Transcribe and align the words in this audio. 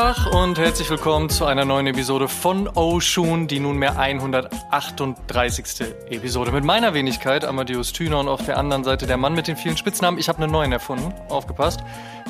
Tag 0.00 0.32
und 0.32 0.56
herzlich 0.56 0.88
willkommen 0.88 1.28
zu 1.28 1.44
einer 1.44 1.66
neuen 1.66 1.86
Episode 1.86 2.26
von 2.26 2.68
Oshun, 2.68 3.48
die 3.48 3.60
nunmehr 3.60 3.98
138. 3.98 5.94
Episode. 6.08 6.52
Mit 6.52 6.64
meiner 6.64 6.94
Wenigkeit, 6.94 7.44
Amadeus 7.44 7.92
Thüner 7.92 8.20
und 8.20 8.28
auf 8.28 8.42
der 8.46 8.56
anderen 8.56 8.82
Seite 8.82 9.06
der 9.06 9.18
Mann 9.18 9.34
mit 9.34 9.46
den 9.46 9.58
vielen 9.58 9.76
Spitznamen. 9.76 10.18
Ich 10.18 10.30
habe 10.30 10.42
einen 10.42 10.50
neuen 10.50 10.72
erfunden, 10.72 11.12
aufgepasst. 11.28 11.80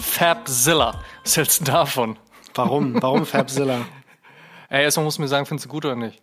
Fabzilla. 0.01 1.01
Was 1.23 1.37
hältst 1.37 1.61
du 1.61 1.65
davon? 1.67 2.19
Warum? 2.57 3.01
Warum 3.01 3.25
Fabzilla? 3.25 3.87
Ey, 4.69 4.83
erstmal 4.83 5.05
musst 5.05 5.19
du 5.19 5.23
mir 5.23 5.29
sagen, 5.29 5.47
findest 5.47 5.67
du 5.67 5.71
gut 5.71 5.85
oder 5.85 5.95
nicht? 5.95 6.21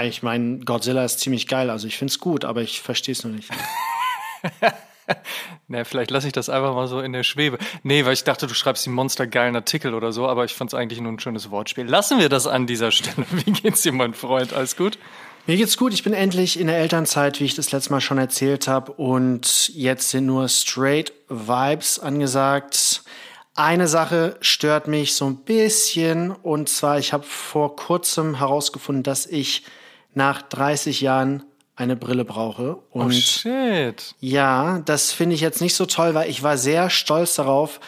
Ich 0.00 0.22
meine, 0.22 0.60
Godzilla 0.60 1.04
ist 1.04 1.18
ziemlich 1.18 1.48
geil, 1.48 1.70
also 1.70 1.88
ich 1.88 1.98
finde 1.98 2.12
es 2.12 2.20
gut, 2.20 2.44
aber 2.44 2.62
ich 2.62 2.82
verstehe 2.82 3.14
es 3.14 3.24
noch 3.24 3.32
nicht. 3.32 3.50
Na, 5.68 5.84
vielleicht 5.84 6.10
lasse 6.10 6.26
ich 6.26 6.32
das 6.32 6.48
einfach 6.48 6.74
mal 6.74 6.86
so 6.86 7.00
in 7.00 7.12
der 7.12 7.22
Schwebe. 7.22 7.58
Nee, 7.82 8.04
weil 8.04 8.12
ich 8.12 8.24
dachte, 8.24 8.46
du 8.46 8.54
schreibst 8.54 8.84
die 8.86 8.90
monstergeilen 8.90 9.54
Artikel 9.56 9.94
oder 9.94 10.12
so, 10.12 10.26
aber 10.26 10.44
ich 10.44 10.54
fand 10.54 10.70
es 10.70 10.74
eigentlich 10.74 11.00
nur 11.00 11.12
ein 11.12 11.20
schönes 11.20 11.50
Wortspiel. 11.50 11.86
Lassen 11.86 12.18
wir 12.18 12.28
das 12.28 12.46
an 12.46 12.66
dieser 12.66 12.90
Stelle. 12.90 13.26
Wie 13.30 13.52
geht's 13.52 13.82
dir, 13.82 13.92
mein 13.92 14.14
Freund? 14.14 14.52
Alles 14.52 14.76
gut? 14.76 14.98
Mir 15.46 15.56
geht's 15.56 15.78
gut. 15.78 15.94
Ich 15.94 16.04
bin 16.04 16.12
endlich 16.12 16.60
in 16.60 16.66
der 16.66 16.78
Elternzeit, 16.78 17.40
wie 17.40 17.44
ich 17.44 17.54
das 17.54 17.72
letzte 17.72 17.90
Mal 17.92 18.00
schon 18.00 18.18
erzählt 18.18 18.68
habe. 18.68 18.92
Und 18.92 19.70
jetzt 19.74 20.10
sind 20.10 20.26
nur 20.26 20.48
straight 20.48 21.12
Vibes 21.28 21.98
angesagt. 21.98 23.02
Eine 23.54 23.88
Sache 23.88 24.36
stört 24.40 24.88
mich 24.88 25.14
so 25.14 25.26
ein 25.26 25.36
bisschen. 25.36 26.32
Und 26.32 26.68
zwar, 26.68 26.98
ich 26.98 27.12
habe 27.12 27.24
vor 27.24 27.76
kurzem 27.76 28.36
herausgefunden, 28.36 29.02
dass 29.02 29.24
ich 29.26 29.64
nach 30.12 30.42
30 30.42 31.00
Jahren 31.00 31.44
eine 31.78 31.96
Brille 31.96 32.24
brauche. 32.24 32.76
Und 32.90 33.06
oh 33.06 33.10
shit. 33.10 34.14
Ja, 34.20 34.80
das 34.84 35.12
finde 35.12 35.34
ich 35.34 35.40
jetzt 35.40 35.60
nicht 35.60 35.74
so 35.74 35.86
toll, 35.86 36.14
weil 36.14 36.28
ich 36.28 36.42
war 36.42 36.58
sehr 36.58 36.90
stolz 36.90 37.36
darauf, 37.36 37.80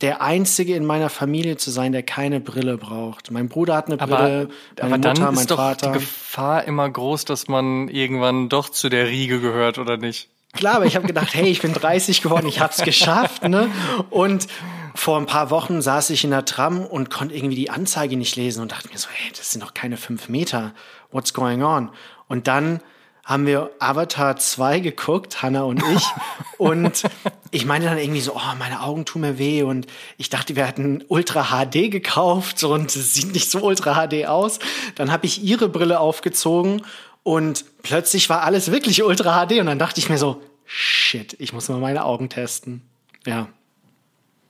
der 0.00 0.22
Einzige 0.22 0.74
in 0.74 0.84
meiner 0.84 1.08
Familie 1.08 1.56
zu 1.56 1.70
sein, 1.70 1.92
der 1.92 2.02
keine 2.02 2.40
Brille 2.40 2.78
braucht. 2.78 3.30
Mein 3.30 3.48
Bruder 3.48 3.76
hat 3.76 3.86
eine 3.86 3.96
Brille, 3.96 4.48
aber, 4.80 4.88
meine 4.88 4.94
aber 4.96 4.96
Mutter, 4.96 5.14
dann 5.14 5.32
ist 5.32 5.36
mein 5.36 5.46
doch 5.46 5.56
Vater. 5.56 5.86
die 5.92 5.98
Gefahr 5.98 6.64
immer 6.64 6.90
groß, 6.90 7.26
dass 7.26 7.46
man 7.46 7.88
irgendwann 7.88 8.48
doch 8.48 8.70
zu 8.70 8.88
der 8.88 9.08
Riege 9.08 9.40
gehört, 9.40 9.78
oder 9.78 9.96
nicht? 9.96 10.30
Klar, 10.54 10.76
aber 10.76 10.86
ich 10.86 10.96
habe 10.96 11.06
gedacht, 11.06 11.34
hey, 11.34 11.48
ich 11.48 11.60
bin 11.60 11.72
30 11.72 12.22
geworden, 12.22 12.46
ich 12.46 12.60
hab's 12.60 12.82
geschafft, 12.82 13.42
ne? 13.48 13.68
Und 14.10 14.46
vor 14.94 15.18
ein 15.18 15.26
paar 15.26 15.50
Wochen 15.50 15.82
saß 15.82 16.10
ich 16.10 16.24
in 16.24 16.30
der 16.30 16.44
Tram 16.44 16.84
und 16.84 17.10
konnte 17.10 17.34
irgendwie 17.34 17.56
die 17.56 17.70
Anzeige 17.70 18.16
nicht 18.16 18.36
lesen 18.36 18.62
und 18.62 18.72
dachte 18.72 18.88
mir 18.88 18.98
so, 18.98 19.08
hey, 19.12 19.32
das 19.36 19.50
sind 19.50 19.62
doch 19.62 19.74
keine 19.74 19.96
fünf 19.96 20.28
Meter. 20.28 20.72
What's 21.10 21.34
going 21.34 21.62
on? 21.62 21.90
Und 22.28 22.46
dann 22.46 22.80
haben 23.24 23.46
wir 23.46 23.70
Avatar 23.78 24.36
2 24.36 24.80
geguckt, 24.80 25.42
Hannah 25.42 25.62
und 25.62 25.82
ich. 25.82 26.04
und 26.58 27.04
ich 27.50 27.64
meinte 27.64 27.88
dann 27.88 27.98
irgendwie 27.98 28.20
so, 28.20 28.34
oh, 28.34 28.54
meine 28.58 28.82
Augen 28.82 29.04
tun 29.06 29.22
mir 29.22 29.38
weh. 29.38 29.62
Und 29.62 29.86
ich 30.18 30.28
dachte, 30.28 30.56
wir 30.56 30.66
hatten 30.68 31.02
Ultra 31.08 31.44
HD 31.44 31.90
gekauft 31.90 32.62
und 32.64 32.94
es 32.94 33.14
sieht 33.14 33.32
nicht 33.32 33.50
so 33.50 33.60
Ultra 33.60 34.06
HD 34.06 34.26
aus. 34.26 34.58
Dann 34.94 35.10
habe 35.10 35.26
ich 35.26 35.42
ihre 35.42 35.68
Brille 35.68 36.00
aufgezogen 36.00 36.82
und 37.22 37.64
plötzlich 37.82 38.28
war 38.28 38.42
alles 38.42 38.70
wirklich 38.70 39.02
Ultra 39.02 39.46
HD. 39.46 39.60
Und 39.60 39.66
dann 39.66 39.78
dachte 39.78 40.00
ich 40.00 40.10
mir 40.10 40.18
so, 40.18 40.42
shit, 40.66 41.34
ich 41.38 41.52
muss 41.52 41.68
mal 41.68 41.78
meine 41.78 42.04
Augen 42.04 42.28
testen. 42.28 42.82
Ja. 43.26 43.48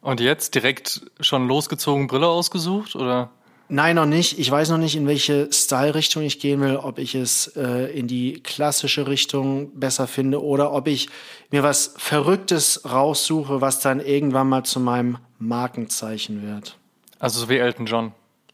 Und 0.01 0.21
jetzt 0.21 0.55
direkt 0.55 1.03
schon 1.21 1.47
losgezogen, 1.49 2.09
Brille 2.09 2.27
ausgesucht, 2.27 2.97
oder? 2.97 3.31
Nein, 3.69 3.97
noch 3.97 4.07
nicht. 4.07 4.39
Ich 4.39 4.51
weiß 4.51 4.71
noch 4.71 4.79
nicht, 4.79 4.95
in 4.95 5.07
welche 5.07 5.51
Style-Richtung 5.51 6.23
ich 6.23 6.39
gehen 6.39 6.61
will, 6.61 6.77
ob 6.77 6.99
ich 6.99 7.15
es 7.15 7.49
äh, 7.57 7.99
in 7.99 8.07
die 8.07 8.35
klassische 8.43 9.07
Richtung 9.07 9.79
besser 9.79 10.07
finde 10.07 10.43
oder 10.43 10.73
ob 10.73 10.87
ich 10.87 11.09
mir 11.51 11.63
was 11.63 11.95
Verrücktes 11.97 12.83
raussuche, 12.91 13.61
was 13.61 13.81
dann 13.81 14.01
irgendwann 14.01 14.49
mal 14.49 14.65
zu 14.65 14.81
meinem 14.81 15.19
Markenzeichen 15.39 16.47
wird. 16.47 16.77
Also 17.19 17.41
so 17.41 17.49
wie 17.49 17.57
Elton 17.57 17.87
John. 17.87 18.13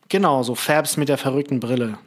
Genau, 0.08 0.42
so 0.42 0.54
Fabs 0.54 0.96
mit 0.96 1.08
der 1.08 1.18
verrückten 1.18 1.60
Brille. 1.60 1.98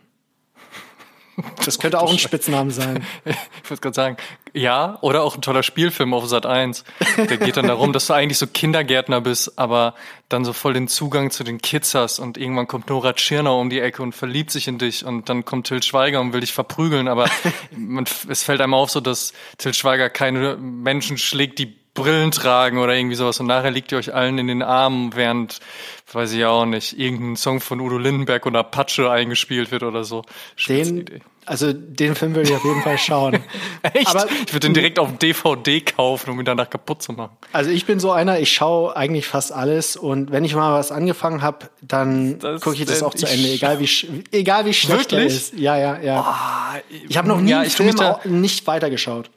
Das 1.65 1.79
könnte 1.79 1.99
auch 1.99 2.11
ein 2.11 2.19
Spitzname 2.19 2.71
sein. 2.71 3.05
Ich 3.25 3.69
würde 3.69 3.81
gerade 3.81 3.95
sagen, 3.95 4.17
ja, 4.53 4.99
oder 5.01 5.23
auch 5.23 5.35
ein 5.35 5.41
toller 5.41 5.63
Spielfilm 5.63 6.13
auf 6.13 6.27
Sat 6.27 6.45
1. 6.45 6.83
Der 7.17 7.37
geht 7.37 7.57
dann 7.57 7.67
darum, 7.67 7.91
dass 7.91 8.07
du 8.07 8.13
eigentlich 8.13 8.37
so 8.37 8.45
Kindergärtner 8.45 9.21
bist, 9.21 9.57
aber 9.57 9.95
dann 10.29 10.45
so 10.45 10.53
voll 10.53 10.73
den 10.73 10.87
Zugang 10.87 11.31
zu 11.31 11.43
den 11.43 11.59
Kids 11.59 11.95
hast 11.95 12.19
und 12.19 12.37
irgendwann 12.37 12.67
kommt 12.67 12.89
Nora 12.89 13.13
Tschirner 13.13 13.55
um 13.55 13.69
die 13.69 13.79
Ecke 13.79 14.03
und 14.03 14.13
verliebt 14.13 14.51
sich 14.51 14.67
in 14.67 14.77
dich 14.77 15.05
und 15.05 15.29
dann 15.29 15.43
kommt 15.45 15.67
Till 15.67 15.81
Schweiger 15.81 16.21
und 16.21 16.33
will 16.33 16.41
dich 16.41 16.53
verprügeln, 16.53 17.07
aber 17.07 17.29
man, 17.71 18.05
es 18.29 18.43
fällt 18.43 18.61
einem 18.61 18.73
auf 18.73 18.91
so, 18.91 18.99
dass 18.99 19.33
Till 19.57 19.73
Schweiger 19.73 20.09
keine 20.09 20.55
Menschen 20.57 21.17
schlägt, 21.17 21.57
die 21.59 21.82
Brillen 21.93 22.31
tragen 22.31 22.79
oder 22.79 22.95
irgendwie 22.95 23.15
sowas 23.15 23.39
und 23.39 23.45
nachher 23.45 23.69
liegt 23.69 23.91
ihr 23.91 23.99
euch 23.99 24.13
allen 24.13 24.39
in 24.39 24.47
den 24.47 24.63
Armen, 24.63 25.15
während, 25.15 25.59
weiß 26.11 26.31
ich 26.33 26.43
auch 26.45 26.65
nicht, 26.65 26.97
irgendein 26.97 27.35
Song 27.35 27.59
von 27.59 27.79
Udo 27.79 27.99
Lindenberg 27.99 28.47
und 28.47 28.55
Apache 28.55 29.11
eingespielt 29.11 29.71
wird 29.71 29.83
oder 29.83 30.03
so. 30.03 30.23
Den, 30.67 31.05
also 31.45 31.71
den 31.71 32.15
Film 32.15 32.33
würde 32.33 32.49
ich 32.49 32.55
auf 32.55 32.63
jeden 32.63 32.81
Fall 32.81 32.97
schauen. 32.97 33.43
Echt? 33.83 34.07
Aber, 34.07 34.25
ich 34.25 34.53
würde 34.53 34.67
den 34.67 34.73
direkt 34.73 34.97
auf 34.97 35.15
DVD 35.19 35.81
kaufen, 35.81 36.31
um 36.31 36.39
ihn 36.39 36.45
danach 36.45 36.69
kaputt 36.69 37.03
zu 37.03 37.13
machen. 37.13 37.37
Also 37.51 37.69
ich 37.69 37.85
bin 37.85 37.99
so 37.99 38.11
einer, 38.11 38.39
ich 38.39 38.51
schaue 38.51 38.95
eigentlich 38.95 39.27
fast 39.27 39.51
alles 39.51 39.95
und 39.95 40.31
wenn 40.31 40.43
ich 40.45 40.55
mal 40.55 40.73
was 40.73 40.91
angefangen 40.91 41.43
habe, 41.43 41.69
dann 41.81 42.39
gucke 42.59 42.75
ich 42.75 42.85
das 42.85 43.03
auch 43.03 43.13
zu 43.13 43.27
Ende, 43.27 43.49
egal 43.49 43.79
wie 43.79 43.89
egal 44.31 44.65
wie 44.65 44.73
schlecht 44.73 45.11
Wirklich? 45.11 45.19
er 45.19 45.25
ist. 45.25 45.53
Ja, 45.53 45.77
ja, 45.77 45.99
ja. 45.99 46.73
Oh, 46.75 46.95
ich 47.07 47.17
habe 47.17 47.27
noch 47.27 47.39
nie 47.39 47.51
ja, 47.51 47.59
einen 47.59 47.69
Film 47.69 47.95
nicht 48.41 48.65
weitergeschaut. 48.65 49.29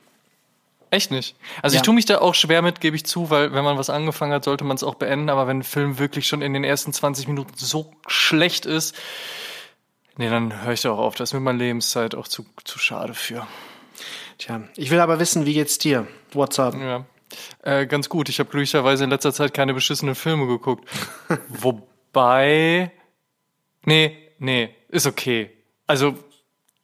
Echt 0.90 1.10
nicht. 1.10 1.34
Also 1.62 1.74
Ja. 1.74 1.80
ich 1.80 1.84
tue 1.84 1.94
mich 1.94 2.04
da 2.06 2.18
auch 2.18 2.34
schwer 2.34 2.62
mit, 2.62 2.80
gebe 2.80 2.94
ich 2.96 3.04
zu, 3.04 3.28
weil 3.30 3.52
wenn 3.52 3.64
man 3.64 3.76
was 3.76 3.90
angefangen 3.90 4.32
hat, 4.32 4.44
sollte 4.44 4.64
man 4.64 4.76
es 4.76 4.84
auch 4.84 4.94
beenden. 4.94 5.28
Aber 5.30 5.46
wenn 5.46 5.58
ein 5.58 5.62
Film 5.64 5.98
wirklich 5.98 6.26
schon 6.28 6.42
in 6.42 6.52
den 6.54 6.64
ersten 6.64 6.92
20 6.92 7.26
Minuten 7.28 7.52
so 7.56 7.92
schlecht 8.06 8.66
ist, 8.66 8.94
nee, 10.16 10.30
dann 10.30 10.62
höre 10.62 10.72
ich 10.72 10.82
da 10.82 10.92
auch 10.92 10.98
auf. 10.98 11.14
Da 11.16 11.24
ist 11.24 11.32
mir 11.34 11.40
meine 11.40 11.58
Lebenszeit 11.58 12.14
auch 12.14 12.28
zu, 12.28 12.46
zu 12.64 12.78
schade 12.78 13.14
für. 13.14 13.46
Tja, 14.38 14.62
ich 14.76 14.90
will 14.90 15.00
aber 15.00 15.18
wissen, 15.18 15.44
wie 15.46 15.54
geht's 15.54 15.78
dir? 15.78 16.06
What's 16.32 16.58
up? 16.58 16.74
Ja. 16.74 17.04
Äh, 17.62 17.86
ganz 17.86 18.08
gut. 18.08 18.28
Ich 18.28 18.38
habe 18.38 18.48
glücklicherweise 18.50 19.04
in 19.04 19.10
letzter 19.10 19.32
Zeit 19.32 19.54
keine 19.54 19.74
beschissenen 19.74 20.14
Filme 20.14 20.46
geguckt. 20.46 20.88
Wobei. 21.48 22.92
Nee, 23.84 24.16
nee, 24.38 24.74
ist 24.88 25.06
okay. 25.06 25.50
Also 25.86 26.14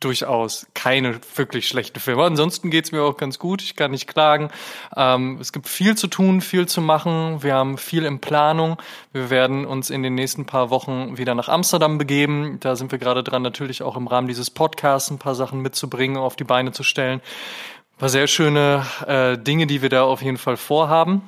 durchaus 0.05 0.67
keine 0.75 1.21
wirklich 1.35 1.69
schlechten 1.69 2.01
Filme. 2.01 2.25
Ansonsten 2.25 2.71
geht's 2.71 2.93
mir 2.93 3.03
auch 3.03 3.17
ganz 3.17 3.39
gut. 3.39 3.63
Ich 3.63 3.77
kann 3.77 3.91
nicht 3.91 4.07
klagen. 4.07 4.51
Ähm, 4.97 5.39
es 5.41 5.53
gibt 5.53 5.69
viel 5.69 5.97
zu 5.97 6.07
tun, 6.07 6.41
viel 6.41 6.67
zu 6.67 6.81
machen. 6.81 7.43
Wir 7.43 7.55
haben 7.55 7.79
viel 7.79 8.05
in 8.05 8.21
Planung. 8.21 8.77
Wir 9.13 9.31
werden 9.31 9.65
uns 9.65 9.91
in 9.91 10.03
den 10.03 10.15
nächsten 10.15 10.47
paar 10.47 10.71
Wochen 10.71 11.19
wieder 11.19 11.35
nach 11.35 11.49
Amsterdam 11.49 11.99
begeben. 11.99 12.59
Da 12.61 12.77
sind 12.77 12.93
wir 12.93 12.99
gerade 12.99 13.23
dran, 13.23 13.43
natürlich 13.43 13.83
auch 13.83 13.97
im 13.97 14.07
Rahmen 14.07 14.29
dieses 14.29 14.51
Podcasts 14.51 15.11
ein 15.11 15.19
paar 15.19 15.35
Sachen 15.35 15.61
mitzubringen, 15.61 16.17
auf 16.17 16.37
die 16.37 16.45
Beine 16.45 16.73
zu 16.73 16.83
stellen. 16.83 17.21
Ein 17.21 17.99
paar 17.99 18.09
sehr 18.09 18.27
schöne 18.27 18.87
äh, 19.07 19.39
Dinge, 19.39 19.67
die 19.67 19.83
wir 19.83 19.89
da 19.89 20.05
auf 20.05 20.23
jeden 20.23 20.39
Fall 20.39 20.57
vorhaben. 20.57 21.23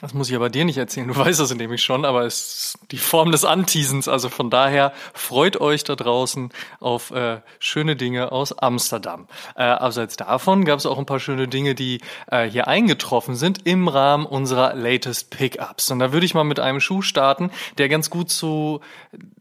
Das 0.00 0.14
muss 0.14 0.30
ich 0.30 0.36
aber 0.36 0.48
dir 0.48 0.64
nicht 0.64 0.78
erzählen, 0.78 1.06
du 1.08 1.16
weißt 1.16 1.40
das 1.40 1.54
nämlich 1.54 1.82
schon, 1.82 2.04
aber 2.04 2.24
es 2.24 2.36
ist 2.36 2.78
die 2.90 2.98
Form 2.98 3.30
des 3.30 3.44
Anteasens. 3.44 4.08
Also 4.08 4.28
von 4.28 4.50
daher 4.50 4.92
freut 5.12 5.60
euch 5.60 5.84
da 5.84 5.94
draußen 5.94 6.50
auf 6.80 7.10
äh, 7.10 7.40
schöne 7.58 7.96
Dinge 7.96 8.32
aus 8.32 8.56
Amsterdam. 8.58 9.26
Äh, 9.54 9.62
abseits 9.62 10.16
davon 10.16 10.64
gab 10.64 10.78
es 10.78 10.86
auch 10.86 10.98
ein 10.98 11.06
paar 11.06 11.20
schöne 11.20 11.48
Dinge, 11.48 11.74
die 11.74 12.00
äh, 12.30 12.48
hier 12.48 12.68
eingetroffen 12.68 13.36
sind 13.36 13.66
im 13.66 13.88
Rahmen 13.88 14.26
unserer 14.26 14.74
latest 14.74 15.30
Pickups. 15.30 15.90
Und 15.90 15.98
da 15.98 16.12
würde 16.12 16.26
ich 16.26 16.34
mal 16.34 16.44
mit 16.44 16.60
einem 16.60 16.80
Schuh 16.80 17.02
starten, 17.02 17.50
der 17.78 17.88
ganz 17.88 18.10
gut 18.10 18.30
zu 18.30 18.80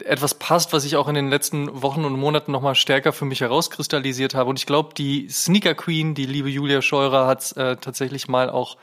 etwas 0.03 0.35
passt, 0.35 0.73
was 0.73 0.84
ich 0.84 0.95
auch 0.95 1.07
in 1.07 1.16
den 1.16 1.29
letzten 1.29 1.81
Wochen 1.81 2.06
und 2.06 2.19
Monaten 2.19 2.51
nochmal 2.51 2.75
stärker 2.75 3.13
für 3.13 3.25
mich 3.25 3.41
herauskristallisiert 3.41 4.35
habe. 4.35 4.49
Und 4.49 4.59
ich 4.59 4.66
glaube, 4.66 4.93
die 4.96 5.29
Sneaker 5.29 5.75
Queen, 5.75 6.14
die 6.14 6.25
liebe 6.25 6.49
Julia 6.49 6.81
Scheurer, 6.81 7.28
hat 7.28 7.55
äh, 7.55 7.78
tatsächlich 7.78 8.28
mal 8.28 8.49
auch 8.49 8.78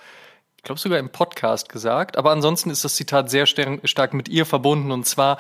ich 0.59 0.65
glaube 0.65 0.81
sogar 0.81 0.99
im 0.99 1.09
Podcast 1.09 1.69
gesagt, 1.69 2.19
aber 2.19 2.33
ansonsten 2.33 2.69
ist 2.69 2.85
das 2.85 2.97
Zitat 2.97 3.31
sehr 3.31 3.47
stark 3.47 4.13
mit 4.13 4.29
ihr 4.29 4.45
verbunden 4.45 4.91
und 4.91 5.07
zwar, 5.07 5.39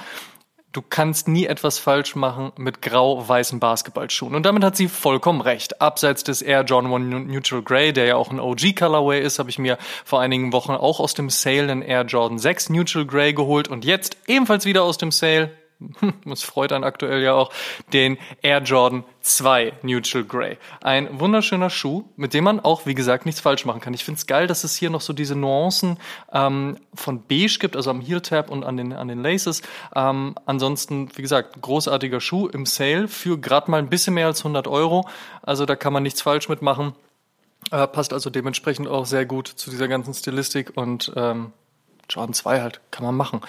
du 0.72 0.80
kannst 0.80 1.26
nie 1.26 1.44
etwas 1.46 1.80
falsch 1.80 2.14
machen 2.14 2.52
mit 2.56 2.82
grau-weißen 2.82 3.58
Basketballschuhen. 3.58 4.36
Und 4.36 4.46
damit 4.46 4.62
hat 4.62 4.76
sie 4.76 4.86
vollkommen 4.86 5.40
recht. 5.40 5.80
Abseits 5.80 6.22
des 6.22 6.40
Air 6.40 6.62
John 6.62 6.86
1 6.86 7.28
Neutral 7.28 7.62
Grey, 7.62 7.92
der 7.92 8.04
ja 8.04 8.16
auch 8.16 8.30
ein 8.30 8.38
OG-Colorway 8.38 9.20
ist, 9.20 9.40
habe 9.40 9.50
ich 9.50 9.58
mir 9.58 9.76
vor 10.04 10.20
einigen 10.20 10.52
Wochen 10.52 10.72
auch 10.72 11.00
aus 11.00 11.14
dem 11.14 11.30
Sale 11.30 11.62
einen 11.62 11.82
Air 11.82 12.04
Jordan 12.04 12.38
6 12.38 12.70
Neutral 12.70 13.04
Grey 13.04 13.32
geholt 13.32 13.66
und 13.66 13.84
jetzt 13.84 14.16
ebenfalls 14.28 14.66
wieder 14.66 14.84
aus 14.84 14.98
dem 14.98 15.10
Sale 15.10 15.50
das 16.24 16.42
freut 16.42 16.72
einen 16.72 16.84
aktuell 16.84 17.22
ja 17.22 17.34
auch, 17.34 17.52
den 17.92 18.18
Air 18.42 18.62
Jordan 18.62 19.04
2 19.20 19.74
Neutral 19.82 20.24
Grey. 20.24 20.58
Ein 20.80 21.20
wunderschöner 21.20 21.70
Schuh, 21.70 22.04
mit 22.16 22.34
dem 22.34 22.44
man 22.44 22.60
auch, 22.60 22.86
wie 22.86 22.94
gesagt, 22.94 23.26
nichts 23.26 23.40
falsch 23.40 23.64
machen 23.64 23.80
kann. 23.80 23.94
Ich 23.94 24.04
finde 24.04 24.18
es 24.18 24.26
geil, 24.26 24.46
dass 24.46 24.64
es 24.64 24.74
hier 24.74 24.90
noch 24.90 25.00
so 25.00 25.12
diese 25.12 25.36
Nuancen 25.36 25.98
ähm, 26.32 26.78
von 26.94 27.22
beige 27.22 27.58
gibt, 27.60 27.76
also 27.76 27.90
am 27.90 28.00
Heel 28.00 28.20
Tab 28.20 28.50
und 28.50 28.64
an 28.64 28.76
den, 28.76 28.92
an 28.92 29.08
den 29.08 29.22
Laces. 29.22 29.62
Ähm, 29.94 30.34
ansonsten, 30.46 31.10
wie 31.14 31.22
gesagt, 31.22 31.60
großartiger 31.60 32.20
Schuh 32.20 32.48
im 32.48 32.66
Sale 32.66 33.06
für 33.06 33.38
gerade 33.38 33.70
mal 33.70 33.78
ein 33.78 33.88
bisschen 33.88 34.14
mehr 34.14 34.26
als 34.26 34.40
100 34.40 34.66
Euro. 34.66 35.08
Also 35.42 35.64
da 35.64 35.76
kann 35.76 35.92
man 35.92 36.02
nichts 36.02 36.22
falsch 36.22 36.48
mitmachen. 36.48 36.94
Äh, 37.70 37.86
passt 37.86 38.12
also 38.12 38.30
dementsprechend 38.30 38.88
auch 38.88 39.06
sehr 39.06 39.26
gut 39.26 39.48
zu 39.48 39.70
dieser 39.70 39.88
ganzen 39.88 40.14
Stilistik 40.14 40.72
und 40.76 41.12
ähm, 41.16 41.52
Jordan 42.08 42.34
2 42.34 42.62
halt, 42.62 42.80
kann 42.90 43.04
man 43.04 43.16
machen. 43.16 43.42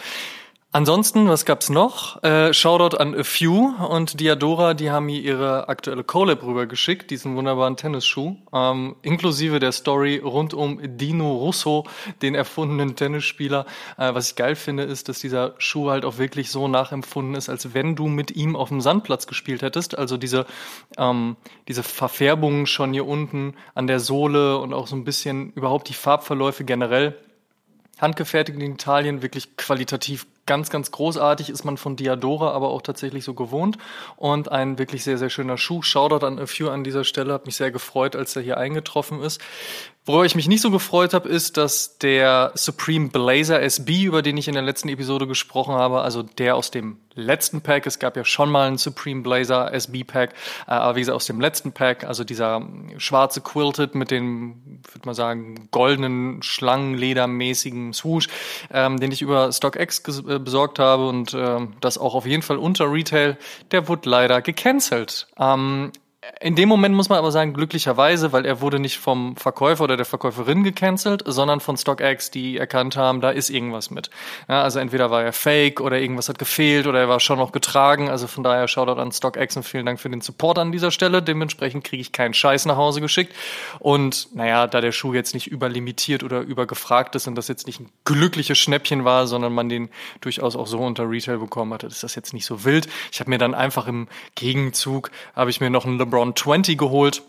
Ansonsten, 0.71 1.27
was 1.27 1.45
gab's 1.45 1.71
noch? 1.71 2.21
Äh, 2.21 2.53
Shoutout 2.53 2.95
an 2.95 3.19
A 3.19 3.23
Few 3.23 3.73
und 3.89 4.19
Diadora, 4.19 4.75
die 4.75 4.91
haben 4.91 5.07
mir 5.07 5.19
ihre 5.19 5.67
aktuelle 5.67 6.03
Collab 6.03 6.43
rübergeschickt, 6.43 7.09
diesen 7.09 7.35
wunderbaren 7.35 7.75
Tennisschuh, 7.75 8.35
ähm, 8.53 8.95
inklusive 9.01 9.59
der 9.59 9.71
Story 9.71 10.21
rund 10.23 10.53
um 10.53 10.79
Dino 10.95 11.37
Russo, 11.37 11.85
den 12.21 12.35
erfundenen 12.35 12.95
Tennisspieler. 12.95 13.65
Äh, 13.97 14.13
was 14.13 14.29
ich 14.29 14.35
geil 14.35 14.55
finde, 14.55 14.83
ist, 14.83 15.09
dass 15.09 15.17
dieser 15.17 15.55
Schuh 15.57 15.89
halt 15.89 16.05
auch 16.05 16.19
wirklich 16.19 16.51
so 16.51 16.67
nachempfunden 16.67 17.33
ist, 17.33 17.49
als 17.49 17.73
wenn 17.73 17.95
du 17.95 18.07
mit 18.07 18.29
ihm 18.29 18.55
auf 18.55 18.69
dem 18.69 18.79
Sandplatz 18.79 19.25
gespielt 19.25 19.63
hättest. 19.63 19.97
Also 19.97 20.17
diese, 20.17 20.45
ähm, 20.99 21.35
diese 21.67 21.81
Verfärbungen 21.81 22.67
schon 22.67 22.93
hier 22.93 23.07
unten 23.07 23.55
an 23.73 23.87
der 23.87 23.99
Sohle 23.99 24.59
und 24.59 24.75
auch 24.75 24.85
so 24.85 24.95
ein 24.95 25.03
bisschen 25.03 25.51
überhaupt 25.53 25.89
die 25.89 25.95
Farbverläufe 25.95 26.63
generell 26.63 27.17
handgefertigt 27.99 28.59
in 28.59 28.73
Italien, 28.73 29.21
wirklich 29.21 29.57
qualitativ 29.57 30.25
ganz, 30.49 30.71
ganz 30.71 30.89
großartig, 30.89 31.51
ist 31.51 31.63
man 31.63 31.77
von 31.77 31.95
Diadora 31.95 32.53
aber 32.53 32.69
auch 32.69 32.81
tatsächlich 32.81 33.23
so 33.23 33.35
gewohnt. 33.35 33.77
Und 34.17 34.51
ein 34.51 34.79
wirklich 34.79 35.03
sehr, 35.03 35.19
sehr 35.19 35.29
schöner 35.29 35.59
Schuh. 35.59 35.83
Shoutout 35.83 36.25
an 36.25 36.39
A 36.39 36.47
Few 36.47 36.67
an 36.67 36.83
dieser 36.83 37.03
Stelle, 37.03 37.33
hat 37.33 37.45
mich 37.45 37.55
sehr 37.55 37.69
gefreut, 37.69 38.15
als 38.15 38.35
er 38.35 38.41
hier 38.41 38.57
eingetroffen 38.57 39.21
ist. 39.21 39.39
Worüber 40.09 40.25
ich 40.25 40.33
mich 40.33 40.47
nicht 40.47 40.61
so 40.61 40.71
gefreut 40.71 41.13
habe, 41.13 41.29
ist, 41.29 41.55
dass 41.57 41.99
der 41.99 42.51
Supreme 42.55 43.09
Blazer 43.09 43.61
SB, 43.61 44.05
über 44.05 44.23
den 44.23 44.37
ich 44.37 44.47
in 44.47 44.55
der 44.55 44.63
letzten 44.63 44.89
Episode 44.89 45.27
gesprochen 45.27 45.75
habe, 45.75 46.01
also 46.01 46.23
der 46.23 46.55
aus 46.55 46.71
dem 46.71 46.97
letzten 47.13 47.61
Pack, 47.61 47.85
es 47.85 47.99
gab 47.99 48.17
ja 48.17 48.25
schon 48.25 48.49
mal 48.49 48.67
einen 48.67 48.79
Supreme 48.79 49.21
Blazer 49.21 49.71
SB 49.71 50.03
Pack, 50.03 50.31
äh, 50.65 50.71
aber 50.71 50.95
wie 50.95 51.01
gesagt 51.01 51.15
aus 51.15 51.27
dem 51.27 51.39
letzten 51.39 51.73
Pack, 51.73 52.05
also 52.05 52.23
dieser 52.23 52.67
schwarze 52.97 53.41
Quilted 53.41 53.93
mit 53.93 54.09
dem, 54.09 54.81
würde 54.91 55.05
man 55.05 55.13
sagen, 55.13 55.69
goldenen 55.69 56.41
Schlangenledermäßigen 56.41 57.93
Swoosh, 57.93 58.29
ähm, 58.73 58.99
den 58.99 59.11
ich 59.11 59.21
über 59.21 59.51
StockX 59.51 60.01
äh, 60.27 60.39
besorgt 60.39 60.79
habe 60.79 61.07
und 61.07 61.35
äh, 61.35 61.59
das 61.81 61.99
auch 61.99 62.15
auf 62.15 62.25
jeden 62.25 62.41
Fall 62.41 62.57
unter 62.57 62.91
Retail, 62.91 63.37
der 63.69 63.87
wurde 63.87 64.09
leider 64.09 64.41
gecancelt. 64.41 65.27
Ähm, 65.37 65.91
in 66.41 66.55
dem 66.55 66.69
Moment 66.69 66.95
muss 66.95 67.09
man 67.09 67.17
aber 67.17 67.31
sagen, 67.31 67.53
glücklicherweise, 67.53 68.31
weil 68.31 68.45
er 68.45 68.61
wurde 68.61 68.79
nicht 68.79 68.97
vom 68.97 69.35
Verkäufer 69.35 69.83
oder 69.83 69.97
der 69.97 70.05
Verkäuferin 70.05 70.63
gecancelt, 70.63 71.23
sondern 71.25 71.59
von 71.59 71.77
StockX, 71.77 72.31
die 72.31 72.57
erkannt 72.57 72.95
haben, 72.95 73.21
da 73.21 73.29
ist 73.29 73.49
irgendwas 73.49 73.91
mit. 73.91 74.09
Ja, 74.47 74.63
also 74.63 74.79
entweder 74.79 75.11
war 75.11 75.23
er 75.23 75.33
fake 75.33 75.81
oder 75.81 75.99
irgendwas 75.99 76.29
hat 76.29 76.39
gefehlt 76.39 76.87
oder 76.87 76.99
er 76.99 77.09
war 77.09 77.19
schon 77.19 77.39
noch 77.39 77.51
getragen. 77.51 78.09
Also 78.09 78.27
von 78.27 78.43
daher 78.43 78.67
Shoutout 78.67 78.99
an 79.01 79.11
StockX 79.11 79.57
und 79.57 79.63
vielen 79.63 79.85
Dank 79.85 79.99
für 79.99 80.09
den 80.09 80.21
Support 80.21 80.59
an 80.59 80.71
dieser 80.71 80.91
Stelle. 80.91 81.21
Dementsprechend 81.21 81.83
kriege 81.83 82.01
ich 82.01 82.11
keinen 82.11 82.33
Scheiß 82.33 82.65
nach 82.65 82.77
Hause 82.77 83.01
geschickt. 83.01 83.35
Und 83.79 84.33
naja, 84.33 84.67
da 84.67 84.81
der 84.81 84.91
Schuh 84.91 85.13
jetzt 85.13 85.33
nicht 85.33 85.47
überlimitiert 85.47 86.23
oder 86.23 86.41
übergefragt 86.41 87.15
ist 87.15 87.27
und 87.27 87.35
das 87.35 87.47
jetzt 87.47 87.67
nicht 87.67 87.79
ein 87.79 87.89
glückliches 88.05 88.57
Schnäppchen 88.57 89.03
war, 89.03 89.27
sondern 89.27 89.53
man 89.53 89.69
den 89.69 89.89
durchaus 90.21 90.55
auch 90.55 90.67
so 90.67 90.79
unter 90.79 91.09
Retail 91.09 91.39
bekommen 91.39 91.73
hatte, 91.73 91.87
ist 91.87 92.03
das 92.03 92.15
jetzt 92.15 92.33
nicht 92.33 92.45
so 92.45 92.63
wild. 92.63 92.87
Ich 93.11 93.19
habe 93.19 93.29
mir 93.29 93.37
dann 93.37 93.53
einfach 93.53 93.87
im 93.87 94.07
Gegenzug, 94.35 95.11
habe 95.35 95.49
ich 95.49 95.59
mir 95.59 95.69
noch 95.69 95.85
einen 95.85 95.97
LeBron 95.97 96.18
LeBron 96.19 96.35
20 96.35 96.77
geholt 96.77 97.23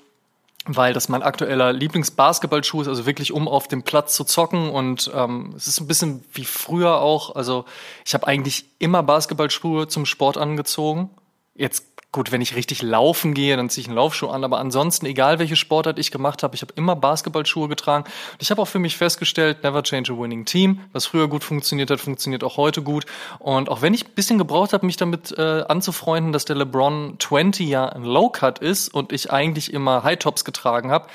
weil 0.67 0.93
das 0.93 1.09
mein 1.09 1.23
aktueller 1.23 1.73
Lieblingsbasketballschuh 1.73 2.83
ist, 2.83 2.89
also 2.89 3.07
wirklich 3.07 3.33
um 3.33 3.49
auf 3.49 3.67
dem 3.67 3.83
Platz 3.83 4.15
zu 4.15 4.25
zocken 4.25 4.69
und 4.69 5.11
ähm, 5.15 5.55
es 5.57 5.67
ist 5.67 5.81
ein 5.81 5.87
bisschen 5.87 6.23
wie 6.35 6.45
früher 6.45 7.01
auch, 7.01 7.35
also 7.35 7.65
ich 8.05 8.13
habe 8.13 8.27
eigentlich 8.27 8.67
immer 8.79 9.03
Basketballschuhe 9.03 9.89
zum 9.89 10.05
Sport 10.05 10.37
angezogen. 10.37 11.09
Jetzt 11.55 11.90
Gut, 12.13 12.33
wenn 12.33 12.41
ich 12.41 12.57
richtig 12.57 12.83
laufen 12.83 13.35
gehe, 13.35 13.57
dann 13.57 13.71
ziehe 13.71 13.83
ich 13.83 13.87
einen 13.87 13.95
Laufschuh 13.95 14.27
an, 14.31 14.43
aber 14.43 14.59
ansonsten, 14.59 15.07
egal 15.07 15.39
welche 15.39 15.55
Sportart 15.55 15.97
ich 15.97 16.11
gemacht 16.11 16.43
habe, 16.43 16.57
ich 16.57 16.63
habe 16.63 16.73
immer 16.75 16.97
Basketballschuhe 16.97 17.69
getragen. 17.69 18.05
Und 18.33 18.43
ich 18.43 18.51
habe 18.51 18.61
auch 18.61 18.67
für 18.67 18.81
mich 18.81 18.97
festgestellt, 18.97 19.63
never 19.63 19.85
change 19.85 20.13
a 20.13 20.19
winning 20.19 20.45
team. 20.45 20.81
Was 20.93 21.07
früher 21.07 21.29
gut 21.29 21.45
funktioniert 21.45 21.89
hat, 21.89 22.01
funktioniert 22.01 22.43
auch 22.43 22.57
heute 22.57 22.83
gut. 22.83 23.07
Und 23.39 23.69
auch 23.69 23.81
wenn 23.81 23.95
ich 23.95 24.07
ein 24.07 24.15
bisschen 24.17 24.39
gebraucht 24.39 24.73
habe, 24.73 24.87
mich 24.87 24.97
damit 24.97 25.39
äh, 25.39 25.63
anzufreunden, 25.69 26.33
dass 26.33 26.45
der 26.45 26.57
LeBron 26.57 27.15
20 27.21 27.69
ja 27.69 27.89
ein 27.89 28.03
Low 28.03 28.29
Cut 28.29 28.59
ist 28.59 28.93
und 28.93 29.13
ich 29.13 29.31
eigentlich 29.31 29.73
immer 29.73 30.03
High 30.03 30.19
Tops 30.19 30.45
getragen 30.45 30.91
habe, 30.91 31.07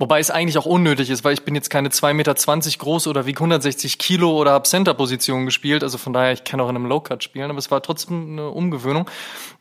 Wobei 0.00 0.20
es 0.20 0.30
eigentlich 0.30 0.56
auch 0.58 0.66
unnötig 0.66 1.10
ist, 1.10 1.24
weil 1.24 1.34
ich 1.34 1.42
bin 1.42 1.56
jetzt 1.56 1.70
keine 1.70 1.88
2,20 1.88 2.14
Meter 2.14 2.34
groß 2.78 3.08
oder 3.08 3.26
wie 3.26 3.34
160 3.34 3.98
Kilo 3.98 4.30
oder 4.30 4.52
habe 4.52 4.68
Center-Position 4.68 5.44
gespielt. 5.44 5.82
Also 5.82 5.98
von 5.98 6.12
daher, 6.12 6.32
ich 6.32 6.44
kann 6.44 6.60
auch 6.60 6.68
in 6.68 6.76
einem 6.76 6.86
Low-Cut 6.86 7.24
spielen, 7.24 7.50
aber 7.50 7.58
es 7.58 7.72
war 7.72 7.82
trotzdem 7.82 8.32
eine 8.32 8.50
Umgewöhnung. 8.50 9.10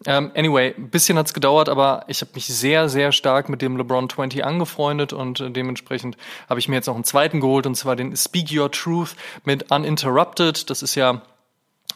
Ähm, 0.05 0.31
anyway, 0.35 0.75
ein 0.77 0.89
bisschen 0.89 1.17
hat's 1.17 1.33
gedauert, 1.33 1.69
aber 1.69 2.05
ich 2.07 2.21
habe 2.21 2.31
mich 2.35 2.45
sehr, 2.45 2.87
sehr 2.87 3.11
stark 3.11 3.49
mit 3.49 3.63
dem 3.63 3.77
LeBron 3.77 4.09
20 4.09 4.45
angefreundet 4.45 5.11
und 5.11 5.39
äh, 5.39 5.49
dementsprechend 5.49 6.17
habe 6.47 6.59
ich 6.59 6.67
mir 6.67 6.75
jetzt 6.75 6.87
noch 6.87 6.95
einen 6.95 7.03
zweiten 7.03 7.39
geholt 7.39 7.65
und 7.65 7.73
zwar 7.73 7.95
den 7.95 8.15
Speak 8.15 8.51
Your 8.51 8.71
Truth 8.71 9.15
mit 9.43 9.71
Uninterrupted. 9.71 10.69
Das 10.69 10.83
ist 10.83 10.93
ja 10.93 11.23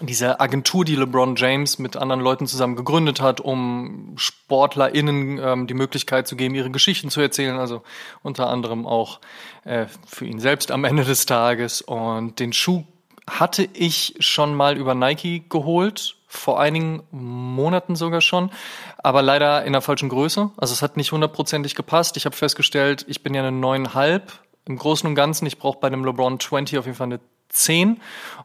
diese 0.01 0.39
Agentur, 0.39 0.86
die 0.86 0.95
LeBron 0.95 1.36
James 1.36 1.80
mit 1.80 1.98
anderen 1.98 2.21
Leuten 2.21 2.48
zusammen 2.48 2.75
gegründet 2.75 3.21
hat, 3.21 3.39
um 3.42 4.13
SportlerInnen 4.18 5.39
ähm, 5.39 5.68
die 5.68 5.74
Möglichkeit 5.74 6.27
zu 6.27 6.36
geben, 6.36 6.56
ihre 6.56 6.71
Geschichten 6.71 7.09
zu 7.09 7.21
erzählen. 7.21 7.57
Also 7.57 7.83
unter 8.24 8.50
anderem 8.50 8.86
auch 8.86 9.19
äh, 9.63 9.86
für 10.07 10.25
ihn 10.25 10.39
selbst 10.39 10.71
am 10.71 10.83
Ende 10.83 11.03
des 11.03 11.25
Tages. 11.25 11.81
Und 11.81 12.39
den 12.39 12.53
Schuh 12.53 12.83
hatte 13.30 13.68
ich 13.74 14.15
schon 14.19 14.56
mal 14.56 14.77
über 14.77 14.95
Nike 14.95 15.45
geholt, 15.48 16.18
vor 16.27 16.59
einigen 16.59 17.04
Monaten 17.12 17.95
sogar 17.95 18.21
schon, 18.21 18.51
aber 18.97 19.21
leider 19.21 19.65
in 19.65 19.74
der 19.74 19.81
falschen 19.81 20.09
Größe. 20.09 20.51
Also 20.57 20.74
es 20.74 20.81
hat 20.81 20.97
nicht 20.97 21.12
hundertprozentig 21.12 21.75
gepasst. 21.75 22.18
Ich 22.18 22.25
habe 22.25 22.36
festgestellt, 22.36 23.06
ich 23.07 23.21
bin 23.21 23.33
ja 23.33 23.42
eine 23.42 23.51
neuneinhalb 23.51 24.31
im 24.65 24.77
Großen 24.77 25.07
und 25.07 25.15
Ganzen. 25.15 25.45
Ich 25.45 25.59
brauche 25.59 25.80
bei 25.80 25.88
einem 25.88 26.06
LeBron 26.06 26.39
20 26.39 26.77
auf 26.77 26.86
jeden 26.86 26.97
Fall 26.97 27.07
eine 27.07 27.19
10 27.51 28.01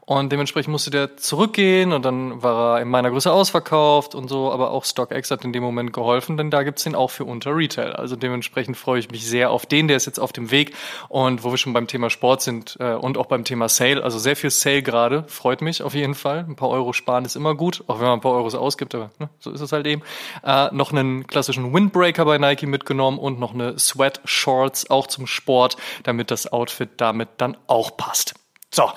und 0.07 0.31
dementsprechend 0.31 0.71
musste 0.71 0.89
der 0.89 1.17
zurückgehen 1.17 1.91
und 1.91 2.05
dann 2.05 2.41
war 2.41 2.77
er 2.77 2.81
in 2.81 2.87
meiner 2.87 3.11
Größe 3.11 3.29
ausverkauft 3.29 4.15
und 4.15 4.29
so, 4.29 4.53
aber 4.53 4.71
auch 4.71 4.85
StockX 4.85 5.31
hat 5.31 5.43
in 5.43 5.51
dem 5.51 5.61
Moment 5.63 5.91
geholfen, 5.91 6.37
denn 6.37 6.49
da 6.49 6.63
gibt's 6.63 6.83
den 6.83 6.95
auch 6.95 7.09
für 7.09 7.25
unter 7.25 7.53
Retail. 7.53 7.91
Also 7.91 8.15
dementsprechend 8.15 8.77
freue 8.77 8.99
ich 8.99 9.11
mich 9.11 9.27
sehr 9.27 9.51
auf 9.51 9.65
den, 9.65 9.89
der 9.89 9.97
ist 9.97 10.05
jetzt 10.05 10.19
auf 10.19 10.31
dem 10.31 10.49
Weg 10.49 10.73
und 11.09 11.43
wo 11.43 11.51
wir 11.51 11.57
schon 11.57 11.73
beim 11.73 11.87
Thema 11.87 12.09
Sport 12.09 12.41
sind 12.41 12.77
äh, 12.79 12.93
und 12.93 13.17
auch 13.17 13.25
beim 13.25 13.43
Thema 13.43 13.67
Sale, 13.67 14.01
also 14.01 14.17
sehr 14.17 14.37
viel 14.37 14.49
Sale 14.49 14.81
gerade, 14.81 15.25
freut 15.27 15.61
mich 15.61 15.83
auf 15.83 15.93
jeden 15.93 16.15
Fall. 16.15 16.45
Ein 16.47 16.55
paar 16.55 16.69
Euro 16.69 16.93
sparen 16.93 17.25
ist 17.25 17.35
immer 17.35 17.53
gut, 17.53 17.83
auch 17.87 17.99
wenn 17.99 18.05
man 18.05 18.19
ein 18.19 18.21
paar 18.21 18.31
Euros 18.31 18.55
ausgibt, 18.55 18.95
aber 18.95 19.11
ne, 19.19 19.29
so 19.39 19.51
ist 19.51 19.59
es 19.59 19.73
halt 19.73 19.87
eben. 19.87 20.03
Äh, 20.41 20.73
noch 20.73 20.93
einen 20.93 21.27
klassischen 21.27 21.73
Windbreaker 21.73 22.23
bei 22.23 22.37
Nike 22.37 22.65
mitgenommen 22.65 23.19
und 23.19 23.41
noch 23.41 23.53
eine 23.53 23.77
Sweatshorts 23.77 24.89
auch 24.89 25.07
zum 25.07 25.27
Sport, 25.27 25.75
damit 26.03 26.31
das 26.31 26.53
Outfit 26.53 26.91
damit 26.95 27.27
dann 27.39 27.57
auch 27.67 27.97
passt. 27.97 28.35
So, 28.71 28.91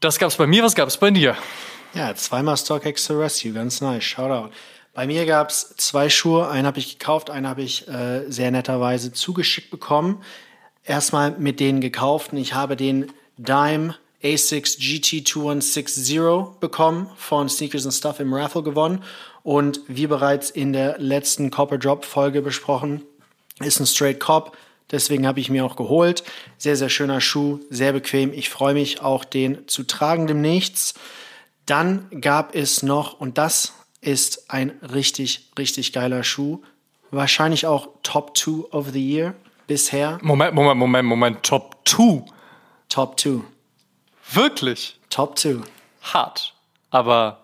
das 0.00 0.18
gab's 0.18 0.36
bei 0.36 0.46
mir. 0.46 0.62
Was 0.62 0.74
gab's 0.74 0.96
bei 0.96 1.10
dir? 1.10 1.36
Ja, 1.94 2.14
zweimal 2.14 2.56
StockX 2.56 3.06
to 3.06 3.18
Rescue, 3.18 3.52
ganz 3.52 3.80
nice. 3.80 4.04
Shoutout. 4.04 4.50
Bei 4.94 5.06
mir 5.06 5.26
gab's 5.26 5.74
zwei 5.76 6.08
Schuhe. 6.08 6.48
Einen 6.48 6.66
habe 6.66 6.78
ich 6.78 6.98
gekauft, 6.98 7.30
einen 7.30 7.48
habe 7.48 7.62
ich 7.62 7.88
äh, 7.88 8.30
sehr 8.30 8.50
netterweise 8.50 9.12
zugeschickt 9.12 9.70
bekommen. 9.70 10.22
Erstmal 10.84 11.32
mit 11.32 11.60
denen 11.60 11.80
gekauft 11.80 12.32
und 12.32 12.38
ich 12.38 12.54
habe 12.54 12.76
den 12.76 13.12
Dime 13.36 13.94
A6 14.22 14.78
GT 14.78 15.26
2160 15.26 16.58
bekommen 16.60 17.10
von 17.16 17.48
Sneakers 17.48 17.84
and 17.84 17.94
Stuff 17.94 18.20
im 18.20 18.32
Raffle 18.32 18.62
gewonnen. 18.62 19.02
Und 19.42 19.80
wie 19.88 20.06
bereits 20.06 20.50
in 20.50 20.72
der 20.72 20.98
letzten 20.98 21.50
Copper 21.50 21.78
Drop 21.78 22.04
Folge 22.04 22.40
besprochen, 22.40 23.02
ist 23.60 23.80
ein 23.80 23.86
Straight 23.86 24.20
Cop 24.20 24.56
Deswegen 24.90 25.26
habe 25.26 25.40
ich 25.40 25.50
mir 25.50 25.64
auch 25.64 25.76
geholt. 25.76 26.24
Sehr, 26.58 26.76
sehr 26.76 26.88
schöner 26.88 27.20
Schuh, 27.20 27.60
sehr 27.70 27.92
bequem. 27.92 28.32
Ich 28.32 28.50
freue 28.50 28.74
mich 28.74 29.00
auch, 29.00 29.24
den 29.24 29.66
zu 29.66 29.84
tragen 29.84 30.26
demnächst. 30.26 30.98
Dann 31.66 32.08
gab 32.20 32.54
es 32.54 32.82
noch, 32.82 33.18
und 33.18 33.38
das 33.38 33.72
ist 34.00 34.50
ein 34.50 34.70
richtig, 34.82 35.50
richtig 35.58 35.92
geiler 35.92 36.22
Schuh. 36.22 36.62
Wahrscheinlich 37.10 37.66
auch 37.66 37.88
Top 38.02 38.36
2 38.36 38.70
of 38.70 38.90
the 38.92 39.00
Year 39.00 39.34
bisher. 39.66 40.18
Moment, 40.22 40.54
Moment, 40.54 40.78
Moment, 40.78 41.08
Moment. 41.08 41.42
Top 41.42 41.76
2? 41.86 42.24
Top 42.88 43.18
2. 43.18 43.40
Wirklich? 44.32 44.98
Top 45.10 45.38
2. 45.38 45.56
Hart. 46.02 46.54
Aber 46.90 47.40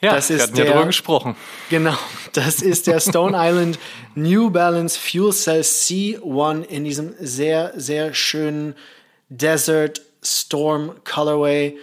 ja, 0.00 0.14
das 0.14 0.30
ist 0.30 0.42
hatten 0.42 0.56
ja 0.56 0.82
gesprochen. 0.84 1.36
Genau, 1.68 1.96
das 2.32 2.62
ist 2.62 2.86
der 2.86 3.00
Stone 3.00 3.36
Island 3.38 3.78
New 4.14 4.50
Balance 4.50 4.98
Fuel 4.98 5.32
Cell 5.32 5.60
C1 5.60 6.64
in 6.64 6.84
diesem 6.84 7.14
sehr, 7.18 7.72
sehr 7.76 8.14
schönen 8.14 8.74
Desert 9.28 10.02
Storm 10.22 10.94
Colorway. 11.04 11.76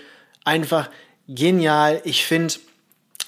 Einfach 0.46 0.90
genial. 1.28 2.02
Ich 2.06 2.26
finde 2.26 2.56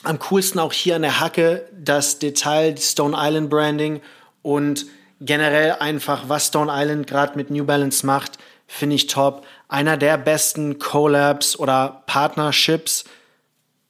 am 0.03 0.19
coolsten 0.19 0.59
auch 0.59 0.73
hier 0.73 0.95
an 0.95 1.01
der 1.01 1.19
Hacke 1.19 1.67
das 1.71 2.19
Detail, 2.19 2.77
Stone 2.77 3.15
Island 3.17 3.49
Branding 3.49 4.01
und 4.41 4.85
generell 5.21 5.73
einfach, 5.73 6.29
was 6.29 6.47
Stone 6.47 6.71
Island 6.73 7.07
gerade 7.07 7.35
mit 7.35 7.49
New 7.49 7.65
Balance 7.65 8.05
macht, 8.05 8.37
finde 8.67 8.95
ich 8.95 9.07
top. 9.07 9.45
Einer 9.67 9.97
der 9.97 10.17
besten 10.17 10.79
Collabs 10.79 11.57
oder 11.57 12.03
Partnerships 12.05 13.03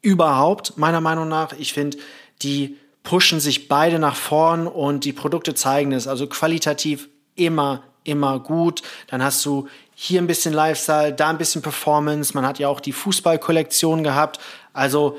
überhaupt, 0.01 0.77
meiner 0.77 1.01
Meinung 1.01 1.27
nach. 1.27 1.53
Ich 1.53 1.73
finde, 1.73 1.97
die 2.41 2.77
pushen 3.03 3.39
sich 3.39 3.67
beide 3.67 3.99
nach 3.99 4.15
vorn 4.15 4.67
und 4.67 5.05
die 5.05 5.13
Produkte 5.13 5.55
zeigen 5.55 5.91
es. 5.91 6.07
Also 6.07 6.27
qualitativ 6.27 7.09
immer, 7.35 7.83
immer 8.03 8.39
gut. 8.39 8.81
Dann 9.07 9.23
hast 9.23 9.45
du 9.45 9.67
hier 9.95 10.21
ein 10.21 10.27
bisschen 10.27 10.53
Lifestyle, 10.53 11.13
da 11.13 11.29
ein 11.29 11.37
bisschen 11.37 11.61
Performance. 11.61 12.33
Man 12.33 12.45
hat 12.45 12.59
ja 12.59 12.67
auch 12.67 12.79
die 12.79 12.93
Fußballkollektion 12.93 14.03
gehabt. 14.03 14.39
Also 14.73 15.17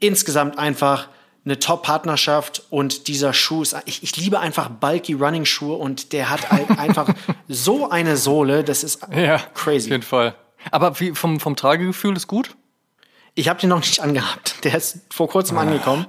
insgesamt 0.00 0.58
einfach 0.58 1.08
eine 1.44 1.58
Top-Partnerschaft 1.58 2.64
und 2.70 3.08
dieser 3.08 3.32
Schuh 3.32 3.62
ist, 3.62 3.76
ich, 3.86 4.02
ich 4.02 4.16
liebe 4.16 4.40
einfach 4.40 4.68
bulky 4.68 5.14
Running-Schuhe 5.14 5.74
und 5.74 6.12
der 6.12 6.28
hat 6.30 6.50
halt 6.50 6.70
einfach 6.78 7.08
so 7.48 7.88
eine 7.88 8.16
Sohle, 8.16 8.62
das 8.62 8.84
ist 8.84 9.00
Ja, 9.14 9.38
crazy. 9.54 9.86
Auf 9.86 9.90
jeden 9.90 10.02
Fall. 10.02 10.34
Aber 10.70 11.00
wie, 11.00 11.14
vom, 11.14 11.40
vom 11.40 11.56
Tragegefühl 11.56 12.16
ist 12.16 12.26
gut? 12.26 12.54
Ich 13.34 13.48
habe 13.48 13.60
den 13.60 13.70
noch 13.70 13.78
nicht 13.78 14.00
angehabt. 14.00 14.64
Der 14.64 14.74
ist 14.74 15.00
vor 15.10 15.28
kurzem 15.28 15.58
angekommen. 15.58 16.06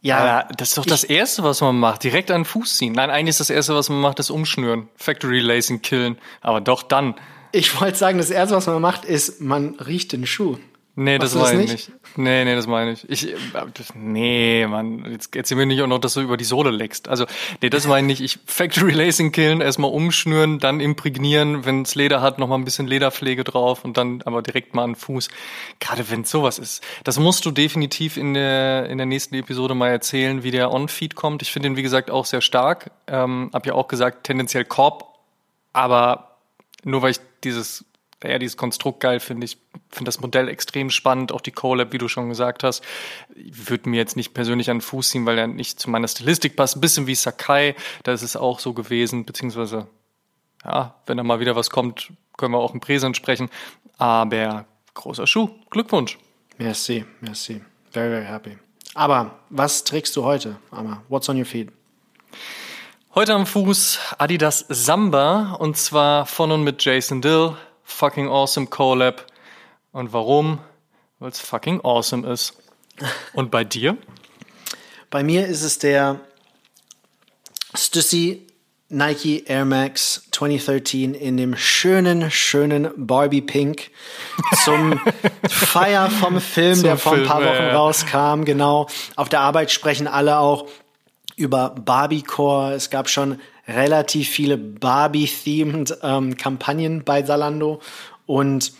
Ja, 0.00 0.24
Ja, 0.24 0.48
das 0.56 0.70
ist 0.70 0.78
doch 0.78 0.86
das 0.86 1.04
Erste, 1.04 1.42
was 1.42 1.60
man 1.60 1.78
macht. 1.78 2.04
Direkt 2.04 2.30
an 2.30 2.40
den 2.42 2.44
Fuß 2.44 2.78
ziehen. 2.78 2.92
Nein, 2.92 3.10
eigentlich 3.10 3.30
ist 3.30 3.40
das 3.40 3.50
Erste, 3.50 3.74
was 3.74 3.88
man 3.88 4.00
macht, 4.00 4.18
das 4.18 4.30
Umschnüren. 4.30 4.88
Factory 4.96 5.40
Lacing 5.40 5.82
killen. 5.82 6.18
Aber 6.40 6.60
doch 6.60 6.82
dann. 6.82 7.14
ich 7.52 7.80
wollte 7.80 7.98
sagen, 7.98 8.18
das 8.18 8.30
Erste, 8.30 8.54
was 8.54 8.66
man 8.66 8.80
macht, 8.80 9.04
ist, 9.04 9.40
man 9.40 9.74
riecht 9.80 10.12
den 10.12 10.26
Schuh. 10.26 10.56
Nee, 11.00 11.18
das 11.18 11.32
Machst 11.36 11.52
das 11.52 11.52
meine 11.52 11.64
ich 11.64 11.70
nicht? 11.70 11.88
nicht. 11.90 12.18
Nee, 12.18 12.44
nee, 12.44 12.56
das 12.56 12.66
meine 12.66 12.90
ich. 12.90 13.08
Ich, 13.08 13.32
äh, 13.32 13.36
nee, 13.94 14.66
Mann, 14.66 15.06
jetzt 15.12 15.36
erzähl 15.36 15.56
mir 15.56 15.64
nicht 15.64 15.80
auch 15.80 15.86
noch, 15.86 16.00
dass 16.00 16.14
du 16.14 16.22
über 16.22 16.36
die 16.36 16.42
Sohle 16.42 16.72
leckst. 16.72 17.08
Also, 17.08 17.24
nee, 17.62 17.70
das 17.70 17.86
meine 17.86 18.12
ich 18.12 18.20
nicht. 18.20 18.34
Ich 18.34 18.52
Factory 18.52 18.90
Lacing 18.90 19.30
killen, 19.30 19.60
erstmal 19.60 19.92
umschnüren, 19.92 20.58
dann 20.58 20.80
imprägnieren, 20.80 21.64
wenn 21.64 21.82
es 21.82 21.94
Leder 21.94 22.20
hat, 22.20 22.40
noch 22.40 22.48
mal 22.48 22.56
ein 22.56 22.64
bisschen 22.64 22.88
Lederpflege 22.88 23.44
drauf 23.44 23.84
und 23.84 23.96
dann 23.96 24.22
aber 24.22 24.42
direkt 24.42 24.74
mal 24.74 24.82
an 24.82 24.90
den 24.90 24.96
Fuß. 24.96 25.28
Gerade 25.78 26.10
wenn 26.10 26.24
sowas 26.24 26.58
ist. 26.58 26.82
Das 27.04 27.16
musst 27.20 27.46
du 27.46 27.52
definitiv 27.52 28.16
in 28.16 28.34
der, 28.34 28.90
in 28.90 28.98
der 28.98 29.06
nächsten 29.06 29.36
Episode 29.36 29.76
mal 29.76 29.90
erzählen, 29.90 30.42
wie 30.42 30.50
der 30.50 30.72
On-Feed 30.72 31.14
kommt. 31.14 31.42
Ich 31.42 31.52
finde 31.52 31.68
ihn, 31.68 31.76
wie 31.76 31.82
gesagt, 31.82 32.10
auch 32.10 32.24
sehr 32.24 32.40
stark. 32.40 32.90
Ähm, 33.06 33.50
hab 33.52 33.66
ja 33.66 33.74
auch 33.74 33.86
gesagt, 33.86 34.24
tendenziell 34.24 34.64
Korb, 34.64 35.16
aber 35.72 36.38
nur 36.82 37.02
weil 37.02 37.12
ich 37.12 37.20
dieses 37.44 37.84
ja, 38.22 38.38
dieses 38.38 38.56
Konstrukt 38.56 39.00
geil 39.00 39.20
finde. 39.20 39.44
Ich 39.44 39.58
finde 39.90 40.08
das 40.08 40.20
Modell 40.20 40.48
extrem 40.48 40.90
spannend, 40.90 41.32
auch 41.32 41.40
die 41.40 41.52
Colab, 41.52 41.92
wie 41.92 41.98
du 41.98 42.08
schon 42.08 42.28
gesagt 42.28 42.64
hast. 42.64 42.82
Würde 43.34 43.88
mir 43.88 43.96
jetzt 43.96 44.16
nicht 44.16 44.34
persönlich 44.34 44.70
an 44.70 44.78
den 44.78 44.82
Fuß 44.82 45.10
ziehen, 45.10 45.26
weil 45.26 45.38
er 45.38 45.46
nicht 45.46 45.78
zu 45.78 45.90
meiner 45.90 46.08
Stilistik 46.08 46.56
passt. 46.56 46.76
Ein 46.76 46.80
bisschen 46.80 47.06
wie 47.06 47.14
Sakai, 47.14 47.74
da 48.02 48.12
ist 48.12 48.22
es 48.22 48.36
auch 48.36 48.58
so 48.58 48.72
gewesen, 48.72 49.24
beziehungsweise, 49.24 49.86
ja, 50.64 50.94
wenn 51.06 51.16
da 51.16 51.22
mal 51.22 51.40
wieder 51.40 51.54
was 51.54 51.70
kommt, 51.70 52.12
können 52.36 52.52
wir 52.52 52.58
auch 52.58 52.74
im 52.74 52.80
Präsent 52.80 53.16
sprechen. 53.16 53.50
Aber 53.98 54.64
großer 54.94 55.26
Schuh. 55.26 55.50
Glückwunsch. 55.70 56.18
Merci, 56.58 57.04
merci. 57.20 57.60
Very, 57.90 58.10
very 58.10 58.26
happy. 58.26 58.58
Aber 58.94 59.38
was 59.48 59.84
trägst 59.84 60.16
du 60.16 60.24
heute, 60.24 60.56
Amma? 60.70 61.02
What's 61.08 61.28
on 61.28 61.38
your 61.38 61.44
feet? 61.44 61.70
Heute 63.14 63.34
am 63.34 63.46
Fuß 63.46 63.98
Adidas 64.18 64.66
Samba 64.68 65.54
und 65.54 65.76
zwar 65.76 66.26
von 66.26 66.52
und 66.52 66.64
mit 66.64 66.84
Jason 66.84 67.22
Dill. 67.22 67.56
Fucking 67.88 68.28
awesome 68.28 68.66
Collab. 68.66 69.26
Und 69.92 70.12
warum? 70.12 70.60
Weil 71.18 71.30
es 71.30 71.40
fucking 71.40 71.80
awesome 71.84 72.30
ist. 72.30 72.56
Und 73.32 73.50
bei 73.50 73.64
dir? 73.64 73.96
Bei 75.10 75.24
mir 75.24 75.46
ist 75.46 75.62
es 75.62 75.78
der 75.78 76.20
Stussy 77.74 78.46
Nike 78.90 79.44
Air 79.46 79.64
Max 79.64 80.28
2013 80.30 81.14
in 81.14 81.36
dem 81.36 81.56
schönen, 81.56 82.30
schönen 82.30 82.90
Barbie 82.96 83.40
Pink 83.42 83.90
zum 84.64 85.00
Feier 85.48 86.10
vom 86.10 86.40
Film, 86.40 86.74
Zum 86.74 86.84
der 86.84 86.98
vor 86.98 87.14
ein 87.14 87.24
paar 87.24 87.40
Film, 87.40 87.54
Wochen 87.54 87.64
ja, 87.64 87.76
rauskam. 87.76 88.44
Genau. 88.44 88.86
Auf 89.16 89.28
der 89.28 89.40
Arbeit 89.40 89.70
sprechen 89.72 90.06
alle 90.06 90.38
auch 90.38 90.68
über 91.36 91.70
Barbie-Core. 91.70 92.74
Es 92.74 92.90
gab 92.90 93.08
schon 93.08 93.40
relativ 93.68 94.28
viele 94.28 94.56
Barbie-themed 94.56 95.98
ähm, 96.02 96.36
Kampagnen 96.36 97.04
bei 97.04 97.22
Zalando 97.22 97.80
und 98.26 98.72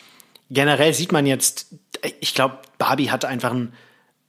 generell 0.51 0.95
sieht 0.95 1.13
man 1.13 1.27
jetzt, 1.27 1.75
ich 2.21 2.35
glaube, 2.35 2.59
Barbie 2.79 3.11
hatte 3.11 3.29
einfach 3.29 3.53
ein, 3.53 3.73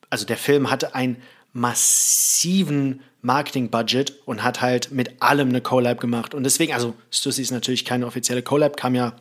also 0.09 0.25
der 0.25 0.37
Film 0.37 0.69
hatte 0.69 0.95
einen 0.95 1.21
massiven 1.53 3.01
Marketing-Budget 3.21 4.13
und 4.25 4.43
hat 4.43 4.61
halt 4.61 4.91
mit 4.91 5.21
allem 5.21 5.49
eine 5.49 5.61
Collab 5.61 5.99
gemacht. 5.99 6.33
Und 6.33 6.43
deswegen, 6.43 6.73
also 6.73 6.95
Stussy 7.11 7.41
ist 7.41 7.51
natürlich 7.51 7.85
keine 7.85 8.05
offizielle 8.05 8.43
Collab, 8.43 8.77
kam 8.77 8.95
ja 8.95 9.13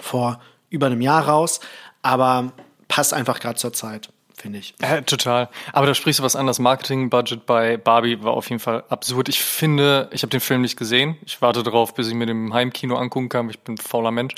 vor 0.00 0.40
über 0.70 0.86
einem 0.86 1.00
Jahr 1.00 1.28
raus, 1.28 1.60
aber 2.02 2.52
passt 2.88 3.12
einfach 3.12 3.40
gerade 3.40 3.56
zur 3.58 3.72
Zeit, 3.72 4.10
finde 4.36 4.58
ich. 4.58 4.74
Ja, 4.80 5.00
total. 5.00 5.48
Aber 5.72 5.86
da 5.86 5.94
sprichst 5.94 6.20
du 6.20 6.22
was 6.24 6.36
an. 6.36 6.46
Das 6.46 6.58
Marketing-Budget 6.58 7.46
bei 7.46 7.76
Barbie 7.76 8.22
war 8.22 8.32
auf 8.32 8.48
jeden 8.50 8.60
Fall 8.60 8.84
absurd. 8.88 9.28
Ich 9.28 9.40
finde, 9.40 10.08
ich 10.12 10.22
habe 10.22 10.30
den 10.30 10.40
Film 10.40 10.62
nicht 10.62 10.76
gesehen. 10.76 11.16
Ich 11.24 11.42
warte 11.42 11.62
darauf, 11.62 11.94
bis 11.94 12.08
ich 12.08 12.14
mir 12.14 12.26
den 12.26 12.46
im 12.46 12.54
Heimkino 12.54 12.96
angucken 12.96 13.28
kann. 13.28 13.50
Ich 13.50 13.60
bin 13.60 13.74
ein 13.74 13.78
fauler 13.78 14.10
Mensch. 14.10 14.34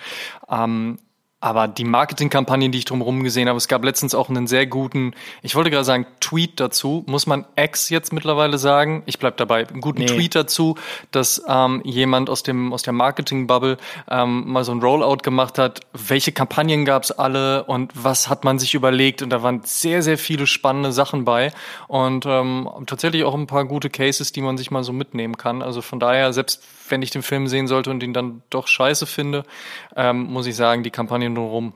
Ähm, 0.48 0.98
aber 1.40 1.68
die 1.68 1.84
Marketingkampagnen, 1.84 2.72
die 2.72 2.78
ich 2.78 2.84
drumherum 2.84 3.22
gesehen 3.22 3.48
habe, 3.48 3.56
es 3.56 3.68
gab 3.68 3.84
letztens 3.84 4.12
auch 4.14 4.28
einen 4.28 4.48
sehr 4.48 4.66
guten, 4.66 5.14
ich 5.40 5.54
wollte 5.54 5.70
gerade 5.70 5.84
sagen, 5.84 6.06
Tweet 6.18 6.58
dazu. 6.58 7.04
Muss 7.06 7.26
man 7.28 7.44
Ex 7.54 7.90
jetzt 7.90 8.12
mittlerweile 8.12 8.58
sagen? 8.58 9.04
Ich 9.06 9.20
bleib 9.20 9.36
dabei. 9.36 9.66
Einen 9.68 9.80
guten 9.80 10.00
Nee. 10.00 10.06
Tweet 10.06 10.34
dazu, 10.34 10.76
dass 11.12 11.42
ähm, 11.46 11.80
jemand 11.84 12.28
aus 12.28 12.42
dem 12.42 12.72
aus 12.72 12.82
der 12.82 12.92
Marketing-Bubble 12.92 13.76
ähm, 14.10 14.50
mal 14.50 14.64
so 14.64 14.72
ein 14.72 14.80
Rollout 14.80 15.18
gemacht 15.22 15.58
hat. 15.58 15.80
Welche 15.92 16.32
Kampagnen 16.32 16.84
gab's 16.84 17.12
alle 17.12 17.64
und 17.64 17.92
was 17.94 18.28
hat 18.28 18.44
man 18.44 18.58
sich 18.58 18.74
überlegt? 18.74 19.22
Und 19.22 19.30
da 19.30 19.42
waren 19.42 19.62
sehr 19.64 20.02
sehr 20.02 20.18
viele 20.18 20.48
spannende 20.48 20.90
Sachen 20.90 21.24
bei 21.24 21.52
und 21.86 22.26
ähm, 22.26 22.68
tatsächlich 22.86 23.22
auch 23.22 23.34
ein 23.34 23.46
paar 23.46 23.64
gute 23.64 23.90
Cases, 23.90 24.32
die 24.32 24.40
man 24.40 24.58
sich 24.58 24.72
mal 24.72 24.82
so 24.82 24.92
mitnehmen 24.92 25.36
kann. 25.36 25.62
Also 25.62 25.82
von 25.82 26.00
daher, 26.00 26.32
selbst 26.32 26.64
wenn 26.90 27.02
ich 27.02 27.10
den 27.10 27.22
Film 27.22 27.48
sehen 27.48 27.68
sollte 27.68 27.90
und 27.90 28.02
ihn 28.02 28.12
dann 28.12 28.42
doch 28.50 28.66
scheiße 28.66 29.06
finde, 29.06 29.44
ähm, 29.96 30.24
muss 30.24 30.46
ich 30.46 30.56
sagen, 30.56 30.82
die 30.82 30.90
Kampagnen 30.90 31.34
drumherum 31.34 31.72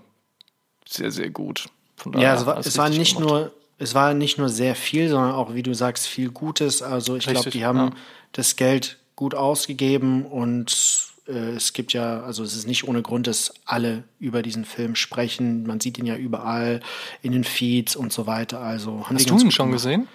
sehr 0.87 1.11
sehr 1.11 1.31
gut. 1.31 1.69
Ja, 2.17 2.35
es 2.35 2.47
war, 2.47 2.59
es 2.59 2.77
war 2.77 2.89
nicht 2.89 3.17
gemacht. 3.17 3.31
nur, 3.31 3.53
es 3.79 3.95
war 3.95 4.15
nicht 4.15 4.39
nur 4.39 4.49
sehr 4.49 4.75
viel, 4.75 5.09
sondern 5.09 5.33
auch, 5.33 5.55
wie 5.55 5.63
du 5.63 5.75
sagst, 5.75 6.07
viel 6.07 6.31
Gutes. 6.31 6.83
Also 6.83 7.17
ich 7.17 7.27
glaube, 7.27 7.51
die 7.51 7.65
haben 7.65 7.79
ja. 7.79 7.91
das 8.33 8.57
Geld 8.57 8.99
gut 9.15 9.35
ausgegeben 9.35 10.27
und 10.27 11.13
äh, 11.29 11.33
es 11.33 11.73
gibt 11.73 11.93
ja, 11.93 12.23
also 12.23 12.43
es 12.43 12.57
ist 12.57 12.67
nicht 12.67 12.89
ohne 12.89 13.03
Grund, 13.03 13.27
dass 13.27 13.55
alle 13.65 14.05
über 14.19 14.43
diesen 14.43 14.65
Film 14.65 14.95
sprechen. 14.95 15.65
Man 15.67 15.81
sieht 15.81 15.99
ihn 15.99 16.07
ja 16.07 16.17
überall 16.17 16.81
in 17.23 17.33
den 17.33 17.45
Feeds 17.45 17.97
und 17.97 18.13
so 18.13 18.27
weiter. 18.27 18.61
Also 18.61 19.09
haben 19.09 19.17
Hast 19.17 19.31
du 19.31 19.39
ihn 19.39 19.51
schon 19.51 19.67
gemacht. 19.67 19.83
gesehen? 19.83 20.09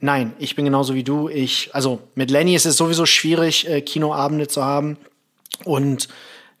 Nein, 0.00 0.32
ich 0.38 0.56
bin 0.56 0.64
genauso 0.64 0.94
wie 0.94 1.04
du. 1.04 1.28
Ich, 1.28 1.74
also 1.74 2.00
mit 2.14 2.30
Lenny 2.30 2.54
ist 2.54 2.66
es 2.66 2.76
sowieso 2.76 3.04
schwierig, 3.04 3.68
äh, 3.68 3.82
Kinoabende 3.82 4.48
zu 4.48 4.64
haben. 4.64 4.96
Und 5.64 6.08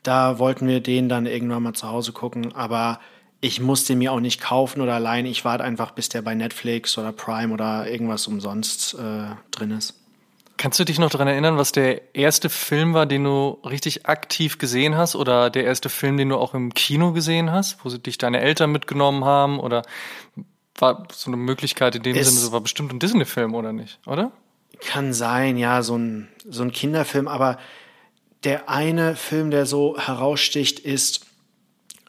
da 0.02 0.38
wollten 0.38 0.66
wir 0.68 0.80
den 0.80 1.08
dann 1.08 1.26
irgendwann 1.26 1.62
mal 1.62 1.72
zu 1.72 1.88
Hause 1.88 2.12
gucken. 2.12 2.54
Aber 2.54 3.00
ich 3.40 3.60
musste 3.60 3.96
mir 3.96 4.12
auch 4.12 4.20
nicht 4.20 4.40
kaufen 4.40 4.82
oder 4.82 4.94
allein. 4.94 5.24
Ich 5.24 5.44
warte 5.44 5.64
einfach, 5.64 5.92
bis 5.92 6.10
der 6.10 6.20
bei 6.20 6.34
Netflix 6.34 6.98
oder 6.98 7.12
Prime 7.12 7.52
oder 7.52 7.90
irgendwas 7.90 8.26
umsonst 8.26 8.94
äh, 8.94 9.34
drin 9.50 9.70
ist. 9.70 9.94
Kannst 10.58 10.78
du 10.78 10.84
dich 10.84 10.98
noch 10.98 11.08
daran 11.08 11.26
erinnern, 11.26 11.56
was 11.56 11.72
der 11.72 12.14
erste 12.14 12.50
Film 12.50 12.92
war, 12.92 13.06
den 13.06 13.24
du 13.24 13.58
richtig 13.64 14.04
aktiv 14.04 14.58
gesehen 14.58 14.94
hast? 14.94 15.16
Oder 15.16 15.48
der 15.48 15.64
erste 15.64 15.88
Film, 15.88 16.18
den 16.18 16.28
du 16.28 16.36
auch 16.36 16.52
im 16.52 16.74
Kino 16.74 17.12
gesehen 17.12 17.50
hast, 17.50 17.82
wo 17.82 17.88
dich 17.88 18.18
deine 18.18 18.40
Eltern 18.40 18.70
mitgenommen 18.70 19.24
haben? 19.24 19.58
Oder 19.58 19.84
war 20.80 21.06
so 21.12 21.30
eine 21.30 21.36
Möglichkeit 21.36 21.94
in 21.94 22.02
dem 22.02 22.14
Sinne, 22.14 22.38
so 22.38 22.52
war 22.52 22.60
bestimmt 22.60 22.92
ein 22.92 22.98
Disney-Film, 22.98 23.54
oder 23.54 23.72
nicht? 23.72 23.98
Oder? 24.06 24.32
Kann 24.80 25.12
sein, 25.12 25.56
ja, 25.56 25.82
so 25.82 25.96
ein, 25.96 26.28
so 26.48 26.62
ein 26.62 26.72
Kinderfilm. 26.72 27.28
Aber 27.28 27.58
der 28.44 28.68
eine 28.68 29.16
Film, 29.16 29.50
der 29.50 29.66
so 29.66 29.98
heraussticht, 29.98 30.78
ist 30.80 31.26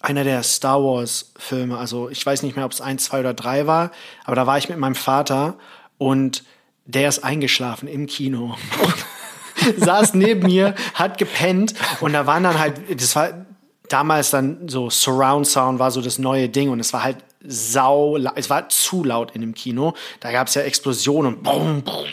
einer 0.02 0.24
der 0.24 0.44
Star 0.44 0.84
Wars 0.84 1.34
Filme. 1.38 1.78
Also 1.78 2.10
ich 2.10 2.26
weiß 2.26 2.44
nicht 2.44 2.56
mehr, 2.56 2.66
ob 2.66 2.72
es 2.72 2.82
eins, 2.82 3.06
zwei 3.06 3.20
oder 3.20 3.34
drei 3.34 3.68
war, 3.68 3.92
aber 4.26 4.36
da 4.36 4.48
war 4.48 4.58
ich 4.58 4.70
mit 4.70 4.78
meinem 4.78 4.96
Vater 4.96 5.58
und 5.98 6.44
der 6.86 7.08
ist 7.08 7.24
eingeschlafen 7.24 7.88
im 7.88 8.08
Kino. 8.08 8.58
saß 9.78 10.16
neben 10.16 10.48
mir, 10.48 10.76
hat 10.96 11.18
gepennt 11.18 11.76
und 12.00 12.14
da 12.14 12.26
waren 12.26 12.44
dann 12.44 12.60
halt, 12.60 12.82
das 13.00 13.16
war 13.16 13.46
damals 13.90 14.32
dann 14.32 14.68
so 14.68 14.90
Surround 14.90 15.46
Sound 15.46 15.80
war 15.80 15.92
so 15.92 16.02
das 16.02 16.18
neue 16.18 16.50
Ding 16.50 16.70
und 16.70 16.80
es 16.80 16.94
war 16.94 17.04
halt 17.04 17.18
sau, 17.44 18.18
es 18.36 18.50
war 18.50 18.70
zu 18.70 19.04
laut 19.04 19.32
in 19.32 19.42
dem 19.42 19.54
Kino. 19.54 19.94
Da 20.20 20.32
gab 20.32 20.48
es 20.48 20.56
ja 20.56 20.62
Explosionen 20.62 21.36
und 21.36 21.44
bum, 21.44 21.82
bum, 21.82 22.06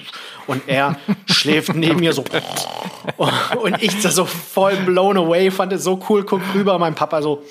und 0.46 0.68
er 0.68 0.96
schläft 1.26 1.74
neben 1.74 2.00
mir 2.00 2.12
so. 2.12 2.24
Und 3.62 3.82
ich 3.82 4.00
da 4.02 4.10
so 4.10 4.24
voll 4.24 4.76
blown 4.76 5.16
away, 5.16 5.50
fand 5.50 5.72
es 5.72 5.84
so 5.84 6.00
cool, 6.08 6.24
guck 6.24 6.42
rüber, 6.54 6.78
mein 6.78 6.94
Papa 6.94 7.22
so 7.22 7.42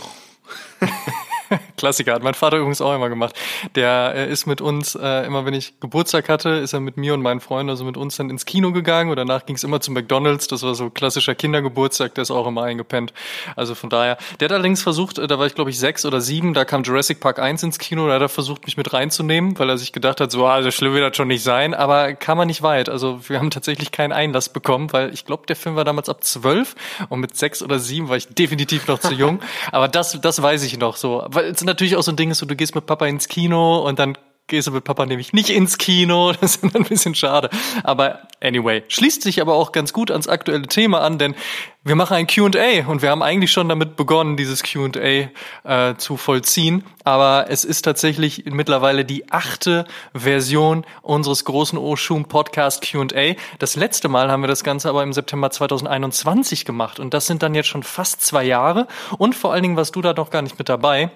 Klassiker, 1.77 2.13
hat 2.13 2.24
mein 2.24 2.34
Vater 2.34 2.57
übrigens 2.57 2.81
auch 2.81 2.93
immer 2.93 3.10
gemacht. 3.10 3.36
Der 3.75 4.13
äh, 4.15 4.31
ist 4.31 4.46
mit 4.46 4.62
uns, 4.62 4.96
äh, 4.96 5.25
immer 5.25 5.46
wenn 5.46 5.53
ich 5.53 5.79
Geburtstag 5.79 6.27
hatte, 6.27 6.50
ist 6.50 6.74
er 6.74 6.79
mit 6.79 6.98
mir 6.98 7.13
und 7.13 7.22
meinen 7.22 7.39
Freunden, 7.39 7.69
also 7.69 7.86
mit 7.86 7.96
uns 7.98 8.17
dann 8.17 8.29
ins 8.29 8.46
Kino 8.46 8.72
gegangen 8.72 9.10
und 9.10 9.15
danach 9.15 9.46
ging 9.46 9.55
es 9.55 9.63
immer 9.63 9.79
zu 9.79 9.91
McDonalds. 9.91 10.48
Das 10.48 10.63
war 10.63 10.75
so 10.75 10.89
klassischer 10.89 11.36
Kindergeburtstag, 11.36 12.15
der 12.15 12.24
ist 12.24 12.31
auch 12.31 12.48
immer 12.48 12.63
eingepennt. 12.63 13.13
Also 13.55 13.75
von 13.75 13.89
daher, 13.89 14.17
der 14.39 14.50
hat 14.50 14.53
allerdings 14.53 14.81
versucht, 14.81 15.17
äh, 15.19 15.27
da 15.27 15.39
war 15.39 15.46
ich 15.46 15.55
glaube 15.55 15.69
ich 15.69 15.79
sechs 15.79 16.05
oder 16.05 16.19
sieben, 16.19 16.53
da 16.53 16.65
kam 16.65 16.84
Jurassic 16.84 17.19
Park 17.19 17.39
1 17.39 17.63
ins 17.63 17.79
Kino, 17.79 18.07
da 18.07 18.15
hat 18.15 18.22
er 18.22 18.29
versucht, 18.29 18.65
mich 18.65 18.77
mit 18.77 18.91
reinzunehmen, 18.91 19.57
weil 19.60 19.69
er 19.69 19.77
sich 19.77 19.93
gedacht 19.93 20.19
hat, 20.19 20.31
so, 20.31 20.46
also 20.46 20.72
schlimm 20.72 20.93
wird 20.93 21.12
das 21.12 21.15
schon 21.15 21.27
nicht 21.27 21.43
sein, 21.43 21.74
aber 21.74 22.13
kam 22.13 22.39
er 22.39 22.46
nicht 22.46 22.63
weit. 22.63 22.89
Also 22.89 23.22
wir 23.29 23.39
haben 23.39 23.51
tatsächlich 23.51 23.91
keinen 23.91 24.12
Einlass 24.12 24.50
bekommen, 24.50 24.91
weil 24.91 25.13
ich 25.13 25.25
glaube, 25.25 25.46
der 25.48 25.55
Film 25.55 25.75
war 25.75 25.86
damals 25.86 26.10
ab 26.10 26.24
zwölf 26.24 26.75
und 27.10 27.19
mit 27.19 27.36
sechs 27.38 27.62
oder 27.62 27.79
sieben 27.79 28.10
war 28.10 28.17
ich 28.17 28.27
definitiv 28.27 28.88
noch 28.88 29.00
zu 29.00 29.13
jung. 29.13 29.41
Aber 29.72 29.88
das, 29.88 30.19
das 30.22 30.41
weiß 30.41 30.63
ich 30.63 30.77
noch 30.77 30.98
so. 30.98 31.25
Weil 31.27 31.46
natürlich 31.67 31.95
auch 31.95 32.03
so 32.03 32.12
ein 32.12 32.17
Ding 32.17 32.31
ist, 32.31 32.39
so, 32.39 32.45
du 32.45 32.55
gehst 32.55 32.74
mit 32.74 32.86
Papa 32.86 33.05
ins 33.05 33.27
Kino 33.27 33.79
und 33.88 34.00
dann 34.00 34.17
gehst 34.47 34.67
du 34.67 34.71
mit 34.71 34.86
Papa 34.86 35.05
nämlich 35.05 35.33
nicht 35.33 35.50
ins 35.50 35.77
Kino. 35.77 36.33
Das 36.41 36.55
ist 36.57 36.75
ein 36.75 36.83
bisschen 36.83 37.15
schade. 37.15 37.50
Aber 37.83 38.19
anyway, 38.41 38.83
schließt 38.88 39.21
sich 39.21 39.41
aber 39.41 39.55
auch 39.55 39.71
ganz 39.71 39.91
gut 39.91 40.12
ans 40.12 40.27
aktuelle 40.27 40.67
Thema 40.67 41.01
an, 41.01 41.17
denn 41.17 41.36
wir 41.83 41.95
machen 41.95 42.15
ein 42.15 42.27
Q&A 42.27 42.88
und 42.88 43.01
wir 43.01 43.09
haben 43.09 43.21
eigentlich 43.21 43.51
schon 43.51 43.69
damit 43.69 43.95
begonnen, 43.95 44.38
dieses 44.38 44.63
Q&A 44.63 45.29
äh, 45.63 45.95
zu 45.97 46.15
vollziehen. 46.15 46.83
Aber 47.03 47.47
es 47.50 47.65
ist 47.65 47.81
tatsächlich 47.81 48.45
mittlerweile 48.45 49.03
die 49.03 49.31
achte 49.31 49.86
Version 50.13 50.86
unseres 51.01 51.43
großen 51.43 51.77
Oshun 51.77 52.25
Podcast 52.25 52.89
Q&A. 52.89 53.36
Das 53.59 53.75
letzte 53.75 54.07
Mal 54.07 54.31
haben 54.31 54.43
wir 54.43 54.47
das 54.47 54.63
Ganze 54.63 54.89
aber 54.89 55.03
im 55.03 55.13
September 55.13 55.50
2021 55.50 56.65
gemacht 56.65 57.00
und 57.00 57.13
das 57.13 57.27
sind 57.27 57.43
dann 57.43 57.55
jetzt 57.55 57.67
schon 57.67 57.83
fast 57.83 58.21
zwei 58.21 58.43
Jahre 58.43 58.88
und 59.17 59.36
vor 59.36 59.51
allen 59.51 59.63
Dingen 59.63 59.77
warst 59.77 59.95
du 59.95 60.01
da 60.01 60.13
noch 60.13 60.29
gar 60.29 60.41
nicht 60.41 60.57
mit 60.57 60.69
dabei. 60.69 61.12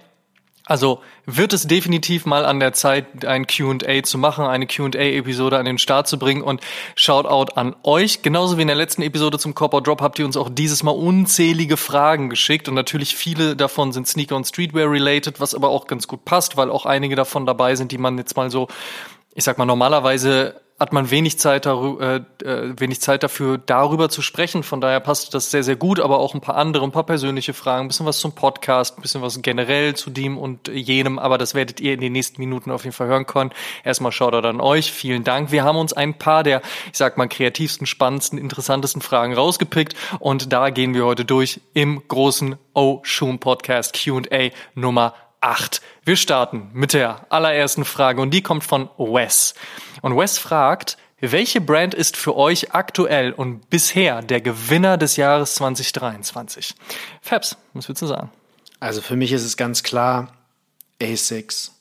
Also 0.65 1.01
wird 1.25 1.53
es 1.53 1.67
definitiv 1.67 2.25
mal 2.25 2.45
an 2.45 2.59
der 2.59 2.73
Zeit, 2.73 3.25
ein 3.25 3.47
QA 3.47 4.03
zu 4.03 4.17
machen, 4.17 4.45
eine 4.45 4.67
QA-Episode 4.67 5.57
an 5.57 5.65
den 5.65 5.79
Start 5.79 6.07
zu 6.07 6.19
bringen 6.19 6.43
und 6.43 6.61
Shoutout 6.95 7.53
an 7.55 7.75
euch. 7.83 8.21
Genauso 8.21 8.57
wie 8.57 8.61
in 8.61 8.67
der 8.67 8.77
letzten 8.77 9.01
Episode 9.01 9.39
zum 9.39 9.55
Corporate 9.55 9.85
Drop 9.85 10.01
habt 10.01 10.19
ihr 10.19 10.25
uns 10.25 10.37
auch 10.37 10.49
dieses 10.49 10.83
Mal 10.83 10.91
unzählige 10.91 11.77
Fragen 11.77 12.29
geschickt 12.29 12.69
und 12.69 12.75
natürlich 12.75 13.15
viele 13.15 13.55
davon 13.55 13.91
sind 13.91 14.07
Sneaker 14.07 14.35
und 14.35 14.45
Streetwear 14.45 14.89
related, 14.89 15.39
was 15.39 15.55
aber 15.55 15.69
auch 15.69 15.87
ganz 15.87 16.07
gut 16.07 16.25
passt, 16.25 16.57
weil 16.57 16.69
auch 16.69 16.85
einige 16.85 17.15
davon 17.15 17.45
dabei 17.45 17.75
sind, 17.75 17.91
die 17.91 17.97
man 17.97 18.17
jetzt 18.17 18.37
mal 18.37 18.51
so, 18.51 18.67
ich 19.33 19.43
sag 19.43 19.57
mal, 19.57 19.65
normalerweise 19.65 20.61
hat 20.81 20.93
man 20.93 21.11
wenig 21.11 21.37
Zeit, 21.37 21.67
darüber, 21.67 22.23
äh, 22.41 22.43
äh, 22.43 22.73
wenig 22.79 23.01
Zeit 23.01 23.21
dafür, 23.21 23.59
darüber 23.59 24.09
zu 24.09 24.23
sprechen. 24.23 24.63
Von 24.63 24.81
daher 24.81 24.99
passt 24.99 25.31
das 25.35 25.51
sehr, 25.51 25.61
sehr 25.61 25.75
gut, 25.75 25.99
aber 25.99 26.17
auch 26.17 26.33
ein 26.33 26.41
paar 26.41 26.55
andere, 26.55 26.83
ein 26.83 26.91
paar 26.91 27.05
persönliche 27.05 27.53
Fragen, 27.53 27.85
ein 27.85 27.87
bisschen 27.87 28.07
was 28.07 28.17
zum 28.17 28.33
Podcast, 28.33 28.97
ein 28.97 29.03
bisschen 29.03 29.21
was 29.21 29.43
generell 29.43 29.93
zu 29.95 30.09
dem 30.09 30.39
und 30.39 30.69
jenem, 30.69 31.19
aber 31.19 31.37
das 31.37 31.53
werdet 31.53 31.79
ihr 31.79 31.93
in 31.93 32.01
den 32.01 32.13
nächsten 32.13 32.41
Minuten 32.41 32.71
auf 32.71 32.83
jeden 32.83 32.95
Fall 32.95 33.05
hören 33.05 33.27
können. 33.27 33.51
Erstmal 33.83 34.11
schaut 34.11 34.33
an 34.33 34.59
euch, 34.59 34.91
vielen 34.91 35.23
Dank. 35.23 35.51
Wir 35.51 35.63
haben 35.63 35.77
uns 35.77 35.93
ein 35.93 36.15
paar 36.15 36.41
der, 36.41 36.63
ich 36.91 36.97
sag 36.97 37.15
mal, 37.15 37.27
kreativsten, 37.27 37.85
spannendsten, 37.85 38.39
interessantesten 38.39 39.03
Fragen 39.03 39.35
rausgepickt 39.35 39.93
und 40.17 40.51
da 40.51 40.71
gehen 40.71 40.95
wir 40.95 41.05
heute 41.05 41.25
durch 41.25 41.61
im 41.75 42.01
großen 42.07 42.55
O 42.73 43.01
Shoom 43.03 43.37
Podcast 43.37 43.95
Q&A 44.03 44.49
Nummer 44.73 45.13
8. 45.41 45.81
Wir 46.05 46.15
starten 46.15 46.69
mit 46.73 46.93
der 46.93 47.25
allerersten 47.29 47.85
Frage 47.85 48.21
und 48.21 48.31
die 48.31 48.41
kommt 48.41 48.63
von 48.63 48.89
Wes. 48.97 49.53
Und 50.01 50.15
Wes 50.17 50.37
fragt, 50.37 50.97
welche 51.19 51.61
Brand 51.61 51.93
ist 51.93 52.17
für 52.17 52.35
euch 52.35 52.73
aktuell 52.73 53.31
und 53.31 53.69
bisher 53.69 54.21
der 54.21 54.41
Gewinner 54.41 54.97
des 54.97 55.17
Jahres 55.17 55.55
2023? 55.55 56.73
Fabs, 57.21 57.57
was 57.73 57.87
würdest 57.87 58.01
du 58.01 58.07
sagen? 58.07 58.31
Also 58.79 59.01
für 59.01 59.15
mich 59.15 59.31
ist 59.31 59.45
es 59.45 59.57
ganz 59.57 59.83
klar 59.83 60.33
ASICS. 61.01 61.73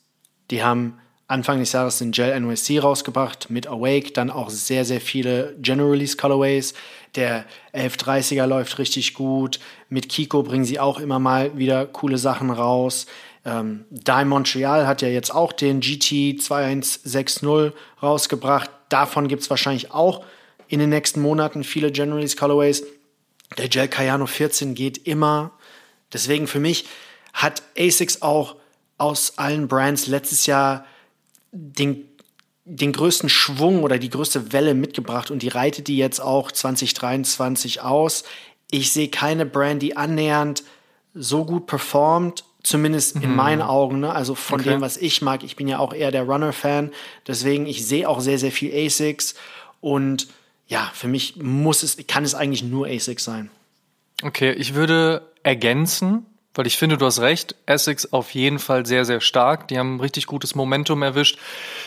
Die 0.51 0.63
haben 0.63 0.99
Anfang 1.27 1.61
des 1.61 1.73
Jahres 1.73 1.99
den 1.99 2.11
Gel 2.11 2.39
NYC 2.39 2.83
rausgebracht 2.83 3.51
mit 3.51 3.69
Awake, 3.69 4.13
dann 4.13 4.31
auch 4.31 4.51
sehr, 4.51 4.85
sehr 4.85 5.01
viele 5.01 5.55
General 5.61 5.91
Release 5.91 6.17
Colorways. 6.17 6.75
Der 7.15 7.45
1130er 7.73 8.47
läuft 8.47 8.79
richtig 8.79 9.15
gut. 9.15 9.61
Mit 9.89 10.09
Kiko 10.09 10.43
bringen 10.43 10.65
sie 10.65 10.81
auch 10.81 10.99
immer 10.99 11.19
mal 11.19 11.57
wieder 11.57 11.87
coole 11.87 12.19
Sachen 12.19 12.51
raus. 12.51 13.07
Ähm, 13.45 13.87
Dime 13.91 14.27
Montreal 14.27 14.87
hat 14.87 15.03
ja 15.03 15.09
jetzt 15.09 15.35
auch 15.35 15.53
den 15.53 15.81
GT 15.81 16.43
2160 16.43 17.73
rausgebracht. 18.03 18.71
Davon 18.89 19.29
gibt 19.29 19.43
es 19.43 19.51
wahrscheinlich 19.51 19.93
auch 19.93 20.25
in 20.69 20.79
den 20.79 20.91
nächsten 20.91 21.21
Monaten 21.21 21.65
viele 21.65 21.91
Generalist 21.91 22.37
Colorways. 22.37 22.85
Der 23.59 23.69
Gel 23.69 23.89
Cayano 23.89 24.27
14 24.27 24.75
geht 24.75 25.07
immer. 25.07 25.53
Deswegen 26.13 26.47
für 26.47 26.61
mich 26.61 26.87
hat 27.33 27.63
ASICS 27.79 28.23
auch 28.23 28.57
aus 28.99 29.39
allen 29.39 29.69
Brands 29.69 30.07
letztes 30.07 30.47
Jahr 30.47 30.85
den, 31.53 32.05
den 32.65 32.93
größten 32.93 33.29
Schwung 33.29 33.83
oder 33.83 33.99
die 33.99 34.11
größte 34.11 34.53
Welle 34.53 34.75
mitgebracht 34.75 35.31
und 35.31 35.43
die 35.43 35.49
reitet 35.49 35.89
die 35.89 35.97
jetzt 35.97 36.21
auch 36.21 36.53
2023 36.53 37.81
aus. 37.81 38.25
Ich 38.71 38.93
sehe 38.93 39.09
keine 39.09 39.47
Brand, 39.47 39.83
die 39.83 39.97
annähernd 39.97 40.63
so 41.15 41.45
gut 41.45 41.67
performt 41.67 42.45
Zumindest 42.63 43.17
in 43.17 43.31
mhm. 43.31 43.37
meinen 43.37 43.63
Augen, 43.63 44.01
ne? 44.01 44.13
also 44.13 44.35
von 44.35 44.61
okay. 44.61 44.71
dem, 44.71 44.81
was 44.81 44.97
ich 44.99 45.23
mag. 45.23 45.43
Ich 45.43 45.57
bin 45.57 45.67
ja 45.67 45.79
auch 45.79 45.95
eher 45.95 46.11
der 46.11 46.25
Runner-Fan. 46.25 46.93
Deswegen, 47.27 47.67
ich 47.67 47.87
sehe 47.87 48.09
auch 48.09 48.21
sehr, 48.21 48.39
sehr 48.39 48.53
viel 48.53 48.73
ASICs. 48.75 49.35
Und 49.81 50.29
ja, 50.67 50.91
für 50.93 51.09
mich 51.09 51.37
muss 51.37 51.83
es, 51.83 51.97
kann 52.07 52.23
es 52.23 52.35
eigentlich 52.35 52.63
nur 52.63 52.87
ASICs 52.87 53.25
sein. 53.25 53.51
Okay, 54.23 54.53
ich 54.53 54.75
würde 54.75 55.23
ergänzen, 55.43 56.27
weil 56.55 56.67
ich 56.67 56.77
finde, 56.77 56.99
du 56.99 57.07
hast 57.07 57.21
recht. 57.21 57.55
Essex 57.67 58.13
auf 58.13 58.35
jeden 58.35 58.59
Fall 58.59 58.85
sehr, 58.85 59.05
sehr 59.05 59.21
stark. 59.21 59.69
Die 59.69 59.79
haben 59.79 60.01
richtig 60.01 60.27
gutes 60.27 60.55
Momentum 60.55 61.03
erwischt. 61.03 61.39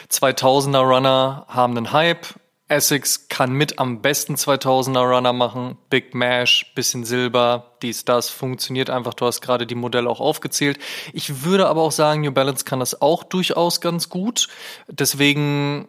2000er 0.09 0.79
Runner 0.79 1.45
haben 1.49 1.77
einen 1.77 1.91
Hype. 1.91 2.25
Essex 2.73 3.27
kann 3.27 3.53
mit 3.53 3.79
am 3.79 4.01
besten 4.01 4.35
2000er 4.35 5.15
Runner 5.15 5.33
machen. 5.33 5.77
Big 5.89 6.13
Mash, 6.13 6.73
bisschen 6.75 7.05
Silber, 7.05 7.73
dies, 7.81 8.05
das 8.05 8.29
funktioniert 8.29 8.89
einfach. 8.89 9.13
Du 9.13 9.25
hast 9.25 9.41
gerade 9.41 9.65
die 9.67 9.75
Modelle 9.75 10.09
auch 10.09 10.19
aufgezählt. 10.19 10.79
Ich 11.13 11.43
würde 11.43 11.67
aber 11.67 11.81
auch 11.81 11.91
sagen, 11.91 12.21
New 12.21 12.31
Balance 12.31 12.65
kann 12.65 12.79
das 12.79 13.01
auch 13.01 13.23
durchaus 13.23 13.81
ganz 13.81 14.09
gut. 14.09 14.47
Deswegen, 14.87 15.87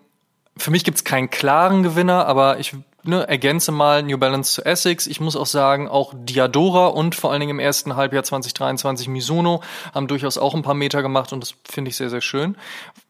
für 0.56 0.70
mich 0.70 0.84
gibt 0.84 0.98
es 0.98 1.04
keinen 1.04 1.30
klaren 1.30 1.82
Gewinner, 1.82 2.26
aber 2.26 2.58
ich 2.58 2.74
ne, 3.04 3.28
ergänze 3.28 3.72
mal 3.72 4.02
New 4.02 4.18
Balance 4.18 4.54
zu 4.54 4.64
Essex. 4.64 5.06
Ich 5.06 5.20
muss 5.20 5.36
auch 5.36 5.46
sagen, 5.46 5.88
auch 5.88 6.12
Diadora 6.16 6.86
und 6.88 7.14
vor 7.14 7.30
allen 7.30 7.40
Dingen 7.40 7.50
im 7.50 7.58
ersten 7.58 7.96
Halbjahr 7.96 8.24
2023 8.24 9.08
Mizuno 9.08 9.62
haben 9.94 10.08
durchaus 10.08 10.38
auch 10.38 10.54
ein 10.54 10.62
paar 10.62 10.74
Meter 10.74 11.02
gemacht 11.02 11.32
und 11.32 11.40
das 11.40 11.54
finde 11.68 11.90
ich 11.90 11.96
sehr, 11.96 12.10
sehr 12.10 12.20
schön. 12.20 12.56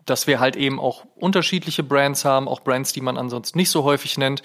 Dass 0.04 0.26
wir 0.26 0.40
halt 0.40 0.56
eben 0.56 0.78
auch 0.78 1.04
unterschiedliche 1.14 1.82
Brands 1.82 2.24
haben, 2.24 2.48
auch 2.48 2.60
Brands, 2.60 2.92
die 2.92 3.00
man 3.00 3.16
ansonsten 3.16 3.58
nicht 3.58 3.70
so 3.70 3.84
häufig 3.84 4.18
nennt. 4.18 4.42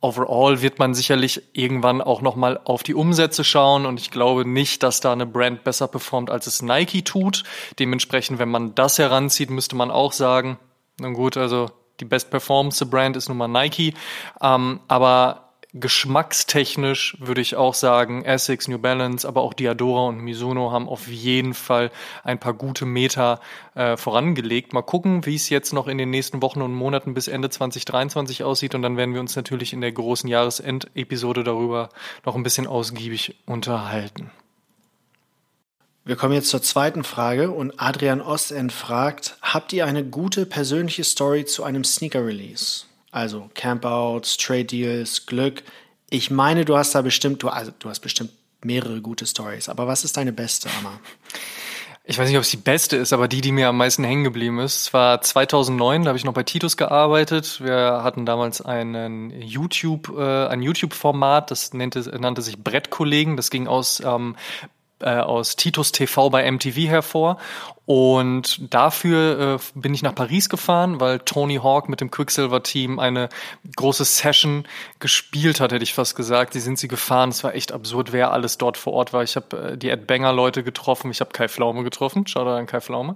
Overall 0.00 0.62
wird 0.62 0.78
man 0.78 0.94
sicherlich 0.94 1.42
irgendwann 1.52 2.00
auch 2.00 2.20
nochmal 2.20 2.60
auf 2.64 2.82
die 2.82 2.94
Umsätze 2.94 3.44
schauen 3.44 3.86
und 3.86 3.98
ich 3.98 4.10
glaube 4.10 4.46
nicht, 4.46 4.82
dass 4.82 5.00
da 5.00 5.12
eine 5.12 5.26
Brand 5.26 5.64
besser 5.64 5.88
performt, 5.88 6.30
als 6.30 6.46
es 6.46 6.62
Nike 6.62 7.02
tut. 7.02 7.44
Dementsprechend, 7.78 8.38
wenn 8.38 8.50
man 8.50 8.74
das 8.74 8.98
heranzieht, 8.98 9.50
müsste 9.50 9.74
man 9.74 9.90
auch 9.90 10.12
sagen, 10.12 10.58
na 11.00 11.08
gut, 11.08 11.36
also 11.36 11.70
die 12.00 12.04
best 12.04 12.30
performance 12.30 12.84
Brand 12.86 13.16
ist 13.16 13.28
nun 13.28 13.38
mal 13.38 13.48
Nike. 13.48 13.94
Ähm, 14.40 14.80
aber 14.88 15.46
geschmackstechnisch 15.80 17.16
würde 17.20 17.40
ich 17.40 17.56
auch 17.56 17.74
sagen, 17.74 18.24
Essex, 18.24 18.66
New 18.68 18.78
Balance, 18.78 19.26
aber 19.28 19.42
auch 19.42 19.52
Diadora 19.52 20.08
und 20.08 20.18
Mizuno 20.18 20.72
haben 20.72 20.88
auf 20.88 21.06
jeden 21.08 21.54
Fall 21.54 21.90
ein 22.24 22.38
paar 22.38 22.54
gute 22.54 22.86
Meter 22.86 23.40
äh, 23.74 23.96
vorangelegt. 23.96 24.72
Mal 24.72 24.82
gucken, 24.82 25.26
wie 25.26 25.34
es 25.34 25.50
jetzt 25.50 25.72
noch 25.72 25.86
in 25.86 25.98
den 25.98 26.10
nächsten 26.10 26.40
Wochen 26.40 26.62
und 26.62 26.72
Monaten 26.72 27.14
bis 27.14 27.28
Ende 27.28 27.50
2023 27.50 28.42
aussieht 28.44 28.74
und 28.74 28.82
dann 28.82 28.96
werden 28.96 29.14
wir 29.14 29.20
uns 29.20 29.36
natürlich 29.36 29.72
in 29.72 29.80
der 29.80 29.92
großen 29.92 30.28
Jahresendepisode 30.28 31.44
darüber 31.44 31.90
noch 32.24 32.36
ein 32.36 32.42
bisschen 32.42 32.66
ausgiebig 32.66 33.36
unterhalten. 33.46 34.30
Wir 36.06 36.14
kommen 36.14 36.34
jetzt 36.34 36.50
zur 36.50 36.62
zweiten 36.62 37.02
Frage 37.02 37.50
und 37.50 37.80
Adrian 37.80 38.20
Ostend 38.20 38.72
fragt, 38.72 39.36
habt 39.42 39.72
ihr 39.72 39.86
eine 39.86 40.04
gute 40.04 40.46
persönliche 40.46 41.02
Story 41.02 41.46
zu 41.46 41.64
einem 41.64 41.82
Sneaker-Release? 41.82 42.84
Also 43.10 43.50
Campouts, 43.54 44.36
Trade 44.36 44.66
Deals, 44.66 45.26
Glück. 45.26 45.64
Ich 46.08 46.30
meine, 46.30 46.64
du 46.64 46.76
hast 46.76 46.94
da 46.94 47.02
bestimmt, 47.02 47.42
du, 47.42 47.48
also, 47.48 47.72
du 47.80 47.88
hast 47.88 47.98
bestimmt 47.98 48.30
mehrere 48.62 49.00
gute 49.00 49.26
Stories, 49.26 49.68
aber 49.68 49.88
was 49.88 50.04
ist 50.04 50.16
deine 50.16 50.32
beste, 50.32 50.68
Amma? 50.78 51.00
Ich 52.04 52.16
weiß 52.16 52.28
nicht, 52.28 52.36
ob 52.36 52.44
es 52.44 52.50
die 52.50 52.56
beste 52.56 52.96
ist, 52.96 53.12
aber 53.12 53.26
die, 53.26 53.40
die 53.40 53.50
mir 53.50 53.66
am 53.66 53.76
meisten 53.76 54.04
hängen 54.04 54.22
geblieben 54.22 54.60
ist. 54.60 54.82
Es 54.82 54.94
war 54.94 55.20
2009, 55.20 56.04
da 56.04 56.10
habe 56.10 56.16
ich 56.16 56.24
noch 56.24 56.34
bei 56.34 56.44
Titus 56.44 56.76
gearbeitet. 56.76 57.60
Wir 57.60 58.04
hatten 58.04 58.24
damals 58.26 58.60
einen 58.60 59.32
YouTube, 59.42 60.16
äh, 60.16 60.46
ein 60.46 60.62
YouTube-Format, 60.62 61.50
das 61.50 61.74
nannte, 61.74 61.98
nannte 62.20 62.42
sich 62.42 62.62
Brettkollegen. 62.62 63.36
Das 63.36 63.50
ging 63.50 63.66
aus 63.66 64.00
ähm, 64.06 64.36
äh, 65.00 65.10
aus 65.10 65.56
Titus 65.56 65.92
TV 65.92 66.30
bei 66.30 66.50
MTV 66.50 66.88
hervor. 66.88 67.38
Und 67.86 68.74
dafür 68.74 69.54
äh, 69.54 69.78
bin 69.78 69.94
ich 69.94 70.02
nach 70.02 70.14
Paris 70.14 70.48
gefahren, 70.48 71.00
weil 71.00 71.20
Tony 71.20 71.60
Hawk 71.62 71.88
mit 71.88 72.00
dem 72.00 72.10
Quicksilver-Team 72.10 72.98
eine 72.98 73.28
große 73.76 74.04
Session 74.04 74.66
gespielt 74.98 75.60
hat, 75.60 75.70
hätte 75.70 75.84
ich 75.84 75.94
fast 75.94 76.16
gesagt. 76.16 76.54
Die 76.54 76.60
sind 76.60 76.80
sie 76.80 76.88
gefahren. 76.88 77.28
Es 77.28 77.44
war 77.44 77.54
echt 77.54 77.70
absurd, 77.70 78.12
wer 78.12 78.32
alles 78.32 78.58
dort 78.58 78.76
vor 78.76 78.92
Ort 78.92 79.12
war. 79.12 79.22
Ich 79.22 79.36
habe 79.36 79.74
äh, 79.74 79.78
die 79.78 79.90
Ed 79.90 80.08
Banger-Leute 80.08 80.64
getroffen. 80.64 81.12
Ich 81.12 81.20
habe 81.20 81.30
Kai 81.30 81.46
Flaume 81.46 81.84
getroffen. 81.84 82.26
Schaut 82.26 82.48
an 82.48 82.66
Kai 82.66 82.80
Flaume. 82.80 83.14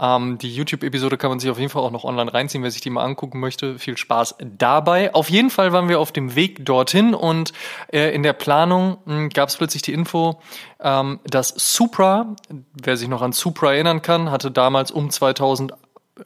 Ähm, 0.00 0.36
die 0.38 0.52
YouTube-Episode 0.52 1.16
kann 1.16 1.30
man 1.30 1.38
sich 1.38 1.48
auf 1.48 1.58
jeden 1.58 1.70
Fall 1.70 1.82
auch 1.82 1.92
noch 1.92 2.02
online 2.02 2.34
reinziehen, 2.34 2.64
wer 2.64 2.72
sich 2.72 2.80
die 2.80 2.90
mal 2.90 3.04
angucken 3.04 3.38
möchte. 3.38 3.78
Viel 3.78 3.96
Spaß 3.96 4.34
dabei. 4.40 5.14
Auf 5.14 5.30
jeden 5.30 5.50
Fall 5.50 5.72
waren 5.72 5.88
wir 5.88 6.00
auf 6.00 6.10
dem 6.10 6.34
Weg 6.34 6.66
dorthin 6.66 7.14
und 7.14 7.52
äh, 7.92 8.12
in 8.12 8.24
der 8.24 8.32
Planung 8.32 8.98
hm, 9.06 9.28
gab 9.28 9.48
es 9.48 9.56
plötzlich 9.56 9.82
die 9.82 9.92
Info, 9.92 10.40
ähm, 10.80 11.20
dass 11.24 11.54
Supra, 11.56 12.34
wer 12.82 12.96
sich 12.96 13.08
noch 13.08 13.22
an 13.22 13.30
Supra 13.32 13.74
erinnern 13.74 14.02
kann, 14.02 14.07
hatte 14.08 14.50
damals 14.50 14.90
um 14.90 15.10
2000 15.10 15.72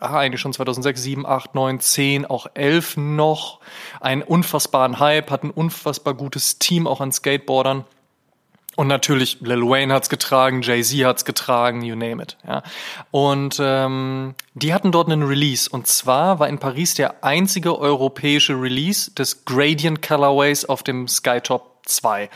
ah, 0.00 0.18
eigentlich 0.18 0.40
schon 0.40 0.52
2006, 0.52 1.02
7, 1.02 1.26
8, 1.26 1.54
9, 1.54 1.80
10, 1.80 2.26
auch 2.26 2.46
11 2.54 2.96
noch 2.96 3.60
einen 4.00 4.22
unfassbaren 4.22 4.98
Hype, 4.98 5.30
hat 5.30 5.44
ein 5.44 5.50
unfassbar 5.50 6.14
gutes 6.14 6.58
Team 6.58 6.86
auch 6.86 7.00
an 7.00 7.12
Skateboardern. 7.12 7.84
Und 8.74 8.86
natürlich 8.86 9.38
Lil 9.40 9.68
Wayne 9.68 9.92
hat's 9.92 10.08
getragen, 10.08 10.62
Jay-Z 10.62 11.04
hat's 11.04 11.26
getragen, 11.26 11.82
you 11.82 11.94
name 11.94 12.22
it. 12.22 12.38
Ja. 12.46 12.62
Und 13.10 13.58
ähm, 13.60 14.34
die 14.54 14.72
hatten 14.72 14.92
dort 14.92 15.10
einen 15.10 15.22
Release. 15.22 15.68
Und 15.68 15.86
zwar 15.86 16.38
war 16.38 16.48
in 16.48 16.58
Paris 16.58 16.94
der 16.94 17.22
einzige 17.22 17.78
europäische 17.78 18.54
Release 18.54 19.10
des 19.10 19.44
Gradient 19.44 20.00
Colorways 20.00 20.64
auf 20.64 20.82
dem 20.82 21.06
Skytop 21.06 21.80
2. 21.84 22.30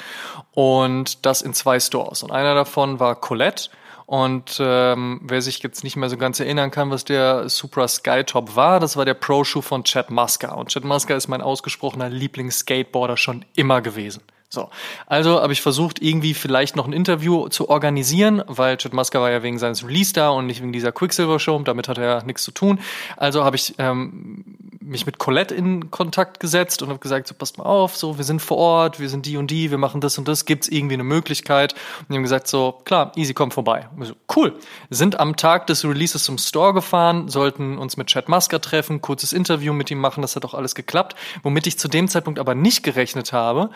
Und 0.53 1.25
das 1.25 1.41
in 1.41 1.55
zwei 1.55 1.81
Stores. 1.81 2.23
Und 2.23 2.33
einer 2.33 2.55
davon 2.55 3.01
war 3.01 3.15
Colette. 3.15 3.71
Und 4.07 4.59
ähm, 4.61 5.21
wer 5.25 5.43
sich 5.43 5.61
jetzt 5.65 5.83
nicht 5.83 5.97
mehr 5.97 6.09
so 6.09 6.17
ganz 6.17 6.39
erinnern 6.39 6.71
kann, 6.71 6.91
was 6.91 7.05
der 7.05 7.49
Supra 7.49 7.89
Skytop 7.89 8.55
war, 8.55 8.79
das 8.79 8.97
war 8.97 9.05
der 9.05 9.15
Pro-Shoe 9.15 9.63
von 9.63 9.83
Chad 9.83 10.11
Muska. 10.11 10.55
Und 10.55 10.71
Chad 10.71 10.85
Muska 10.85 11.17
ist 11.17 11.27
mein 11.27 11.43
ausgesprochener 11.43 12.09
Lieblings-Skateboarder 12.09 13.17
schon 13.17 13.45
immer 13.57 13.81
gewesen. 13.81 14.23
So, 14.49 14.71
also 15.07 15.43
habe 15.43 15.53
ich 15.53 15.61
versucht, 15.61 16.01
irgendwie 16.01 16.33
vielleicht 16.33 16.77
noch 16.77 16.87
ein 16.87 16.93
Interview 16.93 17.49
zu 17.49 17.69
organisieren, 17.69 18.45
weil 18.47 18.77
Chad 18.77 18.93
Muska 18.93 19.21
war 19.21 19.31
ja 19.33 19.43
wegen 19.43 19.59
seines 19.59 19.85
Release 19.85 20.13
da 20.13 20.29
und 20.29 20.47
nicht 20.47 20.63
wegen 20.63 20.73
dieser 20.73 20.93
Quicksilver 20.93 21.41
Show, 21.41 21.59
damit 21.65 21.89
hat 21.89 21.99
er 21.99 22.23
nichts 22.23 22.45
zu 22.45 22.53
tun. 22.53 22.79
Also 23.17 23.45
habe 23.45 23.57
ich 23.57 23.75
ähm, 23.79 24.45
mich 24.87 25.05
mit 25.05 25.19
Colette 25.19 25.55
in 25.55 25.91
Kontakt 25.91 26.41
gesetzt 26.41 26.81
und 26.81 26.89
habe 26.89 26.99
gesagt, 26.99 27.27
so 27.27 27.35
passt 27.35 27.59
mal 27.59 27.65
auf, 27.65 27.97
so 27.97 28.19
wir 28.19 28.25
sind 28.25 28.41
vor 28.41 28.57
Ort, 28.57 29.01
wir 29.01 29.09
sind 29.09 29.27
die 29.27 29.37
und 29.37 29.51
die, 29.51 29.71
wir 29.71 29.79
machen 29.79 30.01
das 30.01 30.17
und 30.17 30.29
das, 30.29 30.45
gibt's 30.45 30.69
irgendwie 30.69 30.95
eine 30.95 31.05
Möglichkeit? 31.05 31.75
Und 32.01 32.11
die 32.11 32.15
haben 32.15 32.23
gesagt, 32.23 32.47
so 32.47 32.81
klar, 32.85 33.13
easy, 33.17 33.35
komm 33.35 33.51
vorbei. 33.51 33.89
So, 34.01 34.15
cool. 34.37 34.55
Sind 34.91 35.19
am 35.19 35.37
Tag 35.37 35.67
des 35.67 35.85
Releases 35.85 36.25
zum 36.25 36.39
Store 36.39 36.73
gefahren, 36.73 37.29
sollten 37.29 37.79
uns 37.79 37.97
mit 37.97 38.07
Chad 38.07 38.29
Muska 38.29 38.61
treffen, 38.61 39.01
kurzes 39.01 39.33
Interview 39.33 39.73
mit 39.73 39.91
ihm 39.91 39.99
machen, 39.99 40.23
das 40.23 40.37
hat 40.37 40.45
auch 40.45 40.55
alles 40.55 40.75
geklappt. 40.75 41.17
Womit 41.43 41.67
ich 41.67 41.79
zu 41.79 41.89
dem 41.89 42.09
Zeitpunkt 42.09 42.39
aber 42.39 42.55
nicht 42.55 42.83
gerechnet 42.83 43.33
habe, 43.33 43.71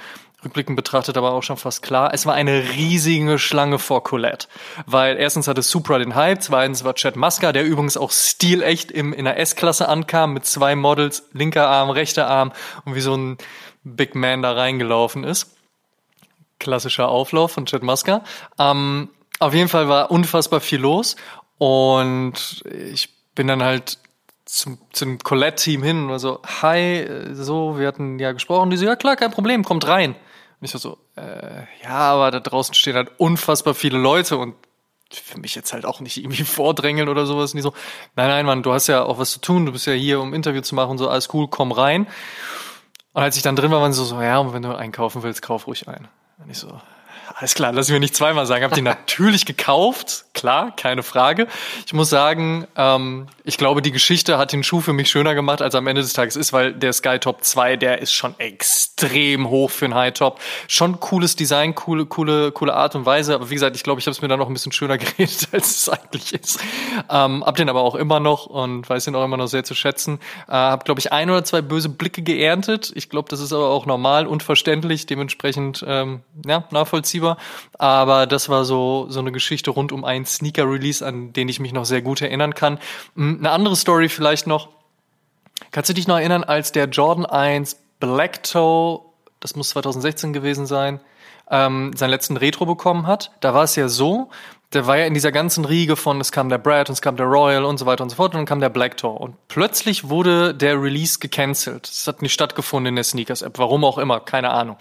rückblickend 0.45 0.77
betrachtet 0.77 1.17
aber 1.17 1.33
auch 1.33 1.43
schon 1.43 1.57
fast 1.57 1.83
klar, 1.83 2.13
es 2.15 2.27
war 2.27 2.35
eine 2.35 2.71
riesige 2.71 3.39
Schlange 3.39 3.79
vor 3.79 4.03
Colette. 4.03 4.49
Weil 4.87 5.17
erstens 5.17 5.49
hatte 5.49 5.63
Supra 5.63 5.99
den 5.99 6.15
Hype, 6.15 6.43
zweitens 6.43 6.85
war 6.85 6.95
Chad 6.95 7.17
Muska, 7.17 7.53
der 7.53 7.65
übrigens 7.65 7.97
auch 7.97 8.11
stilecht 8.11 8.91
im, 8.91 9.13
in 9.13 9.25
der 9.25 9.39
S-Klasse 9.39 9.89
ankam 9.89 10.33
mit 10.33 10.47
zwei 10.47 10.77
Models, 10.77 11.29
linker 11.33 11.69
Arm, 11.69 11.91
rechter 11.91 12.27
Arm 12.27 12.53
und 12.85 12.95
wie 12.95 13.01
so 13.01 13.17
ein 13.17 13.39
Big 13.85 14.15
Man 14.15 14.43
da 14.43 14.53
reingelaufen 14.53 15.25
ist. 15.25 15.57
Klassischer 16.59 17.09
Auflauf 17.09 17.53
von 17.53 17.67
Chad 17.67 17.83
Muska. 17.83 18.23
Ähm, 18.59 19.11
auf 19.39 19.55
jeden 19.55 19.69
Fall 19.69 19.89
war 19.89 20.11
unfassbar 20.11 20.61
viel 20.61 20.81
los 20.81 21.17
und 21.59 22.63
ich 22.65 23.09
bin 23.35 23.47
dann 23.47 23.63
halt 23.63 23.99
zum, 24.51 24.79
zum 24.93 25.19
Colette-Team 25.19 25.83
hin 25.83 26.05
und 26.05 26.09
war 26.09 26.19
so, 26.19 26.41
hi, 26.63 27.07
so, 27.33 27.79
wir 27.79 27.87
hatten 27.87 28.19
ja 28.19 28.33
gesprochen. 28.33 28.71
Die 28.71 28.77
so, 28.77 28.85
ja 28.85 28.97
klar, 28.97 29.17
kein 29.17 29.31
Problem, 29.31 29.65
kommt 29.65 29.87
rein. 29.87 30.17
Und 30.61 30.67
ich 30.67 30.75
war 30.75 30.81
so, 30.81 30.99
äh, 31.17 31.63
ja, 31.83 31.97
aber 31.97 32.31
da 32.31 32.41
draußen 32.41 32.75
stehen 32.75 32.95
halt 32.95 33.11
unfassbar 33.19 33.75
viele 33.75 33.99
Leute 33.99 34.37
und 34.37 34.55
für 35.11 35.41
mich 35.41 35.55
jetzt 35.55 35.73
halt 35.73 35.87
auch 35.87 36.01
nicht 36.01 36.19
irgendwie 36.19 36.45
vordrängeln 36.45 37.09
oder 37.09 37.27
sowas. 37.27 37.55
Nie 37.55 37.63
so, 37.63 37.73
nein, 38.17 38.29
nein, 38.29 38.47
Mann, 38.47 38.63
du 38.63 38.73
hast 38.73 38.87
ja 38.87 39.03
auch 39.03 39.19
was 39.19 39.33
zu 39.33 39.41
tun, 39.41 39.67
du 39.67 39.73
bist 39.73 39.87
ja 39.87 39.93
hier, 39.93 40.21
um 40.21 40.35
Interview 40.35 40.61
zu 40.61 40.75
machen, 40.75 40.99
so, 40.99 41.09
alles 41.09 41.33
cool, 41.33 41.49
komm 41.49 41.73
rein. 41.73 42.07
Und 43.13 43.23
als 43.23 43.37
ich 43.37 43.43
dann 43.43 43.57
drin 43.57 43.71
war, 43.71 43.81
waren 43.81 43.93
sie 43.93 43.99
so, 43.99 44.05
so 44.05 44.23
ja, 44.23 44.39
und 44.39 44.53
wenn 44.53 44.63
du 44.63 44.77
einkaufen 44.77 45.23
willst, 45.23 45.43
kauf 45.43 45.67
ruhig 45.67 45.89
ein. 45.89 46.09
Und 46.39 46.51
ich 46.51 46.59
so, 46.59 46.81
alles 47.37 47.55
klar, 47.55 47.73
lass 47.73 47.89
ich 47.89 47.93
mir 47.93 48.01
nicht 48.01 48.17
zweimal 48.17 48.47
sagen. 48.47 48.65
Hab 48.65 48.75
die 48.75 48.83
natürlich 48.83 49.47
gekauft, 49.47 50.25
klar, 50.35 50.75
keine 50.77 51.03
Frage. 51.03 51.47
Ich 51.87 51.93
muss 51.93 52.11
sagen, 52.11 52.67
ähm, 52.77 53.29
ich 53.45 53.57
glaube, 53.59 53.83
die 53.83 53.93
Geschichte 53.93 54.39
hat 54.39 54.53
den 54.53 54.63
Schuh 54.63 54.81
für 54.81 54.93
mich 54.93 55.11
schöner 55.11 55.35
gemacht, 55.35 55.63
als 55.63 55.75
am 55.75 55.87
Ende 55.87 56.03
des 56.03 56.13
Tages 56.13 56.37
ist, 56.37 56.53
weil 56.53 56.73
der 56.73 56.93
Sky 56.93 57.19
Top 57.19 57.45
2, 57.45 57.77
der 57.77 58.01
ist 58.01 58.13
schon 58.13 58.35
extrem 58.39 59.49
hoch 59.49 59.71
für 59.71 59.85
einen 59.87 59.95
High 59.95 60.13
Top. 60.13 60.41
Schon 60.67 61.01
cooles 61.01 61.37
Design, 61.37 61.75
coole, 61.75 62.07
coole, 62.07 62.53
coole 62.53 62.75
Art 62.75 62.95
und 62.95 63.07
Weise. 63.07 63.35
Aber 63.35 63.51
wie 63.51 63.55
gesagt, 63.55 63.77
ich 63.77 63.83
glaube, 63.83 64.01
ich 64.01 64.07
habe 64.07 64.13
es 64.13 64.23
mir 64.23 64.29
dann 64.29 64.39
noch 64.39 64.49
ein 64.49 64.53
bisschen 64.53 64.73
schöner 64.73 64.99
geredet, 64.99 65.49
als 65.53 65.71
es 65.71 65.89
eigentlich 65.89 66.35
ist. 66.35 66.61
Ähm, 67.09 67.45
hab 67.45 67.57
den 67.57 67.69
aber 67.69 67.83
auch 67.83 67.95
immer 67.95 68.21
noch 68.21 68.47
und 68.47 68.89
weiß 68.89 69.05
den 69.05 69.15
auch 69.15 69.25
immer 69.25 69.37
noch 69.37 69.49
sehr 69.49 69.65
zu 69.65 69.75
schätzen. 69.75 70.21
Äh, 70.49 70.53
hab, 70.53 70.85
glaube 70.85 71.01
ich, 71.01 71.13
ein 71.13 71.31
oder 71.31 71.45
zwei 71.45 71.63
böse 71.63 71.89
Blicke 71.89 72.23
geerntet. 72.23 72.93
Ich 72.95 73.09
glaube, 73.09 73.29
das 73.29 73.41
ist 73.41 73.53
aber 73.53 73.69
auch 73.69 73.87
normal 73.87 74.27
und 74.27 74.43
verständlich, 74.43 75.07
dementsprechend 75.07 75.85
ähm, 75.87 76.21
ja, 76.47 76.65
nachvollziehbar 76.71 77.20
drüber. 77.21 77.37
Aber 77.79 78.27
das 78.27 78.49
war 78.49 78.65
so, 78.65 79.07
so 79.09 79.21
eine 79.21 79.33
Geschichte 79.33 79.71
rund 79.71 79.93
um 79.93 80.05
einen 80.05 80.25
Sneaker-Release, 80.25 81.07
an 81.07 81.33
den 81.33 81.49
ich 81.49 81.61
mich 81.61 81.73
noch 81.73 81.85
sehr 81.85 82.03
gut 82.03 82.23
erinnern 82.23 82.55
kann. 82.55 82.79
Hm, 83.15 83.39
eine 83.39 83.51
andere 83.51 83.77
Story 83.77 84.09
vielleicht 84.09 84.47
noch. 84.47 84.69
Kannst 85.71 85.91
du 85.91 85.95
dich 85.95 86.09
noch 86.09 86.19
erinnern, 86.19 86.43
als 86.43 86.73
der 86.73 86.89
Jordan 86.89 87.27
1 87.27 87.77
Black 88.01 88.43
Toe, 88.43 89.03
das 89.41 89.55
muss 89.57 89.71
2016 89.71 90.33
gewesen 90.33 90.67
sein, 90.67 91.01
ähm, 91.51 91.93
seinen 91.95 92.11
letzten 92.11 92.37
Retro 92.37 92.67
bekommen 92.67 93.07
hat? 93.07 93.33
Da 93.41 93.55
war 93.55 93.65
es 93.65 93.77
ja 93.77 93.89
so, 93.89 94.31
der 94.73 94.87
war 94.87 94.99
ja 94.99 95.07
in 95.07 95.15
dieser 95.15 95.33
ganzen 95.33 95.65
Riege 95.65 95.97
von, 95.97 96.21
es 96.21 96.31
kam 96.31 96.49
der 96.49 96.59
Brad 96.59 96.89
und 96.89 96.93
es 96.93 97.03
kam 97.03 97.17
der 97.17 97.27
Royal 97.27 97.65
und 97.65 97.79
so 97.79 97.87
weiter 97.87 98.05
und 98.05 98.11
so 98.11 98.17
fort 98.17 98.35
und 98.35 98.39
dann 98.39 98.47
kam 98.47 98.61
der 98.61 98.69
Black 98.69 98.97
Tor. 98.97 99.21
Und 99.21 99.35
plötzlich 99.49 100.09
wurde 100.09 100.55
der 100.55 100.81
Release 100.81 101.19
gecancelt. 101.19 101.89
Es 101.89 102.07
hat 102.07 102.23
nicht 102.23 102.33
stattgefunden 102.33 102.91
in 102.91 102.95
der 102.95 103.05
Sneakers-App, 103.05 103.59
warum 103.59 103.85
auch 103.85 103.99
immer, 103.99 104.21
keine 104.21 104.51
Ahnung. 104.51 104.77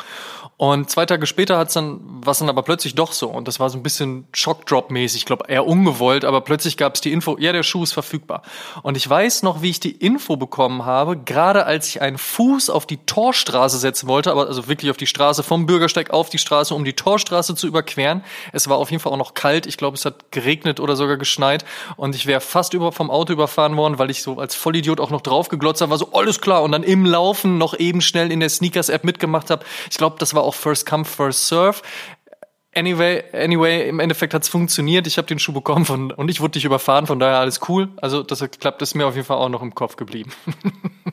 Und 0.57 0.89
zwei 0.91 1.05
Tage 1.05 1.25
später 1.25 1.57
hat's 1.57 1.73
dann, 1.73 2.01
was 2.03 2.39
dann 2.39 2.49
aber 2.49 2.63
plötzlich 2.63 2.93
doch 2.93 3.13
so. 3.13 3.29
Und 3.29 3.47
das 3.47 3.59
war 3.59 3.69
so 3.69 3.77
ein 3.79 3.83
bisschen 3.83 4.27
Shockdrop-mäßig, 4.33 5.15
ich 5.15 5.25
glaube 5.25 5.45
eher 5.47 5.65
ungewollt, 5.65 6.25
aber 6.25 6.41
plötzlich 6.41 6.75
gab's 6.75 7.01
die 7.01 7.13
Info, 7.13 7.37
ja, 7.39 7.53
der 7.53 7.63
Schuh 7.63 7.81
ist 7.81 7.93
verfügbar. 7.93 8.43
Und 8.83 8.97
ich 8.97 9.09
weiß 9.09 9.41
noch, 9.41 9.61
wie 9.61 9.69
ich 9.69 9.79
die 9.79 9.91
Info 9.91 10.35
bekommen 10.35 10.85
habe, 10.85 11.17
gerade 11.17 11.65
als 11.65 11.87
ich 11.87 12.01
einen 12.01 12.17
Fuß 12.17 12.69
auf 12.69 12.85
die 12.85 12.97
Torstraße 12.97 13.79
setzen 13.79 14.07
wollte, 14.07 14.31
aber 14.31 14.47
also 14.47 14.67
wirklich 14.67 14.91
auf 14.91 14.97
die 14.97 15.07
Straße, 15.07 15.41
vom 15.41 15.65
Bürgersteig 15.65 16.11
auf 16.11 16.29
die 16.29 16.37
Straße, 16.37 16.75
um 16.75 16.83
die 16.83 16.93
Torstraße 16.93 17.55
zu 17.55 17.65
überqueren. 17.65 18.23
Es 18.51 18.67
war 18.67 18.77
auf 18.77 18.91
jeden 18.91 19.01
Fall 19.01 19.13
auch 19.13 19.17
noch 19.17 19.33
kalt. 19.33 19.65
Ich 19.65 19.77
glaube, 19.79 19.97
es 19.97 20.05
hat 20.05 20.31
geregnet 20.31 20.79
oder 20.79 20.95
sogar 20.95 21.17
geschneit. 21.17 21.65
Und 21.97 22.13
ich 22.13 22.27
wäre 22.27 22.41
fast 22.41 22.75
über, 22.75 22.91
vom 22.91 23.09
Auto 23.09 23.33
überfahren 23.33 23.75
worden, 23.75 23.97
weil 23.97 24.11
ich 24.11 24.21
so 24.21 24.37
als 24.37 24.53
Vollidiot 24.53 24.99
auch 24.99 25.09
noch 25.09 25.21
drauf 25.21 25.49
geglotzt 25.49 25.81
habe, 25.81 25.89
war 25.89 25.97
so, 25.97 26.11
alles 26.13 26.39
klar. 26.39 26.61
Und 26.61 26.71
dann 26.71 26.83
im 26.83 27.05
Laufen 27.05 27.57
noch 27.57 27.77
eben 27.79 28.01
schnell 28.01 28.31
in 28.31 28.39
der 28.39 28.49
Sneakers-App 28.49 29.03
mitgemacht 29.03 29.49
habe. 29.49 29.65
Ich 29.89 29.97
glaube, 29.97 30.17
das 30.19 30.35
war 30.35 30.43
auch 30.43 30.53
First 30.53 30.85
Come, 30.85 31.05
First 31.05 31.47
Serve. 31.47 31.81
Anyway, 32.75 33.23
anyway, 33.33 33.89
im 33.89 33.99
Endeffekt 33.99 34.35
hat's 34.35 34.47
funktioniert. 34.47 35.07
Ich 35.07 35.17
habe 35.17 35.27
den 35.27 35.39
Schuh 35.39 35.53
bekommen 35.53 35.85
von, 35.85 36.11
und 36.11 36.29
ich 36.29 36.39
wurde 36.39 36.51
dich 36.51 36.65
überfahren, 36.65 37.07
von 37.07 37.19
daher 37.19 37.39
alles 37.39 37.61
cool. 37.67 37.89
Also 37.97 38.21
das 38.21 38.41
hat 38.41 38.51
geklappt, 38.51 38.81
ist 38.83 38.93
mir 38.93 39.07
auf 39.07 39.15
jeden 39.15 39.25
Fall 39.25 39.37
auch 39.37 39.49
noch 39.49 39.63
im 39.63 39.73
Kopf 39.73 39.95
geblieben. 39.95 40.31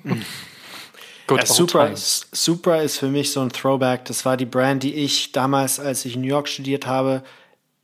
Good 1.27 1.41
ja, 1.41 1.47
Supra, 1.47 1.91
Supra 1.95 2.77
ist 2.83 2.99
für 2.99 3.09
mich 3.09 3.33
so 3.33 3.41
ein 3.41 3.51
Throwback. 3.51 4.05
Das 4.05 4.25
war 4.25 4.37
die 4.37 4.45
Brand, 4.45 4.85
die 4.85 4.95
ich 4.95 5.33
damals, 5.33 5.81
als 5.81 6.05
ich 6.05 6.15
in 6.15 6.21
New 6.21 6.29
York 6.29 6.47
studiert 6.47 6.87
habe, 6.87 7.25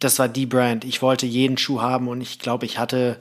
das 0.04 0.18
war 0.18 0.28
die 0.28 0.46
Brand. 0.46 0.84
Ich 0.84 1.02
wollte 1.02 1.26
jeden 1.26 1.58
Schuh 1.58 1.80
haben 1.80 2.08
und 2.08 2.20
ich 2.20 2.38
glaube, 2.38 2.66
ich 2.66 2.78
hatte, 2.78 3.20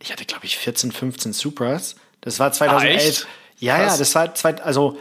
ich 0.00 0.12
hatte, 0.12 0.24
glaube 0.24 0.44
ich, 0.44 0.56
14, 0.56 0.92
15 0.92 1.32
Supras. 1.32 1.96
Das 2.20 2.38
war 2.38 2.52
2011. 2.52 3.24
Ah, 3.24 3.28
ja, 3.58 3.76
Krass. 3.76 3.92
ja, 3.92 3.98
das 3.98 4.14
war, 4.14 4.34
zwei, 4.34 4.62
also 4.62 4.98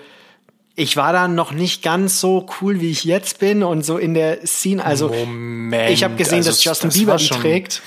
ich 0.76 0.98
war 0.98 1.14
dann 1.14 1.36
noch 1.36 1.52
nicht 1.52 1.84
ganz 1.84 2.20
so 2.20 2.46
cool, 2.60 2.82
wie 2.82 2.92
ich 2.92 3.04
jetzt 3.04 3.40
bin 3.40 3.64
und 3.64 3.86
so 3.86 3.98
in 3.98 4.14
der 4.14 4.46
Scene. 4.46 4.84
Also 4.84 5.10
Moment, 5.10 5.90
ich 5.90 6.04
habe 6.04 6.16
gesehen, 6.16 6.40
also, 6.40 6.50
dass 6.50 6.64
Justin 6.64 6.90
das 6.90 6.98
Bieber 6.98 7.16
die 7.18 7.28
trägt. 7.28 7.82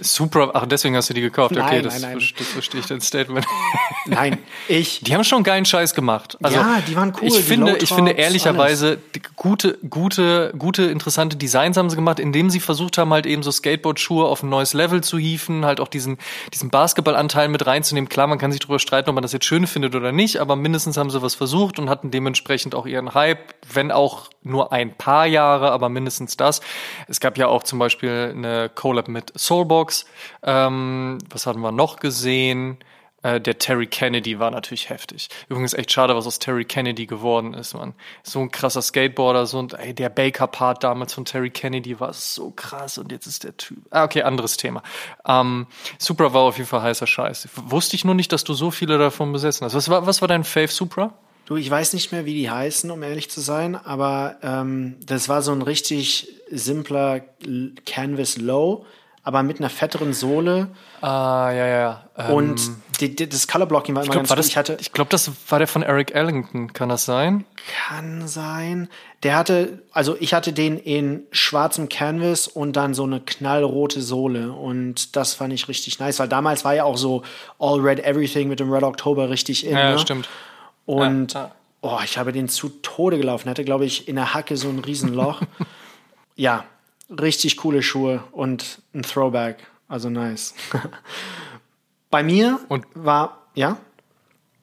Super, 0.00 0.50
ach, 0.54 0.66
deswegen 0.66 0.96
hast 0.96 1.10
du 1.10 1.14
die 1.14 1.20
gekauft. 1.20 1.54
Nein, 1.54 1.64
okay, 1.64 1.82
das, 1.82 2.00
nein, 2.00 2.18
nein. 2.18 2.28
das 2.38 2.46
verstehe 2.48 2.80
ich 2.80 2.86
dein 2.86 3.00
Statement. 3.00 3.46
Nein, 4.06 4.38
ich. 4.66 5.00
Die 5.00 5.14
haben 5.14 5.24
schon 5.24 5.42
geilen 5.42 5.66
Scheiß 5.66 5.94
gemacht. 5.94 6.38
Also, 6.42 6.56
ja, 6.56 6.80
die 6.86 6.96
waren 6.96 7.12
cool. 7.20 7.28
Ich 7.28 7.44
finde, 7.44 7.76
ich 7.76 7.90
finde 7.90 8.12
ehrlicherweise 8.12 8.98
gute, 9.36 9.78
gute, 9.88 10.52
gute, 10.58 10.84
interessante 10.84 11.36
Designs 11.36 11.76
haben 11.76 11.90
sie 11.90 11.96
gemacht, 11.96 12.18
indem 12.18 12.48
sie 12.48 12.60
versucht 12.60 12.98
haben, 12.98 13.12
halt 13.12 13.26
eben 13.26 13.42
so 13.42 13.50
Skateboard-Schuhe 13.50 14.24
auf 14.26 14.42
ein 14.42 14.48
neues 14.48 14.72
Level 14.72 15.02
zu 15.02 15.18
hieven, 15.18 15.66
halt 15.66 15.80
auch 15.80 15.88
diesen, 15.88 16.18
diesen 16.54 16.70
Basketballanteil 16.70 17.48
mit 17.48 17.66
reinzunehmen. 17.66 18.08
Klar, 18.08 18.26
man 18.26 18.38
kann 18.38 18.52
sich 18.52 18.60
darüber 18.60 18.78
streiten, 18.78 19.10
ob 19.10 19.14
man 19.14 19.22
das 19.22 19.32
jetzt 19.32 19.44
schön 19.44 19.66
findet 19.66 19.94
oder 19.94 20.12
nicht, 20.12 20.38
aber 20.38 20.56
mindestens 20.56 20.96
haben 20.96 21.10
sie 21.10 21.20
was 21.20 21.34
versucht 21.34 21.78
und 21.78 21.90
hatten 21.90 22.10
dementsprechend 22.10 22.74
auch 22.74 22.86
ihren 22.86 23.14
Hype, 23.14 23.54
wenn 23.72 23.92
auch 23.92 24.30
nur 24.42 24.72
ein 24.72 24.94
paar 24.94 25.26
Jahre, 25.26 25.72
aber 25.72 25.90
mindestens 25.90 26.36
das. 26.36 26.60
Es 27.06 27.20
gab 27.20 27.36
ja 27.36 27.48
auch 27.48 27.62
zum 27.62 27.78
Beispiel 27.78 28.32
eine 28.34 28.70
Collab 28.74 29.08
mit 29.08 29.38
Soulbox 29.38 29.89
Box. 29.90 30.04
Ähm, 30.42 31.18
was 31.28 31.46
hatten 31.46 31.60
wir 31.60 31.72
noch 31.72 31.96
gesehen? 31.96 32.78
Äh, 33.22 33.40
der 33.40 33.58
Terry 33.58 33.86
Kennedy 33.86 34.38
war 34.38 34.50
natürlich 34.50 34.88
heftig. 34.88 35.28
Übrigens 35.48 35.74
echt 35.74 35.92
schade, 35.92 36.16
was 36.16 36.26
aus 36.26 36.38
Terry 36.38 36.64
Kennedy 36.64 37.06
geworden 37.06 37.52
ist, 37.52 37.74
man. 37.74 37.94
So 38.22 38.40
ein 38.40 38.50
krasser 38.50 38.80
Skateboarder, 38.80 39.44
so 39.46 39.58
ein, 39.58 39.68
ey, 39.70 39.92
der 39.92 40.08
Baker-Part 40.08 40.84
damals 40.84 41.12
von 41.12 41.24
Terry 41.24 41.50
Kennedy 41.50 42.00
war 42.00 42.14
so 42.14 42.50
krass 42.50 42.96
und 42.96 43.12
jetzt 43.12 43.26
ist 43.26 43.44
der 43.44 43.56
Typ. 43.56 43.78
Ah, 43.90 44.04
okay, 44.04 44.22
anderes 44.22 44.56
Thema. 44.56 44.82
Ähm, 45.26 45.66
Supra 45.98 46.32
war 46.32 46.42
auf 46.42 46.56
jeden 46.56 46.68
Fall 46.68 46.82
heißer 46.82 47.06
Scheiß. 47.06 47.48
Wusste 47.56 47.96
ich 47.96 48.04
nur 48.04 48.14
nicht, 48.14 48.32
dass 48.32 48.44
du 48.44 48.54
so 48.54 48.70
viele 48.70 48.96
davon 48.96 49.32
besessen 49.32 49.66
hast. 49.66 49.74
Was 49.74 49.90
war, 49.90 50.06
was 50.06 50.22
war 50.22 50.28
dein 50.28 50.44
Fave 50.44 50.68
Supra? 50.68 51.12
Du, 51.44 51.56
ich 51.56 51.68
weiß 51.68 51.94
nicht 51.94 52.12
mehr, 52.12 52.24
wie 52.26 52.34
die 52.34 52.48
heißen, 52.48 52.90
um 52.90 53.02
ehrlich 53.02 53.28
zu 53.28 53.40
sein, 53.40 53.74
aber 53.74 54.36
ähm, 54.42 54.96
das 55.04 55.28
war 55.28 55.42
so 55.42 55.50
ein 55.50 55.62
richtig 55.62 56.28
simpler 56.48 57.20
Canvas 57.86 58.36
Low, 58.38 58.86
aber 59.22 59.42
mit 59.42 59.58
einer 59.58 59.70
fetteren 59.70 60.12
Sohle. 60.12 60.68
Ah, 61.00 61.50
ja, 61.52 61.66
ja. 61.66 62.04
Ähm, 62.16 62.34
und 62.34 62.70
die, 63.00 63.14
die, 63.14 63.28
das 63.28 63.46
Colorblocking 63.48 63.94
war 63.94 64.02
immer 64.02 64.12
glaub, 64.12 64.22
ganz 64.22 64.30
war 64.30 64.36
gut. 64.36 64.44
das, 64.44 64.48
Ich 64.48 64.56
hatte, 64.56 64.78
ich 64.80 64.92
glaube, 64.92 65.10
das 65.10 65.30
war 65.48 65.58
der 65.58 65.68
von 65.68 65.82
Eric 65.82 66.14
Ellington. 66.14 66.72
Kann 66.72 66.88
das 66.88 67.04
sein? 67.04 67.44
kann 67.88 68.26
sein. 68.26 68.88
Der 69.22 69.36
hatte, 69.36 69.82
also 69.92 70.16
ich 70.18 70.32
hatte 70.32 70.52
den 70.52 70.78
in 70.78 71.24
schwarzem 71.30 71.88
Canvas 71.88 72.48
und 72.48 72.74
dann 72.74 72.94
so 72.94 73.04
eine 73.04 73.20
knallrote 73.20 74.00
Sohle. 74.00 74.52
Und 74.52 75.16
das 75.16 75.34
fand 75.34 75.52
ich 75.52 75.68
richtig 75.68 75.98
nice, 75.98 76.18
weil 76.18 76.28
damals 76.28 76.64
war 76.64 76.74
ja 76.74 76.84
auch 76.84 76.96
so 76.96 77.22
All 77.58 77.80
Red 77.80 78.00
Everything 78.00 78.48
mit 78.48 78.60
dem 78.60 78.72
Red 78.72 78.82
October 78.82 79.28
richtig 79.28 79.66
in. 79.66 79.76
Ja, 79.76 79.92
ne? 79.92 79.98
stimmt. 79.98 80.28
Und 80.86 81.34
Ja, 81.34 81.40
ja. 81.40 81.50
oh, 81.82 81.98
ich 82.04 82.18
habe 82.18 82.32
den 82.32 82.48
zu 82.48 82.68
Tode 82.68 83.18
gelaufen. 83.18 83.50
Hatte, 83.50 83.64
glaube 83.64 83.84
ich, 83.84 84.08
in 84.08 84.16
der 84.16 84.34
Hacke 84.34 84.56
so 84.56 84.68
ein 84.68 84.78
Riesenloch. 84.78 85.42
ja, 86.36 86.64
richtig 87.10 87.56
coole 87.56 87.82
Schuhe 87.82 88.22
und 88.32 88.82
ein 88.94 89.02
Throwback. 89.02 89.66
Also 89.88 90.08
nice. 90.10 90.54
Bei 92.10 92.22
mir 92.22 92.60
Und- 92.68 92.86
war, 92.94 93.46
ja, 93.54 93.76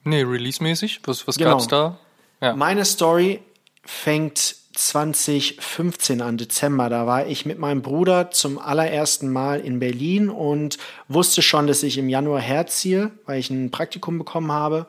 Nee, 0.03 0.21
release-mäßig. 0.21 1.01
Was, 1.03 1.27
was 1.27 1.37
Genau. 1.37 1.51
gab's 1.51 1.67
da? 1.67 1.97
Ja. 2.39 2.55
meine 2.55 2.85
Story 2.85 3.41
fängt 3.83 4.55
2015 4.73 6.21
an, 6.21 6.37
Dezember. 6.37 6.87
Da 6.89 7.05
war 7.05 7.27
ich 7.27 7.45
mit 7.45 7.59
meinem 7.59 7.81
Bruder 7.81 8.31
zum 8.31 8.57
allerersten 8.57 9.29
Mal 9.31 9.59
in 9.59 9.79
Berlin 9.79 10.29
und 10.29 10.77
wusste 11.09 11.41
schon, 11.41 11.67
dass 11.67 11.83
ich 11.83 11.97
im 11.97 12.07
Januar 12.09 12.39
herziehe, 12.39 13.11
weil 13.25 13.39
ich 13.39 13.49
ein 13.49 13.69
Praktikum 13.71 14.17
bekommen 14.17 14.51
habe 14.51 14.85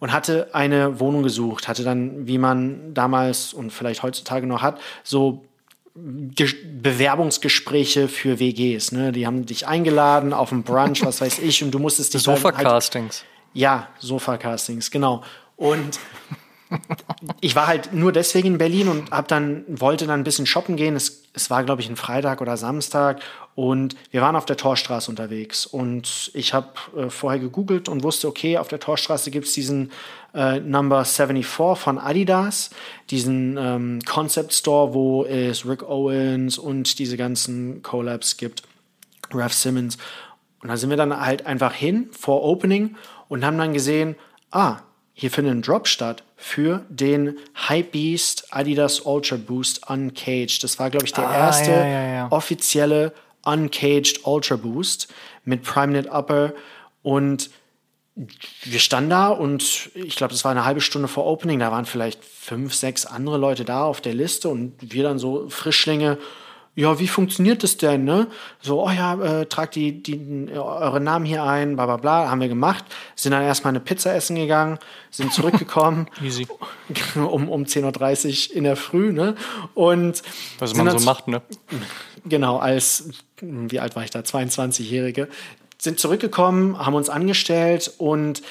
und 0.00 0.12
hatte 0.12 0.48
eine 0.54 1.00
Wohnung 1.00 1.22
gesucht. 1.22 1.66
Hatte 1.68 1.82
dann, 1.84 2.26
wie 2.26 2.36
man 2.38 2.92
damals 2.92 3.54
und 3.54 3.70
vielleicht 3.72 4.02
heutzutage 4.02 4.46
noch 4.46 4.60
hat, 4.60 4.80
so 5.04 5.44
Bewerbungsgespräche 5.94 8.08
für 8.08 8.40
WGs. 8.40 8.92
Ne? 8.92 9.12
Die 9.12 9.26
haben 9.26 9.44
dich 9.44 9.66
eingeladen 9.66 10.32
auf 10.32 10.52
einen 10.52 10.62
Brunch, 10.62 11.04
was 11.04 11.20
weiß 11.20 11.40
ich, 11.40 11.62
und 11.62 11.70
du 11.70 11.78
musstest 11.78 12.14
dich 12.14 12.26
halt 12.26 12.38
Sofa-Castings. 12.38 13.24
ja, 13.52 13.88
Sofa-Castings, 13.98 14.90
genau. 14.90 15.22
Und 15.56 16.00
ich 17.40 17.54
war 17.54 17.66
halt 17.66 17.92
nur 17.92 18.12
deswegen 18.12 18.48
in 18.48 18.58
Berlin 18.58 18.88
und 18.88 19.10
hab 19.10 19.28
dann, 19.28 19.64
wollte 19.68 20.06
dann 20.06 20.20
ein 20.20 20.24
bisschen 20.24 20.46
shoppen 20.46 20.76
gehen. 20.76 20.96
Es, 20.96 21.24
es 21.34 21.50
war, 21.50 21.64
glaube 21.64 21.82
ich, 21.82 21.88
ein 21.88 21.96
Freitag 21.96 22.40
oder 22.40 22.56
Samstag. 22.56 23.20
Und 23.54 23.96
wir 24.10 24.22
waren 24.22 24.34
auf 24.34 24.46
der 24.46 24.56
Torstraße 24.56 25.10
unterwegs. 25.10 25.66
Und 25.66 26.30
ich 26.34 26.54
habe 26.54 26.68
äh, 26.96 27.10
vorher 27.10 27.38
gegoogelt 27.38 27.88
und 27.88 28.02
wusste, 28.02 28.28
okay, 28.28 28.56
auf 28.56 28.68
der 28.68 28.80
Torstraße 28.80 29.30
gibt's 29.30 29.52
diesen 29.52 29.92
äh, 30.34 30.58
Number 30.60 31.04
74 31.04 31.78
von 31.78 31.98
Adidas, 31.98 32.70
diesen 33.10 33.58
ähm, 33.58 33.98
Concept 34.06 34.54
Store, 34.54 34.94
wo 34.94 35.24
es 35.24 35.66
Rick 35.66 35.82
Owens 35.82 36.56
und 36.56 36.98
diese 36.98 37.16
ganzen 37.18 37.82
Collabs 37.82 38.38
gibt. 38.38 38.62
Ralph 39.34 39.52
Simmons. 39.54 39.98
Und 40.62 40.68
da 40.68 40.76
sind 40.76 40.90
wir 40.90 40.96
dann 40.96 41.18
halt 41.18 41.44
einfach 41.46 41.74
hin 41.74 42.08
vor 42.18 42.42
Opening 42.44 42.96
und 43.28 43.44
haben 43.44 43.58
dann 43.58 43.72
gesehen, 43.74 44.16
ah, 44.50 44.76
hier 45.14 45.30
findet 45.30 45.54
ein 45.54 45.62
Drop 45.62 45.88
statt 45.88 46.22
für 46.36 46.84
den 46.88 47.36
Hypebeast 47.68 48.46
Adidas 48.50 49.00
Ultra 49.00 49.36
Boost 49.36 49.88
Uncaged. 49.90 50.62
Das 50.64 50.78
war, 50.78 50.88
glaube 50.88 51.04
ich, 51.04 51.12
der 51.12 51.28
Ah, 51.28 51.36
erste 51.36 51.70
ja, 51.70 51.84
ja, 51.86 52.14
ja. 52.14 52.32
offizielle 52.32 53.12
Uncaged 53.44 54.20
Ultra 54.24 54.56
Boost 54.56 55.12
mit 55.44 55.62
PrimeNet 55.62 56.08
Upper 56.08 56.52
und 57.02 57.50
wir 58.64 58.78
standen 58.78 59.10
da 59.10 59.28
und 59.28 59.90
ich 59.94 60.16
glaube, 60.16 60.32
das 60.32 60.44
war 60.44 60.50
eine 60.50 60.64
halbe 60.64 60.82
Stunde 60.82 61.08
vor 61.08 61.24
Opening. 61.24 61.58
Da 61.58 61.72
waren 61.72 61.86
vielleicht 61.86 62.22
fünf, 62.22 62.74
sechs 62.74 63.06
andere 63.06 63.38
Leute 63.38 63.64
da 63.64 63.84
auf 63.84 64.00
der 64.00 64.14
Liste 64.14 64.48
und 64.48 64.74
wir 64.80 65.02
dann 65.02 65.18
so 65.18 65.48
Frischlinge. 65.48 66.18
Ja, 66.74 66.98
wie 66.98 67.08
funktioniert 67.08 67.62
das 67.62 67.76
denn, 67.76 68.04
ne? 68.04 68.28
So, 68.60 68.82
oh 68.82 68.90
ja, 68.90 69.40
äh, 69.40 69.46
tragt 69.46 69.74
die, 69.74 70.02
die, 70.02 70.48
eure 70.54 71.00
Namen 71.00 71.26
hier 71.26 71.42
ein, 71.44 71.76
bla 71.76 71.84
bla 71.84 71.98
bla, 71.98 72.30
haben 72.30 72.40
wir 72.40 72.48
gemacht. 72.48 72.84
Sind 73.14 73.32
dann 73.32 73.42
erstmal 73.42 73.72
eine 73.72 73.80
Pizza 73.80 74.14
essen 74.14 74.36
gegangen, 74.36 74.78
sind 75.10 75.32
zurückgekommen 75.34 76.06
Easy. 76.22 76.46
um, 77.14 77.50
um 77.50 77.64
10.30 77.64 78.50
Uhr 78.50 78.56
in 78.56 78.64
der 78.64 78.76
Früh, 78.76 79.12
ne? 79.12 79.36
Und 79.74 80.22
Was 80.58 80.74
man 80.74 80.98
so 80.98 81.04
macht, 81.04 81.28
ne? 81.28 81.42
genau, 82.24 82.58
als, 82.58 83.10
wie 83.40 83.80
alt 83.80 83.96
war 83.96 84.04
ich 84.04 84.10
da, 84.10 84.20
22-Jährige, 84.20 85.28
sind 85.78 85.98
zurückgekommen, 85.98 86.78
haben 86.78 86.94
uns 86.94 87.08
angestellt 87.08 87.92
und 87.98 88.42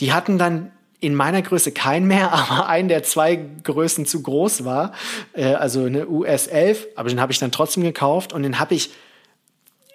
die 0.00 0.12
hatten 0.12 0.38
dann 0.38 0.72
in 0.98 1.14
meiner 1.14 1.40
Größe 1.40 1.72
keinen 1.72 2.06
mehr, 2.06 2.32
aber 2.50 2.68
einen, 2.68 2.88
der 2.88 3.02
zwei 3.02 3.36
Größen 3.36 4.06
zu 4.06 4.22
groß 4.22 4.64
war, 4.64 4.92
äh, 5.32 5.54
also 5.54 5.84
eine 5.84 6.08
US 6.08 6.46
11, 6.46 6.88
aber 6.96 7.08
den 7.08 7.20
habe 7.20 7.32
ich 7.32 7.38
dann 7.38 7.52
trotzdem 7.52 7.82
gekauft 7.82 8.32
und 8.32 8.42
den 8.42 8.58
habe 8.58 8.74
ich 8.74 8.90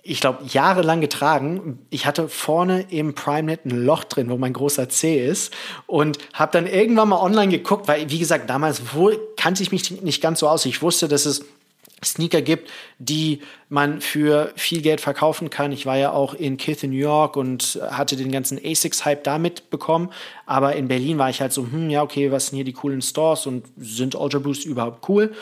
ich 0.07 0.19
glaube, 0.19 0.43
jahrelang 0.45 1.01
getragen. 1.01 1.79
Ich 1.89 2.05
hatte 2.05 2.29
vorne 2.29 2.85
im 2.91 3.15
PrimeNet 3.15 3.65
ein 3.65 3.71
Loch 3.71 4.03
drin, 4.03 4.29
wo 4.29 4.37
mein 4.37 4.53
großer 4.53 4.87
C 4.87 5.25
ist. 5.25 5.51
Und 5.87 6.19
habe 6.31 6.51
dann 6.51 6.67
irgendwann 6.67 7.09
mal 7.09 7.19
online 7.19 7.51
geguckt, 7.51 7.87
weil, 7.87 8.07
wie 8.11 8.19
gesagt, 8.19 8.47
damals 8.47 8.93
wohl 8.93 9.19
kannte 9.35 9.63
ich 9.63 9.71
mich 9.71 10.03
nicht 10.03 10.21
ganz 10.21 10.41
so 10.41 10.47
aus. 10.47 10.63
Ich 10.67 10.83
wusste, 10.83 11.07
dass 11.07 11.25
es 11.25 11.43
Sneaker 12.05 12.41
gibt, 12.41 12.71
die 12.99 13.41
man 13.69 14.01
für 14.01 14.51
viel 14.55 14.81
Geld 14.81 15.01
verkaufen 15.01 15.49
kann. 15.49 15.71
Ich 15.71 15.85
war 15.85 15.97
ja 15.97 16.11
auch 16.11 16.33
in 16.33 16.57
Kith 16.57 16.83
in 16.83 16.91
New 16.91 16.97
York 16.97 17.35
und 17.35 17.79
hatte 17.89 18.15
den 18.15 18.31
ganzen 18.31 18.59
ASICS-Hype 18.63 19.23
da 19.23 19.37
mitbekommen. 19.37 20.11
Aber 20.45 20.75
in 20.75 20.87
Berlin 20.87 21.17
war 21.17 21.29
ich 21.29 21.41
halt 21.41 21.51
so, 21.53 21.63
hm, 21.63 21.89
ja, 21.89 22.01
okay, 22.03 22.31
was 22.31 22.47
sind 22.47 22.57
hier 22.57 22.65
die 22.65 22.73
coolen 22.73 23.01
Stores 23.01 23.45
und 23.47 23.65
sind 23.77 24.15
Ultra 24.15 24.39
Boost 24.39 24.65
überhaupt 24.65 25.07
cool? 25.09 25.33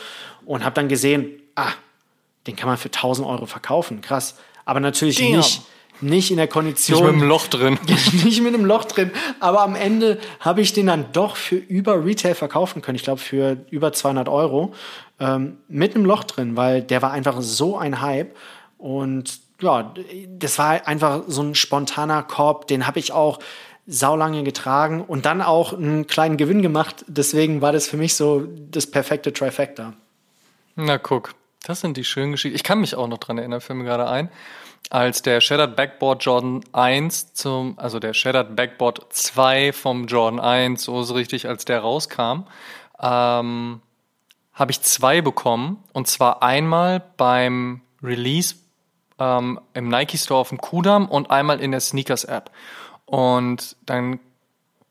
Und 0.46 0.64
habe 0.64 0.74
dann 0.74 0.88
gesehen, 0.88 1.26
ah, 1.54 1.72
den 2.46 2.56
kann 2.56 2.68
man 2.68 2.76
für 2.76 2.88
1000 2.90 3.26
Euro 3.26 3.46
verkaufen. 3.46 4.00
Krass. 4.00 4.36
Aber 4.64 4.80
natürlich 4.80 5.18
Damn. 5.18 5.36
nicht, 5.36 5.62
nicht 6.00 6.30
in 6.30 6.36
der 6.36 6.46
Nicht 6.46 6.52
Kondition. 6.52 7.04
mit 7.04 7.20
dem 7.20 7.28
Loch 7.28 7.46
drin. 7.46 7.78
nicht 8.24 8.42
mit 8.42 8.54
einem 8.54 8.64
Loch 8.64 8.84
drin. 8.84 9.10
Aber 9.40 9.62
am 9.62 9.74
Ende 9.74 10.18
habe 10.40 10.60
ich 10.60 10.72
den 10.72 10.86
dann 10.86 11.06
doch 11.12 11.36
für 11.36 11.56
über 11.56 12.04
Retail 12.04 12.34
verkaufen 12.34 12.82
können. 12.82 12.96
Ich 12.96 13.04
glaube, 13.04 13.20
für 13.20 13.58
über 13.70 13.92
200 13.92 14.28
Euro. 14.28 14.74
Ähm, 15.20 15.58
mit 15.68 15.94
einem 15.94 16.04
Loch 16.04 16.24
drin, 16.24 16.56
weil 16.56 16.82
der 16.82 17.02
war 17.02 17.12
einfach 17.12 17.40
so 17.40 17.78
ein 17.78 18.00
Hype. 18.00 18.36
Und 18.78 19.38
ja, 19.60 19.94
das 20.28 20.58
war 20.58 20.86
einfach 20.86 21.22
so 21.28 21.42
ein 21.42 21.54
spontaner 21.54 22.22
Korb. 22.22 22.66
Den 22.66 22.86
habe 22.86 22.98
ich 22.98 23.12
auch 23.12 23.38
saulange 23.86 24.42
getragen 24.44 25.02
und 25.02 25.26
dann 25.26 25.42
auch 25.42 25.72
einen 25.72 26.06
kleinen 26.06 26.36
Gewinn 26.36 26.62
gemacht. 26.62 27.04
Deswegen 27.06 27.60
war 27.60 27.72
das 27.72 27.86
für 27.86 27.96
mich 27.96 28.14
so 28.14 28.46
das 28.70 28.90
perfekte 28.90 29.32
Trifecta. 29.32 29.92
Na 30.76 30.98
guck, 30.98 31.34
das 31.66 31.80
sind 31.80 31.96
die 31.96 32.04
schönen 32.04 32.32
Geschichten. 32.32 32.56
Ich 32.56 32.64
kann 32.64 32.80
mich 32.80 32.94
auch 32.94 33.06
noch 33.06 33.18
dran 33.18 33.38
erinnern, 33.38 33.60
fällt 33.60 33.78
mir 33.78 33.84
gerade 33.84 34.08
ein, 34.08 34.30
als 34.90 35.22
der 35.22 35.40
Shattered 35.40 35.76
Backboard 35.76 36.24
Jordan 36.24 36.64
1 36.72 37.34
zum, 37.34 37.78
also 37.78 37.98
der 37.98 38.14
Shattered 38.14 38.56
Backboard 38.56 39.06
2 39.10 39.72
vom 39.72 40.06
Jordan 40.06 40.40
1, 40.40 40.82
so 40.82 41.00
ist 41.00 41.14
richtig, 41.14 41.46
als 41.46 41.64
der 41.64 41.80
rauskam, 41.80 42.44
ähm, 43.00 43.80
habe 44.54 44.70
ich 44.70 44.80
zwei 44.80 45.20
bekommen. 45.20 45.82
Und 45.92 46.08
zwar 46.08 46.42
einmal 46.42 47.02
beim 47.16 47.82
Release 48.02 48.56
ähm, 49.18 49.60
im 49.74 49.88
Nike 49.88 50.18
Store 50.18 50.40
auf 50.40 50.48
dem 50.48 50.58
Kudamm 50.58 51.08
und 51.08 51.30
einmal 51.30 51.60
in 51.60 51.70
der 51.70 51.80
Sneakers 51.80 52.24
App. 52.24 52.50
Und 53.06 53.76
dann 53.84 54.20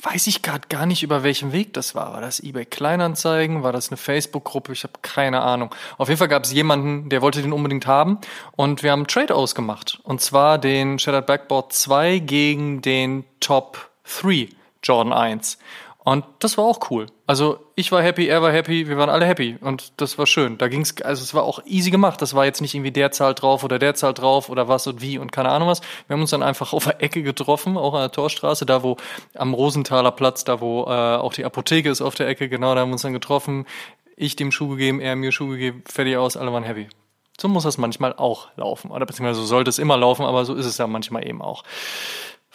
weiß 0.03 0.27
ich 0.27 0.41
gerade 0.41 0.67
gar 0.67 0.85
nicht, 0.85 1.01
über 1.01 1.23
welchen 1.23 1.53
Weg 1.53 1.73
das 1.73 1.95
war. 1.95 2.13
War 2.13 2.21
das 2.21 2.41
eBay 2.41 2.65
Kleinanzeigen? 2.65 3.63
War 3.63 3.71
das 3.71 3.89
eine 3.89 3.97
Facebook-Gruppe? 3.97 4.73
Ich 4.73 4.83
habe 4.83 4.93
keine 5.01 5.41
Ahnung. 5.41 5.73
Auf 5.97 6.09
jeden 6.09 6.19
Fall 6.19 6.27
gab 6.27 6.43
es 6.43 6.51
jemanden, 6.51 7.09
der 7.09 7.21
wollte 7.21 7.41
den 7.41 7.53
unbedingt 7.53 7.87
haben 7.87 8.19
und 8.51 8.83
wir 8.83 8.91
haben 8.91 9.07
Trade 9.07 9.33
ausgemacht. 9.33 9.99
Und 10.03 10.19
zwar 10.19 10.57
den 10.57 10.99
Shattered 10.99 11.25
Backboard 11.25 11.71
2 11.71 12.19
gegen 12.19 12.81
den 12.81 13.23
Top 13.39 13.91
3 14.21 14.49
Jordan 14.83 15.13
1. 15.13 15.57
Und 16.05 16.25
das 16.39 16.57
war 16.57 16.65
auch 16.65 16.91
cool. 16.91 17.05
Also 17.27 17.59
ich 17.75 17.93
war 17.93 18.01
happy, 18.03 18.27
er 18.27 18.41
war 18.41 18.51
happy, 18.51 18.89
wir 18.89 18.97
waren 18.97 19.09
alle 19.09 19.25
happy 19.25 19.57
und 19.61 19.93
das 20.01 20.17
war 20.17 20.27
schön. 20.27 20.57
Da 20.57 20.67
ging's, 20.67 21.01
also 21.01 21.23
es 21.23 21.33
war 21.33 21.43
auch 21.43 21.61
easy 21.65 21.91
gemacht. 21.91 22.21
Das 22.21 22.33
war 22.33 22.43
jetzt 22.43 22.59
nicht 22.59 22.75
irgendwie 22.75 22.91
der 22.91 23.11
zahlt 23.11 23.41
drauf 23.41 23.63
oder 23.63 23.79
der 23.79 23.95
zahlt 23.95 24.19
drauf 24.19 24.49
oder 24.49 24.67
was 24.67 24.85
und 24.85 25.01
wie 25.01 25.17
und 25.17 25.31
keine 25.31 25.49
Ahnung 25.49 25.69
was. 25.69 25.79
Wir 26.07 26.15
haben 26.15 26.21
uns 26.21 26.31
dann 26.31 26.43
einfach 26.43 26.73
auf 26.73 26.83
der 26.83 27.01
Ecke 27.01 27.23
getroffen, 27.23 27.77
auch 27.77 27.93
an 27.93 28.01
der 28.01 28.11
Torstraße, 28.11 28.65
da 28.65 28.83
wo 28.83 28.97
am 29.33 29.53
Rosenthaler 29.53 30.11
Platz, 30.11 30.43
da 30.43 30.59
wo 30.59 30.83
äh, 30.83 30.89
auch 30.89 31.33
die 31.33 31.45
Apotheke 31.45 31.89
ist 31.89 32.01
auf 32.01 32.15
der 32.15 32.27
Ecke, 32.27 32.49
genau, 32.49 32.75
da 32.75 32.81
haben 32.81 32.89
wir 32.89 32.93
uns 32.93 33.03
dann 33.03 33.13
getroffen. 33.13 33.65
Ich 34.17 34.35
dem 34.35 34.51
Schuh 34.51 34.69
gegeben, 34.69 34.99
er 34.99 35.15
mir 35.15 35.31
Schuh 35.31 35.47
gegeben, 35.47 35.83
fertig 35.87 36.17
aus, 36.17 36.35
alle 36.35 36.51
waren 36.51 36.63
happy. 36.63 36.89
So 37.39 37.47
muss 37.47 37.63
das 37.63 37.77
manchmal 37.77 38.13
auch 38.13 38.49
laufen. 38.57 38.91
Oder 38.91 39.05
beziehungsweise 39.05 39.39
so 39.39 39.45
sollte 39.45 39.69
es 39.69 39.79
immer 39.79 39.97
laufen, 39.97 40.25
aber 40.25 40.45
so 40.45 40.53
ist 40.53 40.65
es 40.65 40.77
ja 40.77 40.85
manchmal 40.85 41.25
eben 41.27 41.41
auch. 41.41 41.63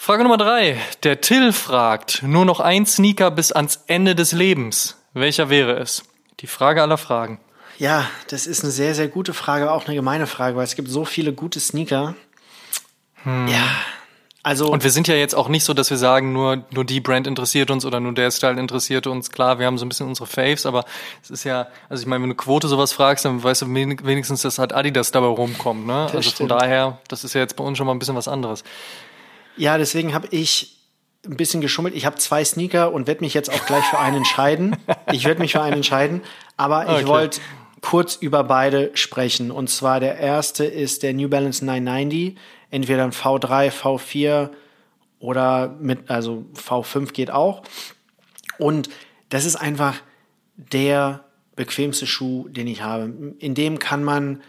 Frage 0.00 0.22
Nummer 0.22 0.38
drei. 0.38 0.80
Der 1.02 1.20
Till 1.20 1.52
fragt, 1.52 2.22
nur 2.22 2.44
noch 2.44 2.60
ein 2.60 2.86
Sneaker 2.86 3.32
bis 3.32 3.50
ans 3.50 3.82
Ende 3.88 4.14
des 4.14 4.30
Lebens. 4.30 4.96
Welcher 5.12 5.50
wäre 5.50 5.72
es? 5.72 6.04
Die 6.38 6.46
Frage 6.46 6.80
aller 6.82 6.96
Fragen. 6.96 7.40
Ja, 7.78 8.06
das 8.28 8.46
ist 8.46 8.62
eine 8.62 8.70
sehr, 8.70 8.94
sehr 8.94 9.08
gute 9.08 9.34
Frage, 9.34 9.72
auch 9.72 9.86
eine 9.86 9.96
gemeine 9.96 10.28
Frage, 10.28 10.56
weil 10.56 10.64
es 10.64 10.76
gibt 10.76 10.88
so 10.88 11.04
viele 11.04 11.32
gute 11.32 11.58
Sneaker. 11.58 12.14
Hm. 13.24 13.48
Ja, 13.48 13.68
also 14.44 14.70
und 14.70 14.84
wir 14.84 14.92
sind 14.92 15.08
ja 15.08 15.16
jetzt 15.16 15.34
auch 15.34 15.48
nicht 15.48 15.64
so, 15.64 15.74
dass 15.74 15.90
wir 15.90 15.98
sagen, 15.98 16.32
nur, 16.32 16.64
nur 16.70 16.84
die 16.84 17.00
Brand 17.00 17.26
interessiert 17.26 17.70
uns 17.70 17.84
oder 17.84 17.98
nur 17.98 18.14
der 18.14 18.30
Style 18.30 18.58
interessiert 18.58 19.08
uns. 19.08 19.30
Klar, 19.30 19.58
wir 19.58 19.66
haben 19.66 19.78
so 19.78 19.84
ein 19.84 19.88
bisschen 19.88 20.06
unsere 20.06 20.28
Faves, 20.28 20.64
aber 20.64 20.84
es 21.22 21.30
ist 21.30 21.44
ja, 21.44 21.66
also 21.88 22.00
ich 22.00 22.06
meine, 22.06 22.22
wenn 22.22 22.30
du 22.30 22.36
Quote 22.36 22.68
sowas 22.68 22.92
fragst, 22.92 23.24
dann 23.24 23.42
weißt 23.42 23.62
du 23.62 23.74
wenigstens, 23.74 24.42
dass 24.42 24.60
halt 24.60 24.72
Adidas 24.72 25.10
dabei 25.10 25.26
rumkommt. 25.26 25.86
Ne? 25.86 26.04
Das 26.04 26.14
also 26.14 26.30
stimmt. 26.30 26.50
von 26.50 26.58
daher, 26.60 26.98
das 27.08 27.24
ist 27.24 27.34
ja 27.34 27.40
jetzt 27.40 27.56
bei 27.56 27.64
uns 27.64 27.76
schon 27.76 27.86
mal 27.86 27.92
ein 27.92 27.98
bisschen 27.98 28.14
was 28.14 28.28
anderes. 28.28 28.62
Ja, 29.58 29.78
deswegen 29.78 30.14
habe 30.14 30.28
ich 30.30 30.78
ein 31.26 31.36
bisschen 31.36 31.60
geschummelt. 31.60 31.94
Ich 31.94 32.06
habe 32.06 32.16
zwei 32.16 32.44
Sneaker 32.44 32.92
und 32.92 33.06
werde 33.06 33.22
mich 33.22 33.34
jetzt 33.34 33.50
auch 33.50 33.66
gleich 33.66 33.84
für 33.84 33.98
einen 33.98 34.18
entscheiden. 34.18 34.76
Ich 35.12 35.24
werde 35.24 35.40
mich 35.40 35.52
für 35.52 35.62
einen 35.62 35.76
entscheiden, 35.76 36.20
aber 36.58 36.84
ich 36.84 36.90
okay. 36.90 37.06
wollte 37.06 37.40
kurz 37.80 38.16
über 38.16 38.44
beide 38.44 38.90
sprechen. 38.92 39.50
Und 39.50 39.70
zwar 39.70 40.00
der 40.00 40.18
erste 40.18 40.66
ist 40.66 41.02
der 41.02 41.14
New 41.14 41.30
Balance 41.30 41.64
990 41.64 42.36
entweder 42.70 43.04
ein 43.04 43.12
V3, 43.12 43.70
V4 43.70 44.50
oder 45.18 45.74
mit, 45.80 46.10
also 46.10 46.44
V5 46.54 47.12
geht 47.12 47.30
auch. 47.30 47.62
Und 48.58 48.90
das 49.30 49.44
ist 49.44 49.56
einfach 49.56 49.94
der 50.56 51.24
bequemste 51.56 52.06
Schuh, 52.06 52.48
den 52.48 52.66
ich 52.66 52.82
habe. 52.82 53.34
In 53.38 53.54
dem 53.54 53.78
kann 53.78 54.04
man, 54.04 54.42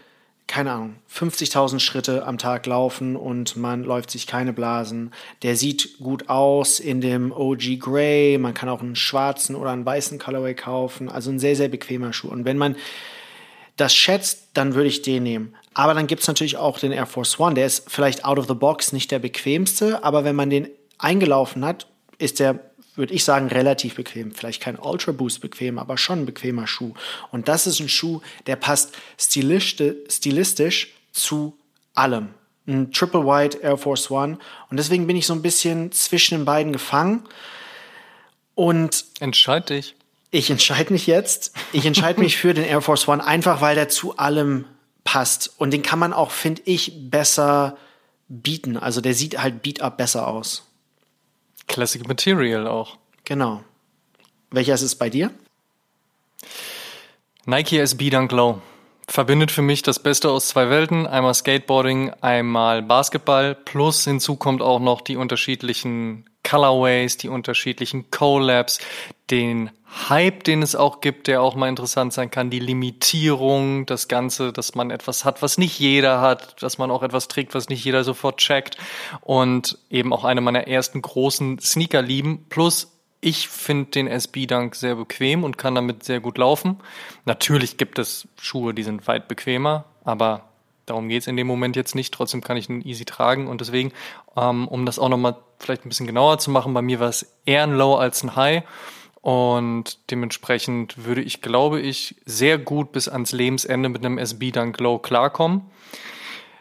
keine 0.50 0.72
Ahnung, 0.72 0.96
50.000 1.14 1.78
Schritte 1.78 2.26
am 2.26 2.36
Tag 2.36 2.66
laufen 2.66 3.14
und 3.14 3.56
man 3.56 3.84
läuft 3.84 4.10
sich 4.10 4.26
keine 4.26 4.52
Blasen. 4.52 5.12
Der 5.44 5.54
sieht 5.54 5.98
gut 5.98 6.28
aus 6.28 6.80
in 6.80 7.00
dem 7.00 7.30
OG 7.30 7.78
Grey. 7.78 8.36
Man 8.36 8.52
kann 8.52 8.68
auch 8.68 8.80
einen 8.80 8.96
schwarzen 8.96 9.54
oder 9.54 9.70
einen 9.70 9.86
weißen 9.86 10.18
Colorway 10.18 10.54
kaufen. 10.54 11.08
Also 11.08 11.30
ein 11.30 11.38
sehr, 11.38 11.54
sehr 11.54 11.68
bequemer 11.68 12.12
Schuh. 12.12 12.30
Und 12.30 12.46
wenn 12.46 12.58
man 12.58 12.74
das 13.76 13.94
schätzt, 13.94 14.48
dann 14.54 14.74
würde 14.74 14.88
ich 14.88 15.02
den 15.02 15.22
nehmen. 15.22 15.54
Aber 15.72 15.94
dann 15.94 16.08
gibt 16.08 16.22
es 16.22 16.28
natürlich 16.28 16.56
auch 16.56 16.80
den 16.80 16.90
Air 16.90 17.06
Force 17.06 17.38
One. 17.38 17.54
Der 17.54 17.66
ist 17.66 17.88
vielleicht 17.88 18.24
out 18.24 18.40
of 18.40 18.48
the 18.48 18.54
box 18.54 18.92
nicht 18.92 19.12
der 19.12 19.20
bequemste, 19.20 20.02
aber 20.02 20.24
wenn 20.24 20.34
man 20.34 20.50
den 20.50 20.68
eingelaufen 20.98 21.64
hat, 21.64 21.86
ist 22.18 22.40
der, 22.40 22.69
würde 22.96 23.14
ich 23.14 23.24
sagen, 23.24 23.48
relativ 23.48 23.94
bequem. 23.94 24.32
Vielleicht 24.32 24.60
kein 24.60 24.78
Ultra 24.78 25.12
Boost 25.12 25.40
bequem, 25.40 25.78
aber 25.78 25.96
schon 25.96 26.20
ein 26.20 26.26
bequemer 26.26 26.66
Schuh. 26.66 26.94
Und 27.30 27.48
das 27.48 27.66
ist 27.66 27.80
ein 27.80 27.88
Schuh, 27.88 28.20
der 28.46 28.56
passt 28.56 28.92
stilistisch 29.18 30.94
zu 31.12 31.56
allem. 31.94 32.28
Ein 32.66 32.92
Triple 32.92 33.26
White 33.26 33.58
Air 33.58 33.78
Force 33.78 34.10
One. 34.10 34.38
Und 34.70 34.76
deswegen 34.76 35.06
bin 35.06 35.16
ich 35.16 35.26
so 35.26 35.34
ein 35.34 35.42
bisschen 35.42 35.92
zwischen 35.92 36.38
den 36.38 36.44
beiden 36.44 36.72
gefangen. 36.72 37.24
Und. 38.54 39.06
Entscheid 39.20 39.68
dich. 39.70 39.94
Ich 40.30 40.50
entscheide 40.50 40.92
mich 40.92 41.06
jetzt. 41.06 41.52
Ich 41.72 41.86
entscheide 41.86 42.20
mich 42.20 42.36
für 42.36 42.54
den 42.54 42.64
Air 42.64 42.82
Force 42.82 43.08
One, 43.08 43.24
einfach 43.24 43.60
weil 43.60 43.74
der 43.74 43.88
zu 43.88 44.16
allem 44.16 44.66
passt. 45.02 45.52
Und 45.58 45.72
den 45.72 45.82
kann 45.82 45.98
man 45.98 46.12
auch, 46.12 46.30
finde 46.30 46.62
ich, 46.66 47.10
besser 47.10 47.76
bieten. 48.28 48.76
Also 48.76 49.00
der 49.00 49.14
sieht 49.14 49.42
halt 49.42 49.62
Beat-Up 49.62 49.96
besser 49.96 50.28
aus. 50.28 50.69
Classic 51.70 52.06
Material 52.06 52.66
auch. 52.66 52.98
Genau. 53.24 53.62
Welcher 54.50 54.74
ist 54.74 54.82
es 54.82 54.96
bei 54.96 55.08
dir? 55.08 55.30
Nike 57.46 57.78
SB 57.78 58.10
Dunk 58.10 58.32
Low. 58.32 58.60
Verbindet 59.06 59.50
für 59.50 59.62
mich 59.62 59.82
das 59.82 60.00
Beste 60.00 60.30
aus 60.30 60.48
zwei 60.48 60.68
Welten. 60.68 61.06
Einmal 61.06 61.34
Skateboarding, 61.34 62.10
einmal 62.20 62.82
Basketball. 62.82 63.54
Plus 63.54 64.04
hinzu 64.04 64.36
kommt 64.36 64.62
auch 64.62 64.80
noch 64.80 65.00
die 65.00 65.16
unterschiedlichen 65.16 66.29
Colorways, 66.50 67.16
die 67.16 67.28
unterschiedlichen 67.28 68.10
Collabs, 68.10 68.80
den 69.30 69.70
Hype, 70.08 70.44
den 70.44 70.62
es 70.62 70.74
auch 70.74 71.00
gibt, 71.00 71.26
der 71.26 71.42
auch 71.42 71.54
mal 71.54 71.68
interessant 71.68 72.12
sein 72.12 72.30
kann, 72.30 72.50
die 72.50 72.58
Limitierung, 72.58 73.86
das 73.86 74.08
Ganze, 74.08 74.52
dass 74.52 74.74
man 74.74 74.90
etwas 74.90 75.24
hat, 75.24 75.42
was 75.42 75.58
nicht 75.58 75.78
jeder 75.78 76.20
hat, 76.20 76.60
dass 76.62 76.78
man 76.78 76.90
auch 76.90 77.02
etwas 77.02 77.28
trägt, 77.28 77.54
was 77.54 77.68
nicht 77.68 77.84
jeder 77.84 78.02
sofort 78.02 78.38
checkt 78.38 78.76
und 79.20 79.78
eben 79.90 80.12
auch 80.12 80.24
eine 80.24 80.40
meiner 80.40 80.66
ersten 80.66 81.02
großen 81.02 81.58
Sneaker 81.60 82.02
lieben. 82.02 82.46
Plus 82.48 82.92
ich 83.20 83.48
finde 83.48 83.90
den 83.90 84.06
SB 84.08 84.46
Dunk 84.46 84.74
sehr 84.74 84.96
bequem 84.96 85.44
und 85.44 85.58
kann 85.58 85.74
damit 85.74 86.04
sehr 86.04 86.20
gut 86.20 86.38
laufen. 86.38 86.78
Natürlich 87.26 87.76
gibt 87.76 87.98
es 87.98 88.26
Schuhe, 88.40 88.74
die 88.74 88.82
sind 88.82 89.06
weit 89.06 89.28
bequemer, 89.28 89.84
aber 90.04 90.49
darum 90.86 91.08
geht's 91.08 91.26
in 91.26 91.36
dem 91.36 91.46
Moment 91.46 91.76
jetzt 91.76 91.94
nicht. 91.94 92.12
Trotzdem 92.12 92.42
kann 92.42 92.56
ich 92.56 92.68
ihn 92.68 92.82
easy 92.82 93.04
tragen 93.04 93.48
und 93.48 93.60
deswegen, 93.60 93.92
ähm, 94.36 94.68
um 94.68 94.86
das 94.86 94.98
auch 94.98 95.08
nochmal 95.08 95.36
vielleicht 95.58 95.84
ein 95.84 95.88
bisschen 95.88 96.06
genauer 96.06 96.38
zu 96.38 96.50
machen, 96.50 96.74
bei 96.74 96.82
mir 96.82 97.00
war 97.00 97.08
es 97.08 97.34
eher 97.44 97.64
ein 97.64 97.74
Low 97.74 97.96
als 97.96 98.22
ein 98.22 98.36
High. 98.36 98.64
Und 99.22 99.98
dementsprechend 100.10 101.04
würde 101.04 101.20
ich, 101.20 101.42
glaube 101.42 101.80
ich, 101.80 102.16
sehr 102.24 102.56
gut 102.56 102.92
bis 102.92 103.06
ans 103.06 103.32
Lebensende 103.32 103.88
mit 103.88 104.04
einem 104.04 104.16
SB 104.16 104.50
Dunk 104.50 104.80
Low 104.80 104.98
klarkommen. 104.98 105.62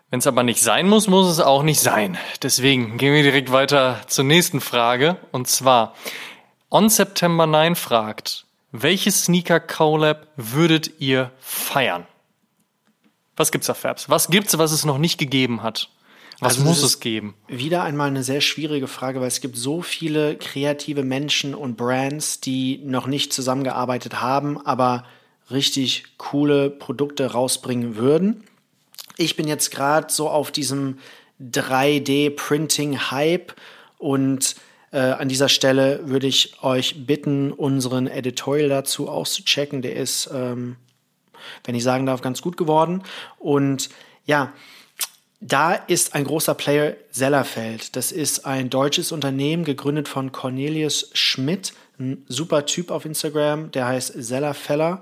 Wenn 0.10 0.20
es 0.20 0.28
aber 0.28 0.44
nicht 0.44 0.62
sein 0.62 0.90
muss, 0.90 1.08
muss 1.08 1.28
es 1.28 1.40
auch 1.40 1.64
nicht 1.64 1.80
sein. 1.80 2.18
Deswegen 2.42 2.98
gehen 2.98 3.14
wir 3.14 3.24
direkt 3.24 3.52
weiter 3.52 4.02
zur 4.08 4.26
nächsten 4.26 4.60
Frage. 4.60 5.18
Und 5.32 5.48
zwar, 5.48 5.96
On 6.72 6.90
September 6.90 7.48
9 7.48 7.76
fragt, 7.76 8.46
welches 8.72 9.26
Sneaker 9.26 9.60
Collab 9.60 10.28
würdet 10.36 11.00
ihr 11.00 11.32
feiern? 11.40 12.06
Was 13.40 13.52
gibt's 13.54 13.68
da, 13.68 13.74
Fabs? 13.74 14.10
Was 14.10 14.28
gibt's, 14.28 14.58
was 14.58 14.74
es 14.74 14.84
noch 14.84 14.98
nicht 14.98 15.18
gegeben 15.18 15.64
hat? 15.64 15.88
Was 16.42 16.56
also 16.56 16.66
muss 16.66 16.84
es 16.84 17.00
geben? 17.00 17.36
Wieder 17.48 17.84
einmal 17.84 18.10
eine 18.10 18.22
sehr 18.22 18.42
schwierige 18.42 18.88
Frage, 18.88 19.22
weil 19.22 19.30
es 19.30 19.40
gibt 19.40 19.56
so 19.56 19.82
viele 19.82 20.36
kreative 20.36 21.04
Menschen 21.04 21.56
und 21.56 21.78
Brands, 21.78 22.42
die 22.42 22.82
noch 22.84 23.08
nicht 23.08 23.32
zusammengearbeitet 23.32 24.20
haben, 24.20 24.60
aber 24.66 25.06
richtig 25.50 26.04
coole 26.18 26.70
Produkte 26.70 27.32
rausbringen 27.32 27.96
würden. 27.96 28.44
Ich 29.16 29.38
bin 29.38 29.48
jetzt 29.48 29.72
gerade 29.72 30.12
so 30.12 30.30
auf 30.30 30.52
diesem 30.52 30.98
3D-Printing-Hype 31.42 33.56
und 34.00 34.58
äh, 34.92 35.00
an 35.00 35.30
dieser 35.30 35.48
Stelle 35.48 36.10
würde 36.10 36.28
ich 36.28 36.62
euch 36.62 37.06
bitten, 37.06 37.54
unseren 37.54 38.08
Editorial 38.08 38.68
dazu 38.68 39.08
auszuchecken. 39.08 39.82
Der 39.82 39.96
ist, 39.96 40.30
ähm, 40.34 40.76
wenn 41.64 41.76
ich 41.76 41.84
sagen 41.84 42.06
darf, 42.06 42.22
ganz 42.22 42.42
gut 42.42 42.58
geworden. 42.58 43.04
Und 43.38 43.90
ja, 44.26 44.54
da 45.42 45.74
ist 45.74 46.16
ein 46.16 46.26
großer 46.26 46.54
Player 46.54 46.96
Sellerfeld. 47.12 47.96
Das 47.96 48.12
ist 48.12 48.46
ein 48.46 48.70
deutsches 48.70 49.12
Unternehmen, 49.12 49.64
gegründet 49.64 50.08
von 50.08 50.32
Cornelius 50.32 51.10
Schmidt, 51.14 51.74
ein 51.98 52.26
super 52.28 52.66
Typ 52.66 52.92
auf 52.92 53.06
Instagram, 53.06 53.72
der 53.72 53.88
heißt 53.88 54.14
Sellerfeller. 54.16 55.02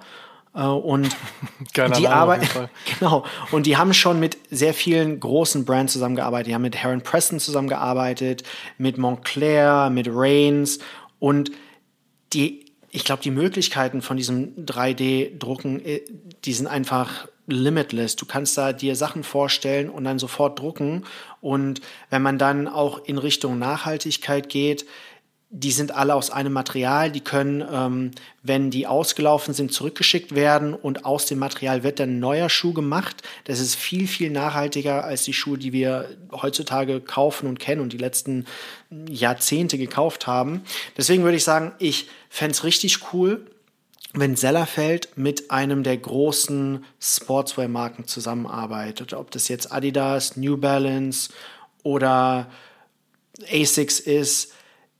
Äh, 0.53 0.61
und 0.61 1.09
die 1.97 2.07
arbeiten, 2.07 2.47
genau. 2.99 3.25
Und 3.51 3.65
die 3.65 3.77
haben 3.77 3.93
schon 3.93 4.19
mit 4.19 4.37
sehr 4.51 4.73
vielen 4.73 5.19
großen 5.19 5.65
Brands 5.65 5.93
zusammengearbeitet. 5.93 6.47
Die 6.47 6.55
haben 6.55 6.61
mit 6.61 6.75
Heron 6.75 7.01
Preston 7.01 7.39
zusammengearbeitet, 7.39 8.43
mit 8.77 8.97
Montclair, 8.97 9.89
mit 9.89 10.07
Reigns. 10.09 10.79
Und 11.19 11.51
die, 12.33 12.66
ich 12.97 13.03
glaube, 13.03 13.21
die 13.21 13.29
Möglichkeiten 13.29 14.01
von 14.01 14.17
diesem 14.17 14.65
3D-Drucken, 14.65 15.85
äh, 15.85 16.01
die 16.45 16.53
sind 16.53 16.65
einfach 16.65 17.27
limitless. 17.45 18.15
Du 18.15 18.25
kannst 18.25 18.57
da 18.57 18.73
dir 18.73 18.95
Sachen 18.95 19.23
vorstellen 19.23 19.87
und 19.91 20.03
dann 20.03 20.17
sofort 20.17 20.59
drucken. 20.59 21.05
Und 21.39 21.79
wenn 22.09 22.23
man 22.23 22.39
dann 22.39 22.67
auch 22.67 23.05
in 23.05 23.19
Richtung 23.19 23.59
Nachhaltigkeit 23.59 24.49
geht, 24.49 24.87
die 25.49 25.71
sind 25.71 25.95
alle 25.95 26.13
aus 26.13 26.29
einem 26.29 26.51
Material, 26.51 27.09
die 27.09 27.21
können, 27.21 27.63
ähm, 27.71 28.11
wenn 28.43 28.69
die 28.69 28.85
ausgelaufen 28.85 29.53
sind, 29.53 29.71
zurückgeschickt 29.71 30.35
werden 30.35 30.73
und 30.73 31.05
aus 31.05 31.25
dem 31.25 31.39
Material 31.39 31.83
wird 31.83 32.01
dann 32.01 32.17
ein 32.17 32.19
neuer 32.19 32.49
Schuh 32.49 32.73
gemacht. 32.73 33.23
Das 33.45 33.61
ist 33.61 33.75
viel, 33.75 34.07
viel 34.07 34.29
nachhaltiger 34.29 35.05
als 35.05 35.23
die 35.23 35.31
Schuhe, 35.31 35.57
die 35.57 35.71
wir 35.71 36.09
heutzutage 36.33 36.99
kaufen 36.99 37.47
und 37.47 37.59
kennen 37.59 37.81
und 37.81 37.93
die 37.93 37.97
letzten 37.97 38.45
Jahrzehnte 39.09 39.77
gekauft 39.77 40.27
haben. 40.27 40.63
Deswegen 40.97 41.23
würde 41.23 41.37
ich 41.37 41.45
sagen, 41.45 41.71
ich 41.79 42.09
fände 42.29 42.51
es 42.51 42.65
richtig 42.65 43.13
cool, 43.13 43.45
wenn 44.13 44.35
Sellerfeld 44.35 45.09
mit 45.15 45.49
einem 45.49 45.83
der 45.83 45.97
großen 45.97 46.83
Sportswear-Marken 46.99 48.05
zusammenarbeitet, 48.05 49.13
ob 49.13 49.31
das 49.31 49.47
jetzt 49.47 49.71
Adidas, 49.71 50.35
New 50.35 50.57
Balance 50.57 51.29
oder 51.83 52.49
Asics 53.49 53.99
ist, 53.99 54.53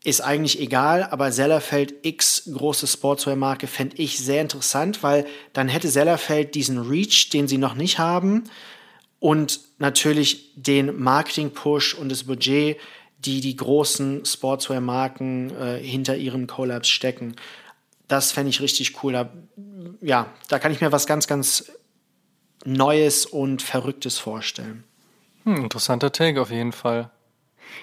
ist 0.04 0.22
eigentlich 0.22 0.60
egal, 0.60 1.04
aber 1.04 1.32
Sellerfeld 1.32 1.94
X, 2.04 2.50
große 2.54 2.88
Sportswear-Marke, 2.88 3.68
fände 3.68 3.98
ich 3.98 4.20
sehr 4.20 4.42
interessant, 4.42 5.04
weil 5.04 5.26
dann 5.54 5.68
hätte 5.68 5.90
Sellerfeld 5.90 6.56
diesen 6.56 6.78
Reach, 6.78 7.30
den 7.30 7.48
sie 7.48 7.58
noch 7.58 7.76
nicht 7.76 8.00
haben 8.00 8.44
und 9.20 9.60
natürlich 9.80 10.54
den 10.56 11.02
Marketing-Push 11.02 11.96
und 11.96 12.10
das 12.10 12.26
Budget, 12.26 12.78
die 13.20 13.42
die 13.42 13.56
großen 13.56 14.26
Sportswear-Marken 14.26 15.50
äh, 15.56 15.80
hinter 15.80 16.16
ihren 16.16 16.48
Collabs 16.48 16.88
stecken. 16.88 17.36
Das 18.08 18.32
fände 18.32 18.50
ich 18.50 18.62
richtig 18.62 19.04
cool. 19.04 19.14
Da, 19.14 19.30
ja, 20.02 20.32
da 20.48 20.60
kann 20.60 20.72
ich 20.72 20.82
mir 20.82 20.92
was 20.92 21.08
ganz, 21.08 21.28
ganz 21.28 21.72
Neues 22.64 23.26
und 23.26 23.62
Verrücktes 23.62 24.18
vorstellen. 24.18 24.84
Hm, 25.44 25.64
interessanter 25.64 26.12
Take 26.12 26.42
auf 26.42 26.52
jeden 26.52 26.72
Fall. 26.72 27.10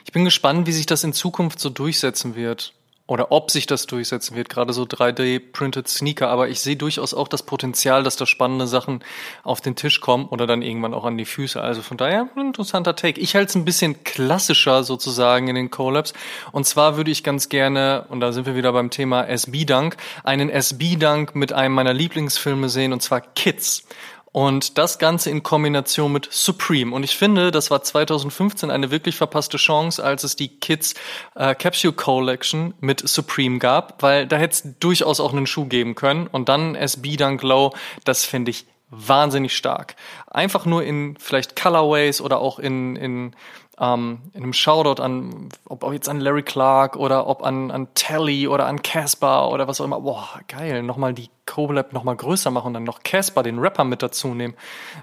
Ich 0.04 0.12
bin 0.12 0.24
gespannt, 0.24 0.66
wie 0.66 0.72
sich 0.72 0.86
das 0.86 1.04
in 1.04 1.12
Zukunft 1.12 1.60
so 1.60 1.70
durchsetzen 1.70 2.34
wird 2.34 2.72
oder 3.06 3.32
ob 3.32 3.50
sich 3.50 3.66
das 3.66 3.86
durchsetzen 3.86 4.34
wird, 4.34 4.48
gerade 4.48 4.72
so 4.72 4.84
3D-printed 4.84 5.86
Sneaker. 5.86 6.28
Aber 6.28 6.48
ich 6.48 6.60
sehe 6.60 6.76
durchaus 6.76 7.12
auch 7.12 7.28
das 7.28 7.42
Potenzial, 7.42 8.02
dass 8.02 8.16
da 8.16 8.24
spannende 8.24 8.66
Sachen 8.66 9.04
auf 9.42 9.60
den 9.60 9.76
Tisch 9.76 10.00
kommen 10.00 10.26
oder 10.26 10.46
dann 10.46 10.62
irgendwann 10.62 10.94
auch 10.94 11.04
an 11.04 11.18
die 11.18 11.26
Füße. 11.26 11.60
Also 11.60 11.82
von 11.82 11.98
daher 11.98 12.28
ein 12.34 12.46
interessanter 12.46 12.96
Take. 12.96 13.20
Ich 13.20 13.34
halte 13.34 13.50
es 13.50 13.54
ein 13.56 13.66
bisschen 13.66 14.04
klassischer 14.04 14.84
sozusagen 14.84 15.48
in 15.48 15.54
den 15.54 15.70
Collabs. 15.70 16.14
Und 16.50 16.64
zwar 16.64 16.96
würde 16.96 17.10
ich 17.10 17.22
ganz 17.22 17.50
gerne, 17.50 18.06
und 18.08 18.20
da 18.20 18.32
sind 18.32 18.46
wir 18.46 18.56
wieder 18.56 18.72
beim 18.72 18.88
Thema 18.88 19.24
SB-Dunk, 19.24 19.98
einen 20.22 20.48
SB-Dunk 20.48 21.34
mit 21.34 21.52
einem 21.52 21.74
meiner 21.74 21.92
Lieblingsfilme 21.92 22.70
sehen, 22.70 22.94
und 22.94 23.02
zwar 23.02 23.20
Kids. 23.20 23.86
Und 24.34 24.78
das 24.78 24.98
Ganze 24.98 25.30
in 25.30 25.44
Kombination 25.44 26.10
mit 26.10 26.26
Supreme. 26.28 26.92
Und 26.92 27.04
ich 27.04 27.16
finde, 27.16 27.52
das 27.52 27.70
war 27.70 27.84
2015 27.84 28.68
eine 28.68 28.90
wirklich 28.90 29.14
verpasste 29.14 29.58
Chance, 29.58 30.02
als 30.02 30.24
es 30.24 30.34
die 30.34 30.48
Kids 30.48 30.94
äh, 31.36 31.54
Capsule 31.54 31.92
Collection 31.92 32.74
mit 32.80 33.08
Supreme 33.08 33.60
gab, 33.60 34.02
weil 34.02 34.26
da 34.26 34.36
hätte 34.36 34.52
es 34.52 34.78
durchaus 34.80 35.20
auch 35.20 35.32
einen 35.32 35.46
Schuh 35.46 35.66
geben 35.66 35.94
können. 35.94 36.26
Und 36.26 36.48
dann 36.48 36.74
SB 36.74 37.16
Dunk 37.16 37.44
Low, 37.44 37.74
das 38.02 38.24
finde 38.24 38.50
ich 38.50 38.66
wahnsinnig 38.90 39.56
stark. 39.56 39.94
Einfach 40.26 40.66
nur 40.66 40.82
in 40.82 41.16
vielleicht 41.20 41.54
Colorways 41.54 42.20
oder 42.20 42.40
auch 42.40 42.58
in, 42.58 42.96
in 42.96 43.36
ähm, 43.80 44.22
in 44.32 44.42
einem 44.42 44.52
Shoutout 44.52 45.02
an, 45.02 45.48
ob 45.66 45.90
jetzt 45.92 46.08
an 46.08 46.20
Larry 46.20 46.42
Clark 46.42 46.96
oder 46.96 47.26
ob 47.26 47.42
an, 47.42 47.70
an 47.70 47.88
Telly 47.94 48.48
oder 48.48 48.66
an 48.66 48.82
Casper 48.82 49.50
oder 49.50 49.66
was 49.68 49.80
auch 49.80 49.84
immer. 49.84 50.00
Boah, 50.00 50.28
geil, 50.48 50.82
nochmal 50.82 51.14
die 51.14 51.30
Collab 51.46 51.92
nochmal 51.92 52.16
größer 52.16 52.50
machen 52.50 52.68
und 52.68 52.74
dann 52.74 52.84
noch 52.84 53.02
Casper, 53.02 53.42
den 53.42 53.58
Rapper, 53.58 53.84
mit 53.84 54.02
dazu 54.02 54.28
nehmen. 54.28 54.54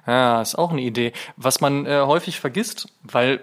Ja, 0.07 0.41
ist 0.41 0.55
auch 0.55 0.71
eine 0.71 0.81
Idee. 0.81 1.13
Was 1.37 1.61
man 1.61 1.85
äh, 1.85 2.01
häufig 2.01 2.39
vergisst, 2.39 2.87
weil 3.03 3.41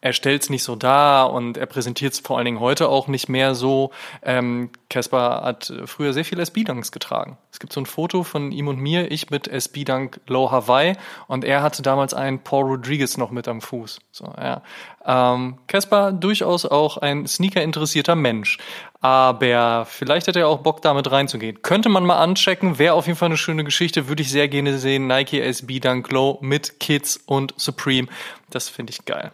er 0.00 0.12
stellt 0.12 0.42
es 0.42 0.50
nicht 0.50 0.62
so 0.62 0.76
dar 0.76 1.32
und 1.32 1.56
er 1.56 1.66
präsentiert 1.66 2.12
es 2.12 2.20
vor 2.20 2.36
allen 2.36 2.44
Dingen 2.44 2.60
heute 2.60 2.88
auch 2.88 3.08
nicht 3.08 3.28
mehr 3.28 3.56
so. 3.56 3.90
Ähm, 4.22 4.70
Caspar 4.88 5.42
hat 5.42 5.72
früher 5.86 6.12
sehr 6.12 6.24
viel 6.24 6.38
SB-Dunks 6.38 6.92
getragen. 6.92 7.36
Es 7.50 7.58
gibt 7.58 7.72
so 7.72 7.80
ein 7.80 7.86
Foto 7.86 8.22
von 8.22 8.52
ihm 8.52 8.68
und 8.68 8.78
mir, 8.78 9.10
ich 9.10 9.30
mit 9.30 9.48
SB-Dunk 9.48 10.20
Low 10.28 10.52
Hawaii 10.52 10.94
und 11.26 11.44
er 11.44 11.62
hatte 11.62 11.82
damals 11.82 12.14
einen 12.14 12.38
Paul 12.38 12.66
Rodriguez 12.66 13.16
noch 13.16 13.32
mit 13.32 13.48
am 13.48 13.60
Fuß. 13.60 13.98
So, 14.12 14.32
ja. 14.40 14.62
Ähm, 15.04 15.58
Caspar 15.66 16.12
durchaus 16.12 16.64
auch 16.64 16.98
ein 16.98 17.26
Sneaker-interessierter 17.26 18.14
Mensch, 18.14 18.58
aber 19.00 19.84
vielleicht 19.84 20.28
hätte 20.28 20.40
er 20.40 20.48
auch 20.48 20.58
Bock 20.58 20.80
damit 20.80 21.10
reinzugehen. 21.10 21.62
Könnte 21.62 21.88
man 21.88 22.06
mal 22.06 22.18
anchecken, 22.18 22.78
wäre 22.78 22.94
auf 22.94 23.06
jeden 23.08 23.18
Fall 23.18 23.26
eine 23.26 23.36
schöne 23.36 23.64
Geschichte, 23.64 24.06
würde 24.06 24.22
ich 24.22 24.30
sehr 24.30 24.46
gerne 24.46 24.78
sehen. 24.78 25.08
Nike 25.08 25.40
SB 25.40 25.80
Dunk 25.80 26.12
Low 26.12 26.38
mit 26.40 26.78
Kids 26.78 27.16
und 27.16 27.52
Supreme. 27.56 28.06
Das 28.50 28.68
finde 28.68 28.92
ich 28.92 29.04
geil. 29.04 29.32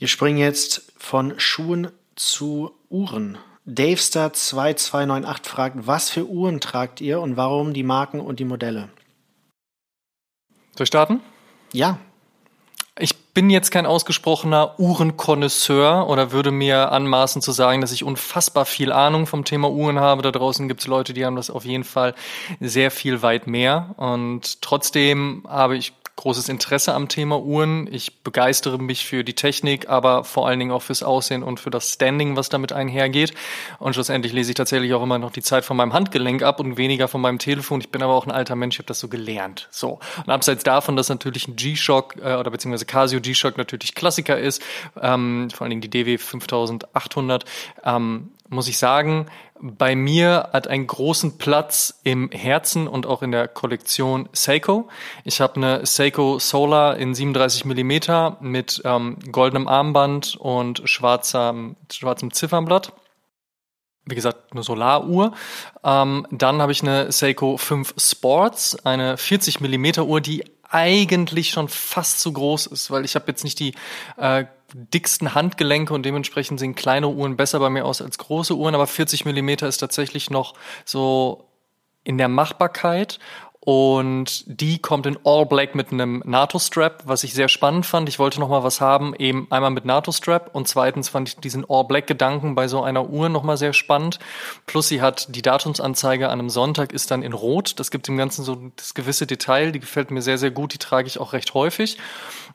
Wir 0.00 0.08
springen 0.08 0.38
jetzt 0.38 0.90
von 0.96 1.38
Schuhen 1.38 1.90
zu 2.16 2.70
Uhren. 2.88 3.36
Davestar2298 3.68 5.44
fragt, 5.44 5.86
was 5.86 6.08
für 6.08 6.26
Uhren 6.26 6.62
tragt 6.62 7.02
ihr 7.02 7.20
und 7.20 7.36
warum 7.36 7.74
die 7.74 7.82
Marken 7.82 8.18
und 8.18 8.40
die 8.40 8.46
Modelle? 8.46 8.88
Soll 10.74 10.84
ich 10.84 10.88
starten? 10.88 11.20
Ja. 11.74 11.98
Ich 12.98 13.14
bin 13.34 13.50
jetzt 13.50 13.70
kein 13.70 13.84
ausgesprochener 13.84 14.78
Uhrenkonnoisseur 14.78 16.08
oder 16.08 16.32
würde 16.32 16.50
mir 16.50 16.92
anmaßen 16.92 17.42
zu 17.42 17.52
sagen, 17.52 17.82
dass 17.82 17.92
ich 17.92 18.02
unfassbar 18.02 18.64
viel 18.64 18.92
Ahnung 18.92 19.26
vom 19.26 19.44
Thema 19.44 19.70
Uhren 19.70 20.00
habe. 20.00 20.22
Da 20.22 20.30
draußen 20.30 20.66
gibt 20.66 20.80
es 20.80 20.86
Leute, 20.86 21.12
die 21.12 21.26
haben 21.26 21.36
das 21.36 21.50
auf 21.50 21.66
jeden 21.66 21.84
Fall 21.84 22.14
sehr 22.58 22.90
viel 22.90 23.20
weit 23.20 23.46
mehr. 23.46 23.94
Und 23.98 24.62
trotzdem 24.62 25.44
habe 25.46 25.76
ich 25.76 25.92
großes 26.20 26.50
Interesse 26.50 26.92
am 26.92 27.08
Thema 27.08 27.40
Uhren. 27.40 27.88
Ich 27.90 28.22
begeistere 28.22 28.78
mich 28.78 29.06
für 29.06 29.24
die 29.24 29.32
Technik, 29.32 29.88
aber 29.88 30.22
vor 30.22 30.46
allen 30.46 30.58
Dingen 30.58 30.70
auch 30.70 30.82
fürs 30.82 31.02
Aussehen 31.02 31.42
und 31.42 31.60
für 31.60 31.70
das 31.70 31.94
Standing, 31.94 32.36
was 32.36 32.50
damit 32.50 32.74
einhergeht. 32.74 33.32
Und 33.78 33.94
schlussendlich 33.94 34.34
lese 34.34 34.50
ich 34.50 34.54
tatsächlich 34.54 34.92
auch 34.92 35.02
immer 35.02 35.18
noch 35.18 35.30
die 35.30 35.40
Zeit 35.40 35.64
von 35.64 35.78
meinem 35.78 35.94
Handgelenk 35.94 36.42
ab 36.42 36.60
und 36.60 36.76
weniger 36.76 37.08
von 37.08 37.22
meinem 37.22 37.38
Telefon. 37.38 37.80
Ich 37.80 37.88
bin 37.88 38.02
aber 38.02 38.12
auch 38.12 38.26
ein 38.26 38.32
alter 38.32 38.54
Mensch, 38.54 38.74
ich 38.74 38.80
habe 38.80 38.86
das 38.86 39.00
so 39.00 39.08
gelernt. 39.08 39.66
So. 39.70 39.98
Und 40.18 40.28
abseits 40.28 40.62
davon, 40.62 40.94
dass 40.94 41.08
natürlich 41.08 41.48
ein 41.48 41.56
G-Shock 41.56 42.16
äh, 42.22 42.34
oder 42.34 42.50
beziehungsweise 42.50 42.84
Casio 42.84 43.22
G-Shock 43.22 43.56
natürlich 43.56 43.94
Klassiker 43.94 44.38
ist, 44.38 44.62
ähm, 45.00 45.48
vor 45.48 45.64
allen 45.64 45.70
Dingen 45.70 45.80
die 45.80 45.88
DW 45.88 46.18
5800, 46.18 47.46
ähm, 47.82 48.28
muss 48.50 48.68
ich 48.68 48.76
sagen, 48.76 49.26
bei 49.62 49.94
mir 49.94 50.50
hat 50.52 50.68
einen 50.68 50.86
großen 50.86 51.38
Platz 51.38 52.00
im 52.02 52.30
Herzen 52.30 52.86
und 52.86 53.06
auch 53.06 53.22
in 53.22 53.32
der 53.32 53.48
Kollektion 53.48 54.28
Seiko. 54.32 54.88
Ich 55.24 55.40
habe 55.40 55.56
eine 55.56 55.86
Seiko 55.86 56.38
Solar 56.38 56.96
in 56.96 57.14
37 57.14 57.64
Millimeter 57.64 58.38
mit 58.40 58.80
ähm, 58.84 59.18
goldenem 59.30 59.68
Armband 59.68 60.36
und 60.36 60.82
schwarzem, 60.84 61.76
schwarzem 61.92 62.32
Ziffernblatt. 62.32 62.92
Wie 64.06 64.14
gesagt, 64.14 64.52
eine 64.52 64.62
Solaruhr. 64.62 65.32
Ähm, 65.84 66.26
dann 66.30 66.62
habe 66.62 66.72
ich 66.72 66.82
eine 66.82 67.12
Seiko 67.12 67.56
5 67.56 67.94
Sports, 67.98 68.84
eine 68.86 69.18
40 69.18 69.60
Millimeter 69.60 70.06
Uhr, 70.06 70.20
die 70.20 70.44
eigentlich 70.70 71.50
schon 71.50 71.68
fast 71.68 72.20
zu 72.20 72.32
groß 72.32 72.66
ist, 72.66 72.90
weil 72.90 73.04
ich 73.04 73.14
habe 73.14 73.26
jetzt 73.28 73.44
nicht 73.44 73.58
die 73.58 73.74
äh, 74.16 74.44
dicksten 74.74 75.34
Handgelenke 75.34 75.94
und 75.94 76.04
dementsprechend 76.04 76.60
sehen 76.60 76.74
kleine 76.74 77.08
Uhren 77.08 77.36
besser 77.36 77.58
bei 77.58 77.70
mir 77.70 77.84
aus 77.84 78.02
als 78.02 78.18
große 78.18 78.54
Uhren, 78.54 78.74
aber 78.74 78.86
40 78.86 79.24
Millimeter 79.24 79.68
ist 79.68 79.78
tatsächlich 79.78 80.30
noch 80.30 80.54
so 80.84 81.44
in 82.04 82.18
der 82.18 82.28
Machbarkeit 82.28 83.18
und 83.62 84.44
die 84.46 84.78
kommt 84.78 85.04
in 85.04 85.18
All 85.22 85.44
Black 85.44 85.74
mit 85.74 85.92
einem 85.92 86.22
NATO-Strap, 86.24 87.02
was 87.04 87.24
ich 87.24 87.34
sehr 87.34 87.48
spannend 87.48 87.84
fand. 87.84 88.08
Ich 88.08 88.18
wollte 88.18 88.40
noch 88.40 88.48
mal 88.48 88.64
was 88.64 88.80
haben, 88.80 89.14
eben 89.14 89.48
einmal 89.50 89.70
mit 89.70 89.84
NATO-Strap 89.84 90.54
und 90.54 90.66
zweitens 90.66 91.10
fand 91.10 91.28
ich 91.28 91.36
diesen 91.36 91.66
All 91.68 91.84
Black-Gedanken 91.84 92.54
bei 92.54 92.68
so 92.68 92.82
einer 92.82 93.10
Uhr 93.10 93.28
noch 93.28 93.42
mal 93.42 93.58
sehr 93.58 93.74
spannend. 93.74 94.18
Plus 94.64 94.88
sie 94.88 95.02
hat 95.02 95.34
die 95.36 95.42
Datumsanzeige 95.42 96.30
an 96.30 96.40
einem 96.40 96.48
Sonntag 96.48 96.94
ist 96.94 97.10
dann 97.10 97.22
in 97.22 97.34
Rot. 97.34 97.78
Das 97.78 97.90
gibt 97.90 98.08
dem 98.08 98.16
Ganzen 98.16 98.44
so 98.44 98.72
das 98.76 98.94
gewisse 98.94 99.26
Detail. 99.26 99.72
Die 99.72 99.80
gefällt 99.80 100.10
mir 100.10 100.22
sehr, 100.22 100.38
sehr 100.38 100.50
gut. 100.50 100.72
Die 100.72 100.78
trage 100.78 101.06
ich 101.06 101.20
auch 101.20 101.34
recht 101.34 101.52
häufig. 101.52 101.98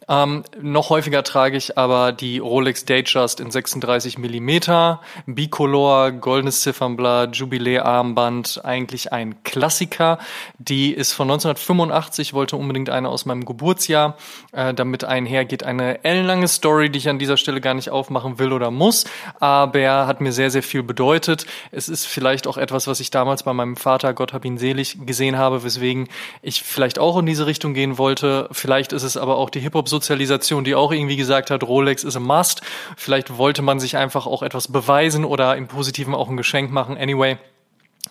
Ähm, 0.08 0.44
noch 0.62 0.90
häufiger 0.90 1.24
trage 1.24 1.58
ich 1.58 1.78
aber 1.78 2.12
die 2.12 2.40
Rolex 2.40 2.86
Datejust 2.86 3.40
in 3.40 3.52
36 3.52 4.18
Millimeter, 4.18 5.02
Bicolor, 5.26 6.12
goldenes 6.12 6.62
Ziffernblatt, 6.62 7.36
Jubiläe-Armband, 7.36 8.62
eigentlich 8.64 9.12
ein 9.12 9.44
Klassiker. 9.44 10.20
Die 10.60 10.94
ist 10.94 11.14
von 11.14 11.30
1985, 11.30 12.34
wollte 12.34 12.56
unbedingt 12.56 12.90
eine 12.90 13.10
aus 13.10 13.26
meinem 13.26 13.46
Geburtsjahr. 13.46 14.18
Äh, 14.52 14.74
damit 14.74 15.04
einhergeht 15.04 15.64
eine 15.64 16.04
ellenlange 16.04 16.48
Story, 16.48 16.90
die 16.90 17.00
ich 17.00 17.10
an 17.10 17.20
dieser 17.20 17.38
Stelle 17.38 17.62
gar 17.62 17.74
nicht 17.74 17.90
aufmachen 17.90 18.38
will 18.40 18.54
oder 18.54 18.72
muss, 18.72 19.06
aber 19.40 20.08
hat 20.08 20.22
mir 20.22 20.32
sehr, 20.32 20.52
sehr 20.52 20.64
viel 20.64 20.84
bedeutet. 20.84 21.46
Es 21.72 21.90
ist 21.90 22.06
vielleicht 22.06 22.48
auch 22.48 22.58
etwas, 22.58 22.88
was 22.88 23.00
ich 23.00 23.12
damals 23.12 23.44
bei 23.44 23.54
meinem 23.54 23.76
Vater, 23.76 24.14
Gott 24.14 24.34
hab 24.34 24.46
ihn 24.46 24.58
selig, 24.58 24.98
gesehen 25.06 25.38
habe, 25.38 25.64
weswegen 25.64 26.08
ich 26.42 26.62
vielleicht 26.64 27.00
auch 27.00 27.18
in 27.18 27.26
diese 27.26 27.46
Richtung 27.46 27.74
gehen 27.74 27.98
wollte. 27.98 28.48
Vielleicht 28.52 28.94
ist 28.94 29.04
es 29.04 29.18
aber 29.18 29.38
auch 29.38 29.50
die 29.50 29.60
Hip-Hop 29.60 29.88
Sozialisation, 29.96 30.64
die 30.64 30.76
auch 30.76 30.92
irgendwie 30.92 31.16
gesagt 31.16 31.52
hat, 31.52 31.64
Rolex 31.64 32.04
ist 32.04 32.16
a 32.16 32.20
must. 32.20 32.62
Vielleicht 32.98 33.38
wollte 33.38 33.62
man 33.62 33.80
sich 33.80 33.96
einfach 33.98 34.28
auch 34.28 34.44
etwas 34.44 34.68
beweisen 34.68 35.24
oder 35.24 35.56
im 35.56 35.68
Positiven 35.68 36.14
auch 36.14 36.30
ein 36.30 36.38
Geschenk 36.38 36.72
machen. 36.72 36.98
Anyway, 36.98 37.38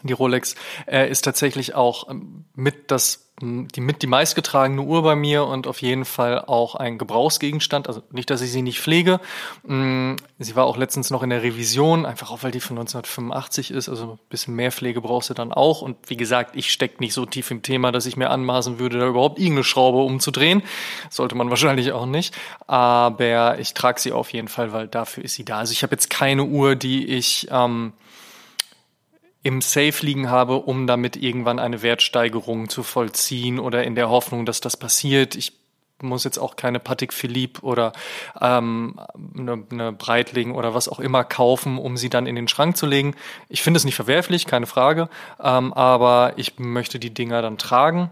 die 0.03 0.15
Rolex 0.15 0.55
äh, 0.87 1.11
ist 1.11 1.23
tatsächlich 1.23 1.75
auch 1.75 2.09
ähm, 2.11 2.47
mit 2.55 2.91
das 2.91 3.24
die 3.41 3.81
mit 3.81 4.03
die 4.03 4.07
meistgetragene 4.07 4.81
Uhr 4.81 5.03
bei 5.03 5.17
mir 5.17 5.45
und 5.45 5.67
auf 5.67 5.83
jeden 5.83 6.05
Fall 6.05 6.41
auch 6.41 6.77
ein 6.77 6.99
Gebrauchsgegenstand. 6.99 7.89
Also 7.89 8.03
nicht, 8.13 8.31
dass 8.31 8.41
ich 8.41 8.53
sie 8.53 8.63
nicht 8.63 8.81
pflege. 8.81 9.21
Sie 9.65 10.57
war 10.57 10.67
auch 10.67 10.77
letztens 10.77 11.11
noch 11.11 11.25
in 11.25 11.31
der 11.31 11.43
Revision, 11.43 12.07
einfach 12.07 12.31
auch 12.31 12.45
weil 12.45 12.53
die 12.53 12.61
von 12.61 12.79
1985 12.79 13.73
ist. 13.73 13.89
Also 13.89 14.13
ein 14.13 14.19
bisschen 14.29 14.55
mehr 14.55 14.71
Pflege 14.71 15.01
brauchst 15.01 15.31
du 15.31 15.35
dann 15.35 15.53
auch. 15.53 15.83
Und 15.83 15.97
wie 16.07 16.17
gesagt, 16.17 16.55
ich 16.55 16.73
stecke 16.73 17.01
nicht 17.01 17.13
so 17.13 17.27
tief 17.27 17.51
im 17.51 17.63
Thema, 17.63 17.91
dass 17.91 18.07
ich 18.07 18.17
mir 18.17 18.31
anmaßen 18.31 18.79
würde, 18.79 19.01
da 19.01 19.09
überhaupt 19.09 19.41
irgendeine 19.41 19.65
Schraube 19.65 19.99
umzudrehen. 19.99 20.63
Sollte 21.11 21.35
man 21.35 21.51
wahrscheinlich 21.55 21.91
auch 21.91 22.07
nicht. 22.07 22.35
Aber 22.69 23.59
ich 23.59 23.75
trage 23.75 24.01
sie 24.01 24.13
auf 24.13 24.33
jeden 24.33 24.49
Fall, 24.49 24.73
weil 24.73 24.87
dafür 24.87 25.25
ist 25.25 25.35
sie 25.35 25.45
da. 25.45 25.59
Also 25.59 25.73
ich 25.73 25.83
habe 25.83 25.93
jetzt 25.93 26.09
keine 26.09 26.45
Uhr, 26.45 26.77
die 26.77 27.07
ich 27.09 27.49
ähm, 27.51 27.95
im 29.45 29.61
Safe 29.61 29.95
liegen 30.01 30.31
habe, 30.31 30.57
um 30.57 30.87
damit 30.87 31.17
irgendwann 31.17 31.61
eine 31.61 31.83
Wertsteigerung 31.83 32.69
zu 32.69 32.83
vollziehen 32.83 33.61
oder 33.61 33.85
in 33.85 33.95
der 33.95 34.09
Hoffnung, 34.09 34.47
dass 34.47 34.61
das 34.61 34.77
passiert. 34.77 35.37
Ich 35.37 35.53
muss 36.03 36.25
jetzt 36.25 36.39
auch 36.39 36.57
keine 36.57 36.81
Patek 36.81 37.13
Philippe 37.13 37.61
oder 37.63 37.93
ähm, 38.41 38.99
eine, 39.39 39.65
eine 39.71 39.93
Breitling 39.93 40.53
oder 40.53 40.75
was 40.75 40.89
auch 40.89 40.99
immer 40.99 41.25
kaufen, 41.25 41.79
um 41.79 41.97
sie 41.97 42.11
dann 42.11 42.27
in 42.27 42.35
den 42.35 42.49
Schrank 42.49 42.77
zu 42.77 42.87
legen. 42.87 43.15
Ich 43.49 43.63
finde 43.63 43.79
es 43.79 43.85
nicht 43.85 43.95
verwerflich, 43.95 44.47
keine 44.47 44.67
Frage, 44.67 45.09
ähm, 45.41 45.73
aber 45.75 46.33
ich 46.37 46.59
möchte 46.59 46.99
die 46.99 47.13
Dinger 47.13 47.43
dann 47.43 47.59
tragen 47.59 48.11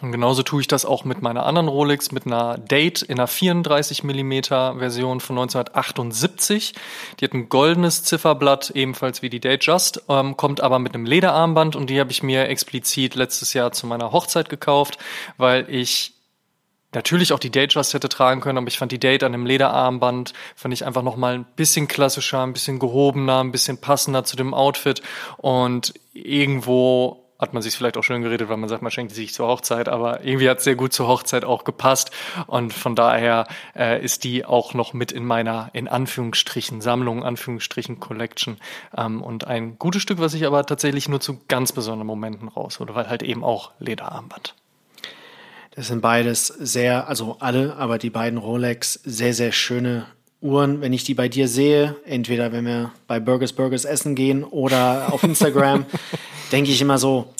Und 0.00 0.10
genauso 0.10 0.42
tue 0.42 0.60
ich 0.60 0.66
das 0.66 0.84
auch 0.84 1.04
mit 1.04 1.22
meiner 1.22 1.46
anderen 1.46 1.68
Rolex, 1.68 2.10
mit 2.10 2.26
einer 2.26 2.58
Date 2.58 3.02
in 3.02 3.18
einer 3.18 3.28
34 3.28 4.02
Millimeter 4.02 4.76
Version 4.76 5.20
von 5.20 5.38
1978. 5.38 6.74
Die 7.20 7.24
hat 7.24 7.32
ein 7.32 7.48
goldenes 7.48 8.02
Zifferblatt, 8.02 8.70
ebenfalls 8.70 9.22
wie 9.22 9.30
die 9.30 9.38
Date 9.38 9.64
Just, 9.64 10.02
ähm, 10.08 10.36
kommt 10.36 10.60
aber 10.60 10.80
mit 10.80 10.94
einem 10.94 11.06
Lederarmband 11.06 11.76
und 11.76 11.90
die 11.90 12.00
habe 12.00 12.10
ich 12.10 12.24
mir 12.24 12.48
explizit 12.48 13.14
letztes 13.14 13.54
Jahr 13.54 13.70
zu 13.70 13.86
meiner 13.86 14.10
Hochzeit 14.10 14.48
gekauft, 14.48 14.98
weil 15.36 15.70
ich 15.70 16.12
natürlich 16.92 17.32
auch 17.32 17.38
die 17.38 17.50
Date 17.50 17.74
Just 17.74 17.94
hätte 17.94 18.08
tragen 18.08 18.40
können, 18.40 18.58
aber 18.58 18.68
ich 18.68 18.78
fand 18.78 18.90
die 18.90 19.00
Date 19.00 19.22
an 19.22 19.32
einem 19.32 19.46
Lederarmband, 19.46 20.32
fand 20.56 20.74
ich 20.74 20.84
einfach 20.84 21.02
nochmal 21.02 21.34
ein 21.34 21.46
bisschen 21.56 21.86
klassischer, 21.86 22.42
ein 22.42 22.52
bisschen 22.52 22.80
gehobener, 22.80 23.44
ein 23.44 23.52
bisschen 23.52 23.78
passender 23.78 24.24
zu 24.24 24.36
dem 24.36 24.54
Outfit 24.54 25.02
und 25.38 25.94
irgendwo 26.12 27.23
hat 27.44 27.52
man 27.52 27.62
sich 27.62 27.76
vielleicht 27.76 27.96
auch 27.96 28.02
schön 28.02 28.22
geredet, 28.22 28.48
weil 28.48 28.56
man 28.56 28.68
sagt, 28.68 28.82
man 28.82 28.90
schenkt 28.90 29.12
sich 29.12 29.34
zur 29.34 29.46
Hochzeit, 29.46 29.88
aber 29.88 30.24
irgendwie 30.24 30.48
hat 30.48 30.58
es 30.58 30.64
sehr 30.64 30.76
gut 30.76 30.92
zur 30.92 31.06
Hochzeit 31.08 31.44
auch 31.44 31.64
gepasst 31.64 32.10
und 32.46 32.72
von 32.72 32.96
daher 32.96 33.46
äh, 33.76 34.02
ist 34.02 34.24
die 34.24 34.44
auch 34.44 34.72
noch 34.72 34.94
mit 34.94 35.12
in 35.12 35.24
meiner, 35.24 35.68
in 35.74 35.86
Anführungsstrichen, 35.86 36.80
Sammlung, 36.80 37.22
Anführungsstrichen 37.22 38.00
Collection 38.00 38.56
ähm, 38.96 39.22
und 39.22 39.46
ein 39.46 39.78
gutes 39.78 40.02
Stück, 40.02 40.18
was 40.18 40.32
ich 40.34 40.46
aber 40.46 40.64
tatsächlich 40.64 41.08
nur 41.08 41.20
zu 41.20 41.40
ganz 41.48 41.72
besonderen 41.72 42.06
Momenten 42.06 42.48
raushole, 42.48 42.94
weil 42.94 43.08
halt 43.08 43.22
eben 43.22 43.44
auch 43.44 43.72
Lederarmband. 43.78 44.54
Das 45.74 45.88
sind 45.88 46.00
beides 46.00 46.46
sehr, 46.46 47.08
also 47.08 47.36
alle, 47.40 47.76
aber 47.76 47.98
die 47.98 48.10
beiden 48.10 48.38
Rolex 48.38 48.94
sehr, 49.04 49.34
sehr 49.34 49.52
schöne 49.52 50.06
Uhren, 50.44 50.82
wenn 50.82 50.92
ich 50.92 51.04
die 51.04 51.14
bei 51.14 51.28
dir 51.28 51.48
sehe, 51.48 51.96
entweder 52.04 52.52
wenn 52.52 52.66
wir 52.66 52.92
bei 53.06 53.18
Burgers 53.18 53.54
Burgers 53.54 53.86
essen 53.86 54.14
gehen 54.14 54.44
oder 54.44 55.12
auf 55.12 55.22
Instagram, 55.22 55.86
denke 56.52 56.70
ich 56.70 56.80
immer 56.82 56.98
so, 56.98 57.32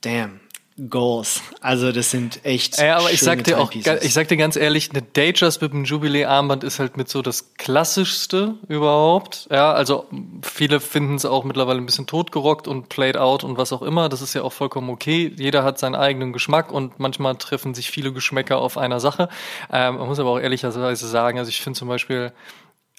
damn, 0.00 0.40
Goals. 0.88 1.42
Also 1.60 1.92
das 1.92 2.10
sind 2.10 2.44
echt. 2.44 2.78
Ja, 2.78 2.96
aber 2.96 3.10
ich 3.10 3.20
sag 3.20 3.44
dir 3.44 3.58
auch, 3.58 3.72
ich 3.72 4.14
sag 4.14 4.28
dir 4.28 4.36
ganz 4.36 4.56
ehrlich, 4.56 4.90
eine 4.90 5.02
Datejust 5.02 5.60
mit 5.60 5.72
einem 5.72 5.84
Jubiläe-Armband 5.84 6.64
ist 6.64 6.78
halt 6.78 6.96
mit 6.96 7.08
so 7.08 7.22
das 7.22 7.54
klassischste 7.54 8.54
überhaupt. 8.68 9.48
Ja, 9.50 9.72
also 9.72 10.06
viele 10.42 10.80
finden 10.80 11.16
es 11.16 11.26
auch 11.26 11.44
mittlerweile 11.44 11.78
ein 11.78 11.86
bisschen 11.86 12.06
totgerockt 12.06 12.68
und 12.68 12.88
played 12.88 13.16
out 13.16 13.44
und 13.44 13.58
was 13.58 13.72
auch 13.72 13.82
immer. 13.82 14.08
Das 14.08 14.22
ist 14.22 14.34
ja 14.34 14.42
auch 14.42 14.52
vollkommen 14.52 14.88
okay. 14.88 15.32
Jeder 15.36 15.64
hat 15.64 15.78
seinen 15.78 15.94
eigenen 15.94 16.32
Geschmack 16.32 16.72
und 16.72 16.98
manchmal 16.98 17.36
treffen 17.36 17.74
sich 17.74 17.90
viele 17.90 18.12
Geschmäcker 18.12 18.58
auf 18.58 18.78
einer 18.78 19.00
Sache. 19.00 19.28
Ähm, 19.70 19.96
man 19.96 20.08
muss 20.08 20.18
aber 20.18 20.30
auch 20.30 20.40
ehrlicherweise 20.40 21.08
sagen, 21.08 21.38
also 21.38 21.48
ich 21.50 21.60
finde 21.60 21.78
zum 21.78 21.88
Beispiel, 21.88 22.32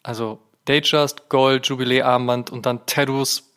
also 0.04 0.40
Datejust, 0.66 1.30
Gold, 1.30 1.66
Jubiläe-Armband 1.68 2.52
und 2.52 2.66
dann 2.66 2.86
Tattoos 2.86 3.51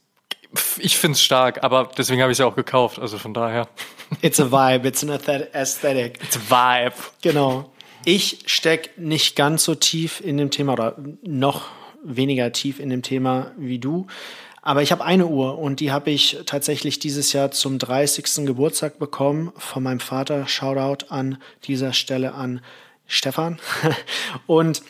ich 0.78 0.96
finde 0.96 1.16
es 1.16 1.22
stark, 1.22 1.62
aber 1.62 1.90
deswegen 1.96 2.22
habe 2.22 2.32
ich 2.32 2.36
es 2.36 2.40
ja 2.40 2.46
auch 2.46 2.56
gekauft. 2.56 2.98
Also 2.98 3.18
von 3.18 3.34
daher. 3.34 3.68
It's 4.22 4.40
a 4.40 4.50
vibe, 4.50 4.88
it's 4.88 5.02
an 5.02 5.10
aesthetic. 5.10 6.22
It's 6.22 6.36
a 6.36 6.84
vibe. 6.86 6.96
Genau. 7.22 7.70
Ich 8.04 8.40
stecke 8.46 8.90
nicht 9.00 9.34
ganz 9.36 9.64
so 9.64 9.74
tief 9.74 10.20
in 10.20 10.36
dem 10.36 10.50
Thema 10.50 10.74
oder 10.74 10.96
noch 11.22 11.68
weniger 12.04 12.52
tief 12.52 12.80
in 12.80 12.90
dem 12.90 13.02
Thema 13.02 13.52
wie 13.56 13.78
du. 13.78 14.06
Aber 14.60 14.82
ich 14.82 14.92
habe 14.92 15.04
eine 15.04 15.26
Uhr 15.26 15.58
und 15.58 15.80
die 15.80 15.92
habe 15.92 16.10
ich 16.10 16.38
tatsächlich 16.46 16.98
dieses 16.98 17.32
Jahr 17.32 17.50
zum 17.50 17.78
30. 17.78 18.46
Geburtstag 18.46 18.98
bekommen 18.98 19.52
von 19.56 19.82
meinem 19.82 20.00
Vater. 20.00 20.46
Shoutout 20.46 21.06
an 21.10 21.38
dieser 21.64 21.92
Stelle 21.92 22.34
an 22.34 22.60
Stefan. 23.06 23.58
und 24.46 24.82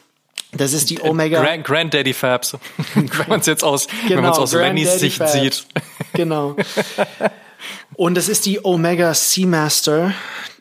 das 0.57 0.73
ist 0.73 0.91
die 0.91 1.01
Omega. 1.03 1.43
Grand, 1.43 1.65
Granddaddy 1.65 2.13
Fabs. 2.13 2.57
wenn 2.95 3.29
man 3.29 3.41
es 3.41 3.47
jetzt 3.47 3.65
aus, 3.65 3.87
genau, 3.87 4.17
wenn 4.17 4.23
man 4.23 4.33
es 4.33 4.39
aus 4.39 4.53
Lennys 4.53 4.99
Sicht 4.99 5.19
Fabs. 5.19 5.33
sieht. 5.33 5.67
Genau. 6.13 6.57
Und 7.95 8.19
es 8.19 8.29
ist 8.29 8.47
die 8.47 8.65
Omega 8.65 9.15
Seamaster, 9.15 10.13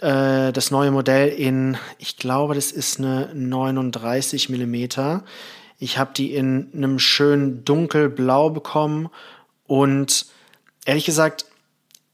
äh, 0.01 0.51
das 0.51 0.71
neue 0.71 0.91
Modell 0.91 1.29
in, 1.29 1.77
ich 1.97 2.17
glaube, 2.17 2.55
das 2.55 2.71
ist 2.71 2.99
eine 2.99 3.29
39 3.33 4.49
Millimeter. 4.49 5.23
Ich 5.79 5.97
habe 5.97 6.11
die 6.15 6.33
in 6.35 6.69
einem 6.75 6.99
schönen 6.99 7.65
dunkelblau 7.65 8.49
bekommen 8.49 9.09
und 9.65 10.27
ehrlich 10.85 11.05
gesagt, 11.05 11.45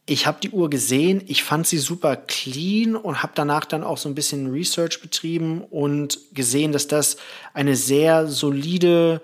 ich 0.10 0.26
habe 0.26 0.39
die 0.41 0.49
Uhr 0.49 0.70
gesehen, 0.70 1.22
ich 1.28 1.43
fand 1.43 1.68
sie 1.68 1.78
super 1.78 2.16
clean 2.16 2.95
und 2.95 3.22
habe 3.22 3.34
danach 3.36 3.66
dann 3.66 3.84
auch 3.84 3.97
so 3.97 4.10
ein 4.10 4.16
bisschen 4.16 4.51
Research 4.51 5.01
betrieben 5.01 5.62
und 5.62 6.20
gesehen, 6.34 6.72
dass 6.72 6.88
das 6.88 7.18
eine 7.53 7.76
sehr 7.76 8.28
solide 8.28 9.22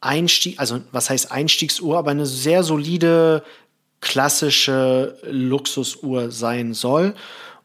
Einstieg, 0.00 0.58
also 0.58 0.80
was 0.90 1.10
heißt 1.10 1.30
Einstiegsuhr, 1.30 1.98
aber 1.98 2.12
eine 2.12 2.24
sehr 2.26 2.62
solide 2.62 3.44
klassische 4.00 5.18
Luxusuhr 5.24 6.30
sein 6.30 6.72
soll 6.72 7.14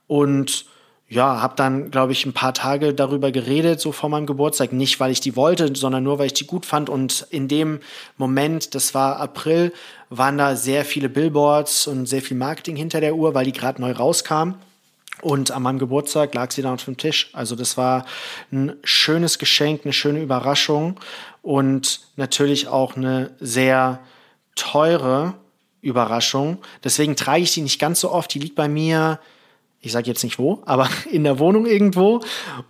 und 0.08 0.66
ja, 1.10 1.42
habe 1.42 1.56
dann, 1.56 1.90
glaube 1.90 2.12
ich, 2.12 2.26
ein 2.26 2.34
paar 2.34 2.54
Tage 2.54 2.94
darüber 2.94 3.32
geredet, 3.32 3.80
so 3.80 3.94
vor 3.94 4.10
meinem 4.10 4.26
Geburtstag. 4.26 4.74
Nicht, 4.74 5.00
weil 5.00 5.12
ich 5.12 5.22
die 5.22 5.38
wollte, 5.38 5.74
sondern 5.74 6.04
nur, 6.04 6.20
weil 6.20 6.26
ich 6.28 6.34
die 6.34 6.46
gut 6.46 6.66
fand. 6.66 6.90
Und 6.90 7.28
in 7.30 7.48
dem 7.48 7.80
Moment, 8.18 8.76
das 8.76 8.94
war 8.94 9.18
April, 9.18 9.72
waren 10.10 10.38
da 10.38 10.56
sehr 10.56 10.86
viele 10.86 11.10
Billboards 11.10 11.88
und 11.88 12.06
sehr 12.06 12.22
viel 12.22 12.38
Marketing 12.38 12.76
hinter 12.76 13.02
der 13.02 13.16
Uhr, 13.16 13.34
weil 13.34 13.46
die 13.46 13.52
gerade 13.52 13.82
neu 13.82 13.92
rauskam. 13.92 14.56
Und 15.22 15.52
an 15.52 15.64
meinem 15.64 15.80
Geburtstag 15.80 16.34
lag 16.36 16.52
sie 16.52 16.62
dann 16.62 16.76
auf 16.76 16.86
dem 16.86 16.98
Tisch. 16.98 17.30
Also 17.34 17.56
das 17.56 17.76
war 17.76 18.06
ein 18.52 18.74
schönes 18.84 19.40
Geschenk, 19.40 19.82
eine 19.84 19.94
schöne 19.94 20.22
Überraschung 20.22 21.00
und 21.42 22.02
natürlich 22.16 22.68
auch 22.68 22.96
eine 22.96 23.32
sehr 23.40 24.00
teure 24.56 25.34
Überraschung. 25.82 26.60
Deswegen 26.84 27.16
trage 27.16 27.42
ich 27.42 27.54
die 27.54 27.62
nicht 27.62 27.80
ganz 27.80 28.00
so 28.00 28.12
oft. 28.12 28.34
Die 28.34 28.40
liegt 28.40 28.56
bei 28.56 28.68
mir 28.68 29.20
ich 29.80 29.92
sage 29.92 30.08
jetzt 30.08 30.24
nicht 30.24 30.40
wo, 30.40 30.62
aber 30.66 30.90
in 31.12 31.24
der 31.24 31.40
Wohnung 31.40 31.66
irgendwo. 31.66 32.22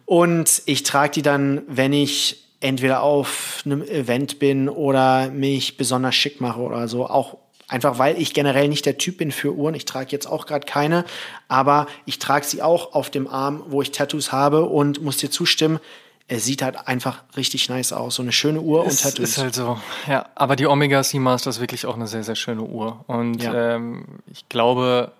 Und 0.05 0.61
ich 0.65 0.83
trage 0.83 1.13
die 1.13 1.21
dann, 1.21 1.61
wenn 1.67 1.93
ich 1.93 2.46
entweder 2.59 3.03
auf 3.03 3.61
einem 3.65 3.81
Event 3.83 4.39
bin 4.39 4.69
oder 4.69 5.29
mich 5.29 5.77
besonders 5.77 6.15
schick 6.15 6.41
mache 6.41 6.59
oder 6.59 6.87
so. 6.87 7.07
Auch 7.07 7.37
einfach, 7.67 7.99
weil 7.99 8.19
ich 8.19 8.33
generell 8.33 8.67
nicht 8.67 8.85
der 8.85 8.97
Typ 8.97 9.17
bin 9.17 9.31
für 9.31 9.53
Uhren. 9.53 9.75
Ich 9.75 9.85
trage 9.85 10.11
jetzt 10.11 10.25
auch 10.25 10.45
gerade 10.45 10.65
keine, 10.65 11.05
aber 11.47 11.87
ich 12.05 12.19
trage 12.19 12.45
sie 12.45 12.61
auch 12.61 12.93
auf 12.93 13.09
dem 13.09 13.27
Arm, 13.27 13.63
wo 13.67 13.81
ich 13.81 13.91
Tattoos 13.91 14.31
habe 14.31 14.63
und 14.63 15.01
muss 15.01 15.17
dir 15.17 15.29
zustimmen. 15.29 15.79
Es 16.29 16.43
sieht 16.43 16.61
halt 16.61 16.87
einfach 16.87 17.23
richtig 17.37 17.69
nice 17.69 17.93
aus. 17.93 18.15
So 18.15 18.21
eine 18.21 18.33
schöne 18.33 18.59
Uhr 18.59 18.83
und 18.83 19.01
Tattoos. 19.01 19.29
Ist 19.29 19.37
halt 19.37 19.55
so. 19.55 19.79
Ja, 20.07 20.25
aber 20.35 20.57
die 20.57 20.67
Omega 20.67 21.01
Seamaster 21.01 21.49
ist 21.49 21.61
wirklich 21.61 21.85
auch 21.85 21.95
eine 21.95 22.07
sehr, 22.07 22.23
sehr 22.23 22.35
schöne 22.35 22.63
Uhr. 22.63 23.05
Und 23.07 23.43
ja. 23.43 23.75
ähm, 23.75 24.05
ich 24.29 24.49
glaube, 24.49 25.13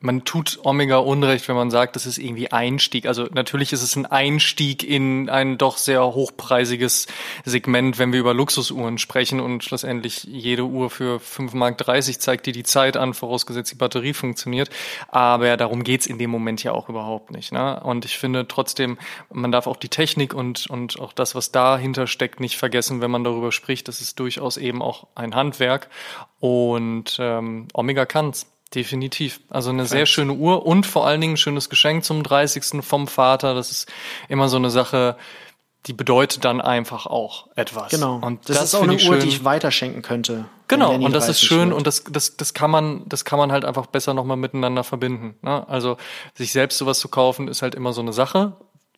man 0.00 0.24
tut 0.24 0.58
Omega 0.62 0.98
Unrecht, 0.98 1.48
wenn 1.48 1.56
man 1.56 1.70
sagt, 1.70 1.96
das 1.96 2.06
ist 2.06 2.18
irgendwie 2.18 2.52
Einstieg. 2.52 3.06
Also 3.06 3.28
natürlich 3.32 3.72
ist 3.72 3.82
es 3.82 3.96
ein 3.96 4.06
Einstieg 4.06 4.82
in 4.82 5.28
ein 5.30 5.58
doch 5.58 5.78
sehr 5.78 6.02
hochpreisiges 6.02 7.06
Segment, 7.44 7.98
wenn 7.98 8.12
wir 8.12 8.20
über 8.20 8.34
Luxusuhren 8.34 8.98
sprechen 8.98 9.40
und 9.40 9.64
schlussendlich 9.64 10.24
jede 10.24 10.64
Uhr 10.64 10.90
für 10.90 11.16
5,30 11.16 11.54
Mark 11.56 12.20
zeigt 12.20 12.46
dir 12.46 12.52
die 12.52 12.62
Zeit 12.62 12.96
an, 12.96 13.14
vorausgesetzt 13.14 13.72
die 13.72 13.76
Batterie 13.76 14.12
funktioniert. 14.12 14.70
Aber 15.08 15.56
darum 15.56 15.82
geht's 15.82 16.06
in 16.06 16.18
dem 16.18 16.30
Moment 16.30 16.62
ja 16.62 16.72
auch 16.72 16.88
überhaupt 16.88 17.30
nicht. 17.30 17.52
Ne? 17.52 17.80
Und 17.80 18.04
ich 18.04 18.18
finde 18.18 18.46
trotzdem, 18.46 18.98
man 19.32 19.52
darf 19.52 19.66
auch 19.66 19.76
die 19.76 19.88
Technik 19.88 20.34
und, 20.34 20.68
und 20.68 21.00
auch 21.00 21.12
das, 21.12 21.34
was 21.34 21.52
dahinter 21.52 22.06
steckt, 22.06 22.40
nicht 22.40 22.56
vergessen, 22.56 23.00
wenn 23.00 23.10
man 23.10 23.24
darüber 23.24 23.50
spricht. 23.50 23.88
Das 23.88 24.00
ist 24.00 24.20
durchaus 24.20 24.56
eben 24.56 24.82
auch 24.82 25.06
ein 25.14 25.34
Handwerk. 25.34 25.88
Und 26.38 27.16
ähm, 27.18 27.68
Omega 27.72 28.04
kann's. 28.04 28.46
Definitiv. 28.76 29.40
Also 29.48 29.70
eine 29.70 29.78
Thanks. 29.78 29.90
sehr 29.90 30.04
schöne 30.04 30.34
Uhr 30.34 30.66
und 30.66 30.84
vor 30.84 31.06
allen 31.06 31.22
Dingen 31.22 31.32
ein 31.32 31.38
schönes 31.38 31.70
Geschenk 31.70 32.04
zum 32.04 32.22
30. 32.22 32.84
vom 32.84 33.08
Vater. 33.08 33.54
Das 33.54 33.70
ist 33.70 33.90
immer 34.28 34.50
so 34.50 34.58
eine 34.58 34.68
Sache, 34.68 35.16
die 35.86 35.94
bedeutet 35.94 36.44
dann 36.44 36.60
einfach 36.60 37.06
auch 37.06 37.46
etwas. 37.56 37.90
Genau. 37.90 38.16
Und 38.16 38.50
das, 38.50 38.58
das 38.58 38.64
ist 38.66 38.74
auch 38.74 38.82
eine 38.82 38.98
Uhr, 39.02 39.16
die 39.18 39.28
ich 39.28 39.44
weiterschenken 39.44 40.02
könnte. 40.02 40.44
Genau. 40.68 40.94
Und 40.94 41.12
das 41.12 41.30
ist 41.30 41.40
schön 41.40 41.68
wird. 41.70 41.78
und 41.78 41.86
das, 41.86 42.04
das, 42.04 42.36
das 42.36 42.52
kann 42.52 42.70
man, 42.70 43.02
das 43.08 43.24
kann 43.24 43.38
man 43.38 43.50
halt 43.50 43.64
einfach 43.64 43.86
besser 43.86 44.12
nochmal 44.12 44.36
miteinander 44.36 44.84
verbinden. 44.84 45.36
Ne? 45.40 45.66
Also 45.68 45.96
sich 46.34 46.52
selbst 46.52 46.76
sowas 46.76 46.98
zu 46.98 47.08
kaufen 47.08 47.48
ist 47.48 47.62
halt 47.62 47.74
immer 47.74 47.94
so 47.94 48.02
eine 48.02 48.12
Sache. 48.12 48.56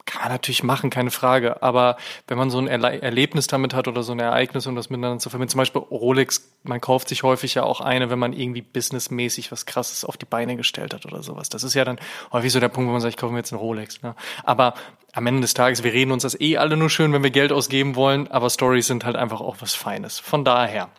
Kann 0.08 0.22
man 0.22 0.32
natürlich 0.32 0.62
machen, 0.62 0.88
keine 0.88 1.10
Frage. 1.10 1.62
Aber 1.62 1.98
wenn 2.28 2.38
man 2.38 2.48
so 2.48 2.56
ein 2.56 2.66
Erle 2.66 3.02
Erlebnis 3.02 3.46
damit 3.46 3.74
hat 3.74 3.88
oder 3.88 4.02
so 4.02 4.12
ein 4.12 4.20
Ereignis, 4.20 4.66
um 4.66 4.74
das 4.74 4.88
miteinander 4.88 5.18
zu 5.18 5.28
verbinden, 5.28 5.50
zum 5.50 5.58
Beispiel 5.58 5.82
Rolex, 5.82 6.50
man 6.62 6.80
kauft 6.80 7.10
sich 7.10 7.24
häufig 7.24 7.54
ja 7.54 7.64
auch 7.64 7.82
eine, 7.82 8.08
wenn 8.08 8.18
man 8.18 8.32
irgendwie 8.32 8.62
businessmäßig 8.62 9.52
was 9.52 9.66
Krasses 9.66 10.06
auf 10.06 10.16
die 10.16 10.24
Beine 10.24 10.56
gestellt 10.56 10.94
hat 10.94 11.04
oder 11.04 11.22
sowas. 11.22 11.50
Das 11.50 11.62
ist 11.62 11.74
ja 11.74 11.84
dann 11.84 12.00
häufig 12.32 12.50
so 12.50 12.58
der 12.58 12.70
Punkt, 12.70 12.88
wo 12.88 12.92
man 12.92 13.02
sagt, 13.02 13.16
ich 13.16 13.20
kaufe 13.20 13.34
mir 13.34 13.40
jetzt 13.40 13.52
einen 13.52 13.60
Rolex. 13.60 14.00
Ne? 14.00 14.14
Aber 14.44 14.72
am 15.12 15.26
Ende 15.26 15.40
des 15.40 15.54
Tages, 15.54 15.82
wir 15.82 15.92
reden 15.92 16.12
uns 16.12 16.22
das 16.22 16.40
eh 16.40 16.58
alle 16.58 16.76
nur 16.76 16.90
schön, 16.90 17.12
wenn 17.12 17.22
wir 17.22 17.30
Geld 17.30 17.50
ausgeben 17.50 17.96
wollen, 17.96 18.28
aber 18.28 18.50
Stories 18.50 18.86
sind 18.86 19.04
halt 19.04 19.16
einfach 19.16 19.40
auch 19.40 19.56
was 19.60 19.74
Feines. 19.74 20.18
Von 20.18 20.44
daher 20.44 20.90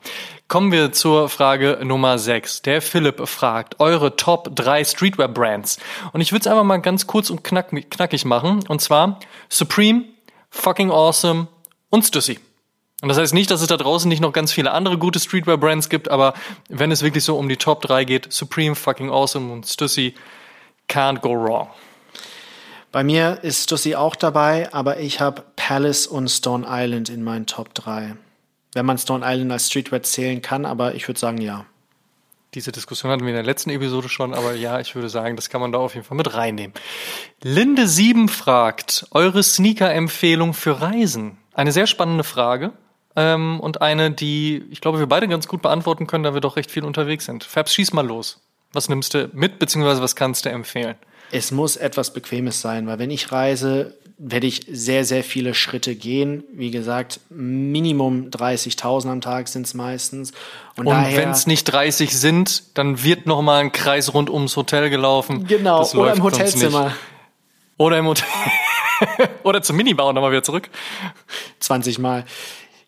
kommen 0.47 0.71
wir 0.71 0.91
zur 0.91 1.29
Frage 1.29 1.79
Nummer 1.83 2.17
6. 2.17 2.63
Der 2.63 2.81
Philipp 2.81 3.27
fragt, 3.27 3.79
eure 3.79 4.15
Top 4.15 4.55
3 4.55 4.83
Streetwear-Brands. 4.83 5.77
Und 6.11 6.21
ich 6.21 6.31
würde 6.31 6.41
es 6.41 6.47
einfach 6.47 6.63
mal 6.63 6.77
ganz 6.77 7.07
kurz 7.07 7.29
und 7.29 7.43
knack, 7.43 7.69
knackig 7.91 8.25
machen. 8.25 8.61
Und 8.67 8.81
zwar 8.81 9.19
Supreme, 9.47 10.05
Fucking 10.49 10.89
Awesome 10.89 11.47
und 11.89 12.03
Stussy. 12.03 12.39
Und 13.01 13.07
das 13.09 13.17
heißt 13.17 13.33
nicht, 13.33 13.49
dass 13.51 13.61
es 13.61 13.67
da 13.67 13.77
draußen 13.77 14.09
nicht 14.09 14.21
noch 14.21 14.33
ganz 14.33 14.51
viele 14.51 14.71
andere 14.71 14.97
gute 14.97 15.19
Streetwear-Brands 15.19 15.87
gibt, 15.87 16.11
aber 16.11 16.33
wenn 16.67 16.91
es 16.91 17.01
wirklich 17.01 17.23
so 17.23 17.37
um 17.37 17.47
die 17.47 17.55
Top 17.55 17.81
3 17.81 18.03
geht, 18.03 18.33
Supreme, 18.33 18.75
Fucking 18.75 19.09
Awesome 19.09 19.53
und 19.53 19.67
Stussy, 19.67 20.15
Can't 20.89 21.19
go 21.19 21.29
wrong. 21.29 21.69
Bei 22.91 23.03
mir 23.03 23.39
ist 23.43 23.65
Stussy 23.65 23.95
auch 23.95 24.15
dabei, 24.15 24.73
aber 24.73 24.99
ich 24.99 25.21
habe 25.21 25.43
Palace 25.55 26.07
und 26.07 26.27
Stone 26.27 26.65
Island 26.67 27.09
in 27.09 27.23
meinen 27.23 27.45
Top 27.45 27.75
3. 27.75 28.15
Wenn 28.73 28.85
man 28.85 28.97
Stone 28.97 29.23
Island 29.23 29.51
als 29.51 29.67
Streetwear 29.67 30.01
zählen 30.01 30.41
kann, 30.41 30.65
aber 30.65 30.95
ich 30.95 31.07
würde 31.07 31.19
sagen 31.19 31.39
ja. 31.39 31.65
Diese 32.55 32.71
Diskussion 32.71 33.11
hatten 33.11 33.21
wir 33.21 33.29
in 33.29 33.35
der 33.35 33.43
letzten 33.43 33.69
Episode 33.69 34.09
schon, 34.09 34.33
aber 34.33 34.55
ja, 34.55 34.79
ich 34.79 34.95
würde 34.95 35.07
sagen, 35.07 35.35
das 35.35 35.49
kann 35.49 35.61
man 35.61 35.71
da 35.71 35.77
auf 35.77 35.93
jeden 35.93 36.05
Fall 36.05 36.17
mit 36.17 36.33
reinnehmen. 36.33 36.73
Linde 37.43 37.87
7 37.87 38.27
fragt, 38.27 39.05
eure 39.11 39.43
Sneaker-Empfehlung 39.43 40.55
für 40.55 40.81
Reisen? 40.81 41.37
Eine 41.53 41.71
sehr 41.71 41.85
spannende 41.85 42.23
Frage 42.23 42.73
ähm, 43.15 43.59
und 43.59 43.83
eine, 43.83 44.09
die 44.09 44.63
ich 44.71 44.81
glaube, 44.81 44.97
wir 44.97 45.05
beide 45.05 45.27
ganz 45.27 45.47
gut 45.47 45.61
beantworten 45.61 46.07
können, 46.07 46.23
da 46.23 46.33
wir 46.33 46.41
doch 46.41 46.55
recht 46.55 46.71
viel 46.71 46.85
unterwegs 46.85 47.25
sind. 47.25 47.43
Fabs, 47.43 47.71
schieß 47.75 47.93
mal 47.93 48.05
los. 48.05 48.41
Was 48.73 48.89
nimmst 48.89 49.13
du 49.13 49.29
mit, 49.33 49.59
beziehungsweise 49.59 50.01
was 50.01 50.15
kannst 50.15 50.45
du 50.45 50.49
empfehlen? 50.49 50.95
Es 51.31 51.51
muss 51.51 51.75
etwas 51.75 52.13
Bequemes 52.13 52.61
sein, 52.61 52.87
weil 52.87 52.99
wenn 52.99 53.11
ich 53.11 53.31
reise, 53.31 53.95
werde 54.17 54.47
ich 54.47 54.65
sehr, 54.69 55.05
sehr 55.05 55.23
viele 55.23 55.53
Schritte 55.53 55.95
gehen. 55.95 56.43
Wie 56.53 56.71
gesagt, 56.71 57.21
Minimum 57.29 58.29
30.000 58.29 59.09
am 59.09 59.21
Tag 59.21 59.47
sind 59.47 59.65
es 59.65 59.73
meistens. 59.73 60.33
Und, 60.75 60.87
und 60.87 61.15
wenn 61.15 61.29
es 61.29 61.47
nicht 61.47 61.63
30 61.63 62.17
sind, 62.17 62.77
dann 62.77 63.01
wird 63.01 63.25
noch 63.25 63.41
mal 63.41 63.61
ein 63.61 63.71
Kreis 63.71 64.13
rund 64.13 64.29
ums 64.29 64.57
Hotel 64.57 64.89
gelaufen. 64.89 65.47
Genau, 65.47 65.79
das 65.79 65.95
oder 65.95 66.13
im 66.13 66.21
Hotelzimmer. 66.21 66.93
Oder 67.77 67.97
im 67.97 68.07
Hotel. 68.07 68.27
oder 69.43 69.61
zum 69.61 69.77
Minibau 69.77 70.11
nochmal 70.11 70.31
wieder 70.31 70.43
zurück. 70.43 70.69
20 71.59 71.97
Mal. 71.99 72.25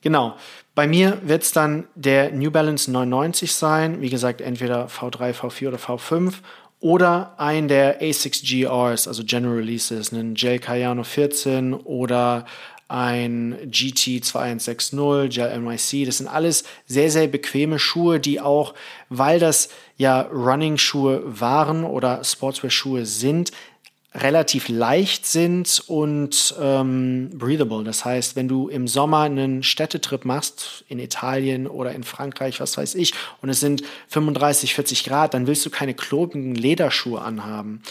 Genau. 0.02 0.36
Bei 0.76 0.88
mir 0.88 1.20
wird 1.24 1.44
es 1.44 1.52
dann 1.52 1.88
der 1.96 2.32
New 2.32 2.52
Balance 2.52 2.92
99 2.92 3.54
sein. 3.54 4.02
Wie 4.02 4.10
gesagt, 4.10 4.42
entweder 4.42 4.88
V3, 4.88 5.34
V4 5.34 5.68
oder 5.70 5.78
V5 5.78 6.34
oder 6.82 7.36
ein 7.38 7.68
der 7.68 8.02
A6 8.02 8.44
GRs, 8.44 9.08
also 9.08 9.24
General 9.24 9.56
Releases, 9.56 10.12
einen 10.12 10.34
Gel 10.34 10.60
Cayano 10.60 11.04
14 11.04 11.74
oder 11.74 12.46
ein 12.88 13.58
GT 13.72 14.26
2160, 14.26 15.30
Gel 15.30 15.60
MIC. 15.60 16.06
Das 16.06 16.18
sind 16.18 16.28
alles 16.28 16.66
sehr, 16.88 17.10
sehr 17.10 17.28
bequeme 17.28 17.80
Schuhe, 17.80 18.20
die 18.20 18.42
auch, 18.42 18.74
weil 19.08 19.40
das 19.40 19.70
ja 19.96 20.22
Running-Schuhe 20.24 21.22
waren 21.40 21.86
oder 21.86 22.24
Sportswear-Schuhe 22.24 23.06
sind, 23.06 23.52
relativ 24.14 24.68
leicht 24.68 25.26
sind 25.26 25.84
und 25.88 26.54
ähm, 26.60 27.30
breathable. 27.34 27.84
Das 27.84 28.04
heißt, 28.04 28.36
wenn 28.36 28.48
du 28.50 28.68
im 28.68 28.88
Sommer 28.88 29.22
einen 29.22 29.64
Städtetrip 29.64 30.26
machst, 30.26 30.84
in 30.90 31.00
Italien 31.00 31.66
oder 31.66 31.94
in 31.94 32.04
Frankreich, 32.04 32.60
was 32.60 32.78
weiß 32.78 32.96
ich, 32.96 33.14
und 33.42 33.50
es 33.50 33.62
sind 33.62 33.84
35, 34.10 34.76
40 34.76 35.06
Grad, 35.06 35.34
dann 35.34 35.48
willst 35.48 35.66
du 35.66 35.70
keine 35.70 35.94
klobigen 35.94 36.56
Lederschuhe 36.56 37.22
anhaben. 37.22 37.82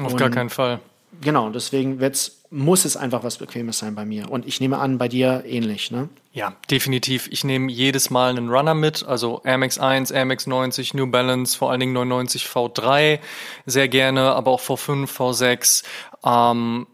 Auf 0.00 0.12
und 0.12 0.18
gar 0.18 0.30
keinen 0.30 0.50
Fall. 0.50 0.80
Genau, 1.20 1.50
deswegen 1.50 2.00
wird's, 2.00 2.37
muss 2.50 2.84
es 2.84 2.96
einfach 2.96 3.24
was 3.24 3.36
Bequemes 3.36 3.78
sein 3.78 3.94
bei 3.94 4.04
mir. 4.04 4.30
Und 4.30 4.46
ich 4.46 4.60
nehme 4.60 4.78
an, 4.78 4.98
bei 4.98 5.08
dir 5.08 5.44
ähnlich, 5.46 5.90
ne? 5.90 6.08
Ja, 6.32 6.56
definitiv. 6.70 7.28
Ich 7.30 7.44
nehme 7.44 7.70
jedes 7.70 8.10
Mal 8.10 8.30
einen 8.30 8.48
Runner 8.48 8.74
mit, 8.74 9.04
also 9.04 9.40
Air 9.44 9.58
Max 9.58 9.78
1, 9.78 10.10
Air 10.10 10.24
Max 10.24 10.46
90, 10.46 10.94
New 10.94 11.10
Balance, 11.10 11.56
vor 11.56 11.70
allen 11.70 11.80
Dingen 11.80 11.92
99 11.92 12.44
V3, 12.44 13.18
sehr 13.66 13.88
gerne, 13.88 14.32
aber 14.32 14.50
auch 14.50 14.60
V5, 14.60 15.06
V6. 15.06 15.84
Ähm, 16.24 16.86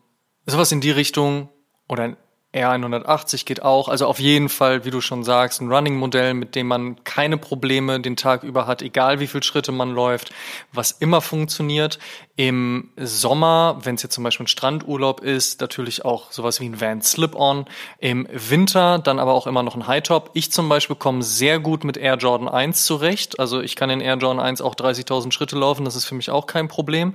sowas 0.46 0.72
in 0.72 0.80
die 0.80 0.90
Richtung 0.90 1.50
oder 1.88 2.16
R180 2.54 3.44
geht 3.44 3.62
auch. 3.62 3.88
Also 3.88 4.06
auf 4.06 4.20
jeden 4.20 4.48
Fall, 4.48 4.84
wie 4.84 4.90
du 4.90 5.00
schon 5.00 5.24
sagst, 5.24 5.60
ein 5.60 5.72
Running-Modell, 5.72 6.34
mit 6.34 6.54
dem 6.54 6.68
man 6.68 7.02
keine 7.04 7.36
Probleme 7.36 8.00
den 8.00 8.16
Tag 8.16 8.44
über 8.44 8.66
hat, 8.66 8.80
egal 8.82 9.20
wie 9.20 9.26
viele 9.26 9.42
Schritte 9.42 9.72
man 9.72 9.90
läuft, 9.90 10.32
was 10.72 10.92
immer 10.92 11.20
funktioniert. 11.20 11.98
Im 12.36 12.90
Sommer, 12.96 13.78
wenn 13.82 13.96
es 13.96 14.02
jetzt 14.02 14.14
zum 14.14 14.24
Beispiel 14.24 14.44
ein 14.44 14.48
Strandurlaub 14.48 15.20
ist, 15.20 15.60
natürlich 15.60 16.04
auch 16.04 16.32
sowas 16.32 16.60
wie 16.60 16.66
ein 16.66 16.80
Van 16.80 17.02
Slip-On. 17.02 17.66
Im 17.98 18.28
Winter 18.32 18.98
dann 18.98 19.18
aber 19.18 19.34
auch 19.34 19.46
immer 19.46 19.62
noch 19.62 19.74
ein 19.74 19.86
High-Top. 19.86 20.30
Ich 20.34 20.52
zum 20.52 20.68
Beispiel 20.68 20.96
komme 20.96 21.22
sehr 21.22 21.58
gut 21.58 21.84
mit 21.84 21.96
Air 21.96 22.16
Jordan 22.16 22.48
1 22.48 22.84
zurecht. 22.86 23.38
Also 23.40 23.60
ich 23.60 23.76
kann 23.76 23.90
in 23.90 24.00
Air 24.00 24.16
Jordan 24.16 24.44
1 24.44 24.60
auch 24.60 24.74
30.000 24.74 25.32
Schritte 25.32 25.56
laufen. 25.56 25.84
Das 25.84 25.96
ist 25.96 26.04
für 26.04 26.14
mich 26.14 26.30
auch 26.30 26.46
kein 26.46 26.68
Problem. 26.68 27.14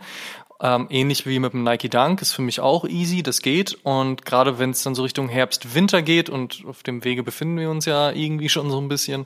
Ähm, 0.62 0.88
ähnlich 0.90 1.26
wie 1.26 1.40
mit 1.40 1.54
dem 1.54 1.64
Nike 1.64 1.90
Dunk 1.90 2.22
ist 2.22 2.34
für 2.34 2.42
mich 2.42 2.60
auch 2.60 2.86
easy, 2.86 3.24
das 3.24 3.42
geht. 3.42 3.78
Und 3.84 4.26
gerade 4.26 4.60
wenn 4.60 4.72
es 4.72 4.84
dann 4.84 4.94
so 4.94 5.04
Richtung 5.04 5.30
Herbst, 5.30 5.74
Winter 5.74 6.02
geht 6.02 6.30
und 6.30 6.64
auf 6.68 6.84
dem 6.84 7.04
Wege 7.06 7.24
befinden 7.24 7.58
wir 7.58 7.70
uns 7.70 7.86
ja 7.86 8.12
irgendwie 8.12 8.50
schon 8.50 8.70
so 8.70 8.80
ein 8.80 8.90
bisschen, 8.90 9.26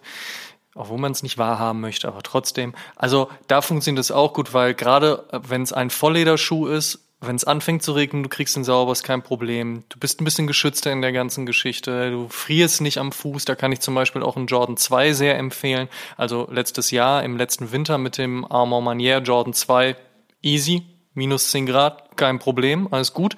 obwohl 0.76 1.00
man 1.00 1.12
es 1.12 1.24
nicht 1.24 1.40
wahrhaben 1.40 1.82
möchte, 1.82 2.08
aber 2.08 2.22
trotzdem. 2.22 2.74
Also 2.96 3.30
da 3.48 3.62
funktioniert 3.62 4.04
es 4.04 4.12
auch 4.12 4.34
gut, 4.34 4.54
weil 4.54 4.76
gerade 4.76 5.26
äh, 5.32 5.40
wenn 5.48 5.64
es 5.64 5.74
ein 5.74 5.90
Volllederschuh 5.90 6.68
ist, 6.68 7.00
wenn 7.26 7.36
es 7.38 7.46
anfängt 7.46 7.82
zu 7.84 7.94
regnen, 7.94 8.24
du 8.24 8.30
kriegst 8.30 8.56
ihn 8.58 8.66
sauber, 8.66 8.92
ist 8.92 9.04
kein 9.04 9.24
Problem. 9.24 9.84
Du 9.90 9.98
bist 9.98 10.20
ein 10.20 10.26
bisschen 10.26 10.46
geschützter 10.46 10.92
in 10.92 11.02
der 11.02 11.14
ganzen 11.14 11.46
Geschichte. 11.46 12.12
Du 12.12 12.28
frierst 12.28 12.82
nicht 12.82 12.98
am 12.98 13.14
Fuß. 13.14 13.46
Da 13.46 13.56
kann 13.56 13.72
ich 13.72 13.80
zum 13.80 13.96
Beispiel 13.96 14.22
auch 14.24 14.36
einen 14.36 14.48
Jordan 14.48 14.76
2 14.76 15.14
sehr 15.14 15.38
empfehlen. 15.38 15.88
Also 16.18 16.50
letztes 16.52 16.92
Jahr, 16.92 17.24
im 17.24 17.38
letzten 17.38 17.72
Winter 17.72 17.98
mit 17.98 18.18
dem 18.18 18.44
Armand 18.52 18.84
Manier 18.84 19.20
Jordan 19.20 19.54
2, 19.54 19.96
easy 20.42 20.84
minus 21.14 21.52
10 21.52 21.66
Grad, 21.66 22.18
kein 22.18 22.40
Problem, 22.40 22.88
alles 22.92 23.14
gut. 23.14 23.36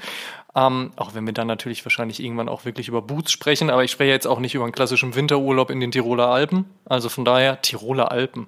Ähm, 0.56 0.92
auch 0.96 1.14
wenn 1.14 1.26
wir 1.26 1.34
dann 1.34 1.48
natürlich 1.48 1.84
wahrscheinlich 1.84 2.22
irgendwann 2.22 2.48
auch 2.48 2.64
wirklich 2.64 2.88
über 2.88 3.02
Boots 3.02 3.32
sprechen, 3.32 3.70
aber 3.70 3.84
ich 3.84 3.92
spreche 3.92 4.12
jetzt 4.12 4.26
auch 4.26 4.40
nicht 4.40 4.56
über 4.56 4.64
einen 4.64 4.74
klassischen 4.74 5.14
Winterurlaub 5.14 5.70
in 5.70 5.82
den 5.82 5.92
Tiroler 5.92 6.30
Alpen. 6.30 6.66
Also 6.86 7.10
von 7.10 7.26
daher 7.26 7.62
Tiroler 7.62 8.12
Alpen. 8.12 8.48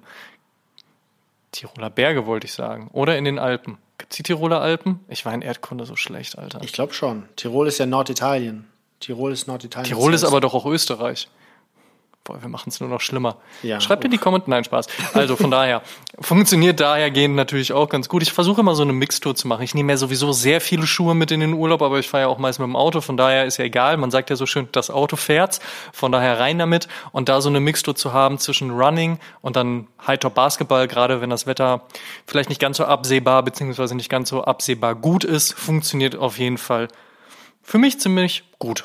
Tiroler 1.52 1.90
Berge 1.90 2.26
wollte 2.26 2.46
ich 2.46 2.54
sagen. 2.54 2.88
Oder 2.92 3.18
in 3.18 3.24
den 3.24 3.38
Alpen. 3.38 3.76
Gibt's 3.98 4.16
die 4.16 4.22
Tiroler 4.22 4.60
Alpen? 4.60 5.00
Ich 5.08 5.26
war 5.26 5.34
in 5.34 5.42
Erdkunde 5.42 5.84
so 5.84 5.96
schlecht, 5.96 6.38
Alter. 6.38 6.60
Ich 6.62 6.72
glaube 6.72 6.94
schon. 6.94 7.24
Tirol 7.36 7.68
ist 7.68 7.78
ja 7.78 7.86
Norditalien. 7.86 8.66
Tirol 9.00 9.32
ist 9.32 9.46
Norditalien. 9.46 9.88
Tirol 9.88 10.14
ist 10.14 10.24
aber 10.24 10.40
doch 10.40 10.54
auch 10.54 10.66
Österreich. 10.66 11.28
Boah, 12.28 12.42
wir 12.42 12.50
machen 12.50 12.68
es 12.68 12.78
nur 12.78 12.90
noch 12.90 13.00
schlimmer. 13.00 13.38
Ja, 13.62 13.80
Schreibt 13.80 14.04
in 14.04 14.10
die 14.10 14.18
Kommentare. 14.18 14.50
Nein, 14.50 14.64
Spaß. 14.64 14.86
Also 15.14 15.34
von 15.34 15.50
daher, 15.50 15.80
funktioniert 16.20 16.78
dahergehend 16.78 17.34
natürlich 17.34 17.72
auch 17.72 17.88
ganz 17.88 18.10
gut. 18.10 18.22
Ich 18.22 18.34
versuche 18.34 18.60
immer 18.60 18.74
so 18.74 18.82
eine 18.82 18.92
Mixtour 18.92 19.34
zu 19.34 19.48
machen. 19.48 19.62
Ich 19.62 19.74
nehme 19.74 19.90
ja 19.90 19.96
sowieso 19.96 20.32
sehr 20.32 20.60
viele 20.60 20.86
Schuhe 20.86 21.14
mit 21.14 21.30
in 21.30 21.40
den 21.40 21.54
Urlaub, 21.54 21.80
aber 21.80 21.98
ich 21.98 22.06
fahre 22.06 22.24
ja 22.24 22.28
auch 22.28 22.36
meist 22.36 22.58
mit 22.58 22.66
dem 22.66 22.76
Auto. 22.76 23.00
Von 23.00 23.16
daher 23.16 23.46
ist 23.46 23.56
ja 23.56 23.64
egal. 23.64 23.96
Man 23.96 24.10
sagt 24.10 24.28
ja 24.28 24.36
so 24.36 24.44
schön, 24.44 24.68
das 24.72 24.90
Auto 24.90 25.16
fährt. 25.16 25.60
Von 25.90 26.12
daher 26.12 26.38
rein 26.38 26.58
damit. 26.58 26.86
Und 27.12 27.30
da 27.30 27.40
so 27.40 27.48
eine 27.48 27.60
Mixtour 27.60 27.96
zu 27.96 28.12
haben 28.12 28.36
zwischen 28.36 28.72
Running 28.72 29.18
und 29.40 29.56
dann 29.56 29.86
High-Top 30.06 30.34
Basketball, 30.34 30.86
gerade 30.86 31.22
wenn 31.22 31.30
das 31.30 31.46
Wetter 31.46 31.80
vielleicht 32.26 32.50
nicht 32.50 32.60
ganz 32.60 32.76
so 32.76 32.84
absehbar 32.84 33.42
beziehungsweise 33.42 33.94
nicht 33.94 34.10
ganz 34.10 34.28
so 34.28 34.44
absehbar 34.44 34.94
gut 34.94 35.24
ist, 35.24 35.54
funktioniert 35.54 36.14
auf 36.14 36.38
jeden 36.38 36.58
Fall 36.58 36.88
für 37.62 37.78
mich 37.78 37.98
ziemlich 37.98 38.44
gut. 38.58 38.84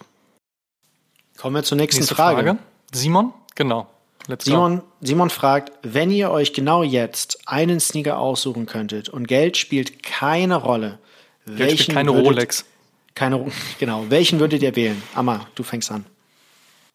Kommen 1.38 1.58
wir 1.58 1.64
zur 1.64 1.78
nächsten 1.78 2.00
Nächste 2.00 2.16
Frage. 2.16 2.38
Frage. 2.38 2.73
Simon? 2.94 3.34
Genau. 3.56 3.88
Let's 4.28 4.46
Simon, 4.46 4.82
Simon 5.02 5.30
fragt, 5.30 5.74
wenn 5.82 6.10
ihr 6.10 6.32
euch 6.32 6.54
genau 6.54 6.84
jetzt 6.84 7.40
einen 7.46 7.80
Sneaker 7.80 8.20
aussuchen 8.20 8.66
könntet 8.66 9.10
und 9.10 9.28
Geld 9.28 9.58
spielt 9.58 10.02
keine 10.02 10.56
Rolle, 10.56 11.00
Geld 11.46 11.60
welchen 11.60 11.78
spielt 11.84 11.98
keine 11.98 12.14
würdet, 12.14 12.26
Rolex. 12.26 12.66
Keine, 13.16 13.52
genau, 13.80 14.06
welchen 14.10 14.40
würdet 14.40 14.64
ihr 14.64 14.76
wählen? 14.76 15.02
Amma, 15.14 15.48
du 15.56 15.64
fängst 15.64 15.92
an. 15.92 16.06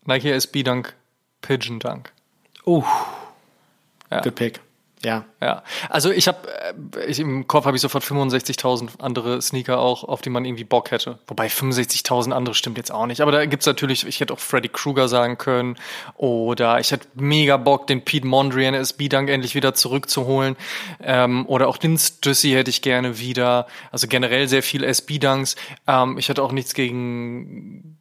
Nike 0.07 0.30
SB 0.30 0.62
Dunk, 0.62 0.94
Pigeon 1.42 1.78
Dunk. 1.80 2.12
Uh, 2.64 2.82
ja. 4.11 4.22
good 4.22 4.34
pick. 4.34 4.61
Ja. 5.05 5.24
Ja. 5.40 5.62
Also 5.88 6.11
ich 6.11 6.26
habe 6.26 6.38
ich, 7.07 7.20
im 7.20 7.46
Kopf 7.46 7.66
habe 7.66 7.76
ich 7.76 7.80
sofort 7.80 8.03
65.000 8.05 9.01
andere 9.01 9.40
Sneaker 9.40 9.78
auch, 9.78 10.03
auf 10.05 10.22
die 10.22 10.30
man 10.30 10.44
irgendwie 10.44 10.64
Bock 10.64 10.90
hätte. 10.90 11.18
Wobei 11.26 11.46
65.000 11.46 12.32
andere 12.32 12.55
stimmt 12.55 12.78
jetzt 12.78 12.90
auch 12.90 13.07
nicht. 13.07 13.20
Aber 13.20 13.30
da 13.30 13.46
gibt's 13.46 13.66
natürlich, 13.66 14.07
ich 14.07 14.20
hätte 14.20 14.32
auch 14.32 14.40
Freddy 14.40 14.68
Krueger 14.68 15.09
sagen 15.09 15.38
können 15.38 15.76
oder 16.16 16.80
ich 16.80 16.90
hätte 16.90 17.07
mega 17.14 17.57
Bock, 17.57 17.86
den 17.86 18.05
Pete 18.05 18.26
Mondrian 18.26 18.74
SB 18.74 19.09
Dunk 19.09 19.28
endlich 19.30 19.55
wieder 19.55 19.74
zurückzuholen. 19.74 20.57
Ähm, 21.01 21.46
oder 21.46 21.68
auch 21.68 21.76
den 21.76 21.96
Stussy 21.96 22.51
hätte 22.51 22.70
ich 22.70 22.82
gerne 22.82 23.18
wieder. 23.18 23.66
Also 23.92 24.09
generell 24.09 24.49
sehr 24.49 24.62
viel 24.62 24.82
SB 24.82 25.18
Dunks. 25.18 25.55
Ähm, 25.86 26.18
ich 26.18 26.28
hätte 26.28 26.42
auch 26.42 26.53
nichts 26.53 26.74
gegen 26.74 27.99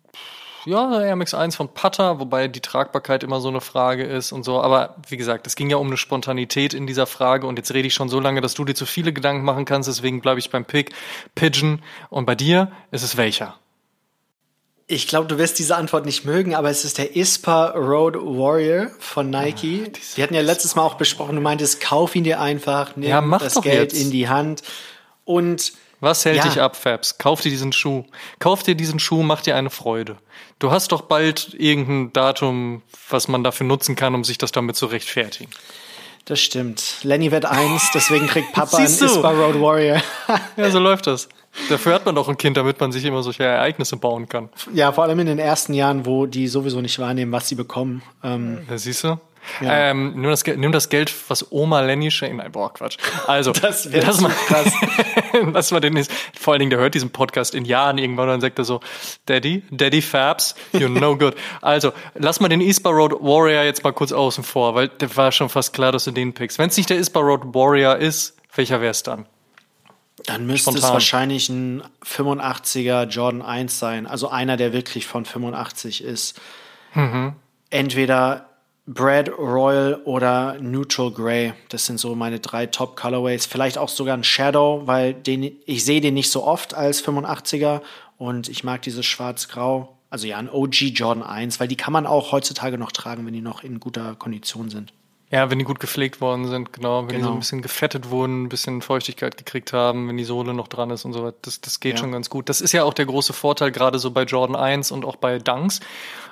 ja, 0.67 1.01
Air 1.01 1.15
Max 1.15 1.33
1 1.33 1.55
von 1.55 1.69
Putter, 1.69 2.19
wobei 2.19 2.49
die 2.49 2.59
Tragbarkeit 2.59 3.23
immer 3.23 3.39
so 3.39 3.47
eine 3.47 3.61
Frage 3.61 4.03
ist 4.03 4.33
und 4.33 4.43
so. 4.43 4.61
Aber 4.61 4.95
wie 5.07 5.15
gesagt, 5.15 5.47
es 5.47 5.55
ging 5.55 5.69
ja 5.69 5.77
um 5.77 5.87
eine 5.87 5.95
Spontanität 5.97 6.73
in 6.73 6.85
dieser 6.87 7.07
Frage 7.07 7.47
und 7.47 7.57
jetzt 7.57 7.73
rede 7.73 7.87
ich 7.87 7.93
schon 7.93 8.09
so 8.09 8.19
lange, 8.19 8.41
dass 8.41 8.53
du 8.53 8.65
dir 8.65 8.75
zu 8.75 8.85
viele 8.85 9.13
Gedanken 9.13 9.45
machen 9.45 9.63
kannst, 9.63 9.87
deswegen 9.87 10.19
bleibe 10.19 10.39
ich 10.39 10.49
beim 10.49 10.65
Pick 10.65 10.91
Pigeon. 11.35 11.81
Und 12.09 12.25
bei 12.25 12.35
dir 12.35 12.71
ist 12.91 13.03
es 13.03 13.15
welcher? 13.15 13.55
Ich 14.87 15.07
glaube, 15.07 15.27
du 15.27 15.37
wirst 15.37 15.59
diese 15.59 15.75
Antwort 15.75 16.05
nicht 16.05 16.25
mögen, 16.25 16.53
aber 16.55 16.69
es 16.69 16.85
ist 16.85 16.97
der 16.97 17.15
ISPA 17.15 17.71
Road 17.71 18.15
Warrior 18.15 18.87
von 18.99 19.29
Nike. 19.29 19.83
Ah, 19.85 19.97
Wir 20.15 20.23
hatten 20.23 20.33
ja 20.33 20.41
letztes 20.41 20.75
Mal 20.75 20.83
auch 20.83 20.95
besprochen, 20.95 21.35
du 21.35 21.41
meintest, 21.41 21.81
kauf 21.81 22.15
ihn 22.15 22.23
dir 22.23 22.41
einfach, 22.41 22.95
nimm 22.95 23.09
ja, 23.09 23.21
das 23.37 23.61
Geld 23.61 23.93
jetzt. 23.93 24.01
in 24.01 24.11
die 24.11 24.29
Hand 24.29 24.63
und 25.23 25.73
was 25.99 26.25
hält 26.25 26.37
ja. 26.37 26.43
dich 26.43 26.61
ab, 26.61 26.75
Fabs? 26.75 27.17
Kauf 27.17 27.41
dir 27.41 27.49
diesen 27.49 27.73
Schuh. 27.73 28.03
Kauf 28.39 28.63
dir 28.63 28.75
diesen 28.75 28.99
Schuh, 28.99 29.23
mach 29.23 29.41
dir 29.41 29.55
eine 29.55 29.69
Freude. 29.69 30.17
Du 30.59 30.71
hast 30.71 30.91
doch 30.91 31.01
bald 31.01 31.53
irgendein 31.53 32.13
Datum, 32.13 32.81
was 33.09 33.27
man 33.27 33.43
dafür 33.43 33.65
nutzen 33.67 33.95
kann, 33.95 34.15
um 34.15 34.23
sich 34.23 34.37
das 34.37 34.51
damit 34.51 34.75
zu 34.75 34.85
rechtfertigen. 34.87 35.51
Das 36.25 36.41
stimmt. 36.41 36.97
Lenny 37.03 37.31
wird 37.31 37.45
eins, 37.45 37.89
deswegen 37.93 38.27
kriegt 38.27 38.51
Papa 38.51 38.77
einen 38.77 38.87
Siehst? 38.87 39.01
Ispa 39.01 39.29
Road 39.31 39.61
Warrior. 39.61 40.01
Ja, 40.57 40.69
so 40.71 40.79
läuft 40.79 41.07
das. 41.07 41.29
Dafür 41.69 41.93
hat 41.95 42.05
man 42.05 42.13
doch 42.15 42.27
ein 42.27 42.37
Kind, 42.37 42.57
damit 42.57 42.79
man 42.79 42.91
sich 42.91 43.03
immer 43.05 43.23
solche 43.23 43.43
Ereignisse 43.45 43.95
bauen 43.97 44.27
kann. 44.29 44.49
ja, 44.73 44.91
vor 44.91 45.05
allem 45.05 45.17
in 45.19 45.25
den 45.27 45.39
ersten 45.39 45.73
Jahren, 45.73 46.05
wo 46.05 46.25
die 46.25 46.47
sowieso 46.47 46.81
nicht 46.81 46.99
wahrnehmen, 46.99 47.31
was 47.31 47.47
sie 47.47 47.55
bekommen. 47.55 48.03
Ähm, 48.23 48.59
Ja, 48.69 48.77
siehst 48.77 49.03
du? 49.05 49.17
Ja. 49.61 49.91
Ähm, 49.91 50.13
nimm, 50.15 50.29
das, 50.29 50.43
Geld- 50.43 50.59
nimm 50.59 50.71
das 50.71 50.89
Geld, 50.89 51.13
was 51.29 51.51
Oma 51.51 51.81
Lenny 51.81 52.11
schenkt. 52.11 52.37
Nein, 52.37 52.51
boah, 52.51 52.73
Quatsch. 52.73 52.97
Also, 53.27 53.51
Das 53.61 53.91
wär 53.91 54.01
lass 54.03 54.17
zu 54.17 54.23
mal, 54.23 54.31
krass. 54.47 54.73
lass 55.53 55.71
mal 55.71 55.79
den, 55.79 55.95
ist- 55.97 56.11
vor 56.39 56.53
allen 56.53 56.59
Dingen, 56.59 56.69
der 56.71 56.79
hört 56.79 56.93
diesen 56.95 57.09
Podcast 57.11 57.55
in 57.55 57.65
Jahren 57.65 57.97
irgendwann 57.97 58.25
und 58.27 58.33
dann 58.35 58.41
sagt 58.41 58.59
er 58.59 58.65
so, 58.65 58.79
Daddy, 59.25 59.63
Daddy 59.71 60.01
Fabs, 60.01 60.55
you're 60.73 60.87
no 60.89 61.17
good. 61.17 61.35
Also, 61.61 61.91
lass 62.15 62.39
mal 62.39 62.49
den 62.49 62.61
Ispa 62.61 62.89
Road 62.89 63.13
Warrior 63.13 63.63
jetzt 63.63 63.83
mal 63.83 63.93
kurz 63.93 64.11
außen 64.11 64.43
vor, 64.43 64.75
weil 64.75 64.87
der 64.89 65.15
war 65.15 65.31
schon 65.31 65.49
fast 65.49 65.73
klar, 65.73 65.91
dass 65.91 66.03
du 66.05 66.11
den 66.11 66.33
pickst. 66.33 66.59
Wenn 66.59 66.69
es 66.69 66.77
nicht 66.77 66.89
der 66.89 66.97
Ispa 66.97 67.19
Road 67.19 67.53
Warrior 67.53 67.95
ist, 67.97 68.35
welcher 68.55 68.81
wär's 68.81 69.03
dann? 69.03 69.25
Dann 70.25 70.47
müsste 70.47 70.71
es 70.71 70.77
Spontan. 70.77 70.93
wahrscheinlich 70.93 71.47
ein 71.49 71.83
85er 72.03 73.05
Jordan 73.05 73.43
1 73.43 73.77
sein. 73.79 74.07
Also 74.07 74.29
einer, 74.29 74.57
der 74.57 74.73
wirklich 74.73 75.05
von 75.05 75.25
85 75.25 76.03
ist. 76.03 76.41
Entweder 77.69 78.46
Brad 78.89 79.29
Royal 79.37 80.01
oder 80.05 80.57
Neutral 80.61 81.11
Grey. 81.11 81.53
Das 81.67 81.85
sind 81.85 81.99
so 81.99 82.15
meine 82.15 82.39
drei 82.39 82.67
Top 82.67 82.95
Colorways. 82.95 83.45
Vielleicht 83.45 83.77
auch 83.77 83.89
sogar 83.89 84.15
ein 84.15 84.23
Shadow, 84.23 84.83
weil 84.85 85.13
den, 85.13 85.51
ich 85.65 85.83
sehe 85.83 85.99
den 85.99 86.13
nicht 86.13 86.31
so 86.31 86.45
oft 86.45 86.73
als 86.73 87.03
85er 87.03 87.81
und 88.17 88.47
ich 88.47 88.63
mag 88.63 88.81
dieses 88.83 89.05
Schwarz-Grau. 89.05 89.97
Also 90.09 90.25
ja, 90.25 90.37
ein 90.37 90.49
OG 90.49 90.75
Jordan 90.93 91.21
1, 91.21 91.59
weil 91.59 91.67
die 91.67 91.75
kann 91.75 91.91
man 91.91 92.05
auch 92.05 92.31
heutzutage 92.31 92.77
noch 92.77 92.93
tragen, 92.93 93.25
wenn 93.25 93.33
die 93.33 93.41
noch 93.41 93.61
in 93.61 93.81
guter 93.81 94.15
Kondition 94.15 94.69
sind. 94.69 94.93
Ja, 95.29 95.49
wenn 95.49 95.59
die 95.59 95.65
gut 95.65 95.81
gepflegt 95.81 96.21
worden 96.21 96.47
sind, 96.47 96.71
genau. 96.71 97.01
Wenn 97.01 97.09
die 97.09 97.15
so 97.15 97.19
Genau. 97.19 97.33
ein 97.33 97.39
bisschen 97.39 97.61
gefettet 97.61 98.09
wurden, 98.09 98.43
ein 98.43 98.49
bisschen 98.49 98.81
Feuchtigkeit 98.81 99.35
gekriegt 99.35 99.73
haben, 99.73 100.07
wenn 100.07 100.15
die 100.15 100.23
Sohle 100.23 100.53
noch 100.53 100.69
dran 100.69 100.89
ist 100.89 101.03
und 101.03 101.11
so 101.11 101.21
weiter. 101.23 101.35
Das, 101.41 101.59
das 101.59 101.81
geht 101.81 101.93
Ja. 101.95 101.97
schon 101.99 102.13
ganz 102.13 102.29
gut. 102.29 102.47
Das 102.47 102.61
ist 102.61 102.71
ja 102.71 102.85
auch 102.85 102.93
der 102.93 103.05
große 103.07 103.33
Vorteil, 103.33 103.71
gerade 103.71 103.99
so 103.99 104.11
bei 104.11 104.23
Jordan 104.23 104.55
1 104.55 104.89
und 104.91 105.03
auch 105.03 105.17
bei 105.17 105.37
Dunks, 105.39 105.81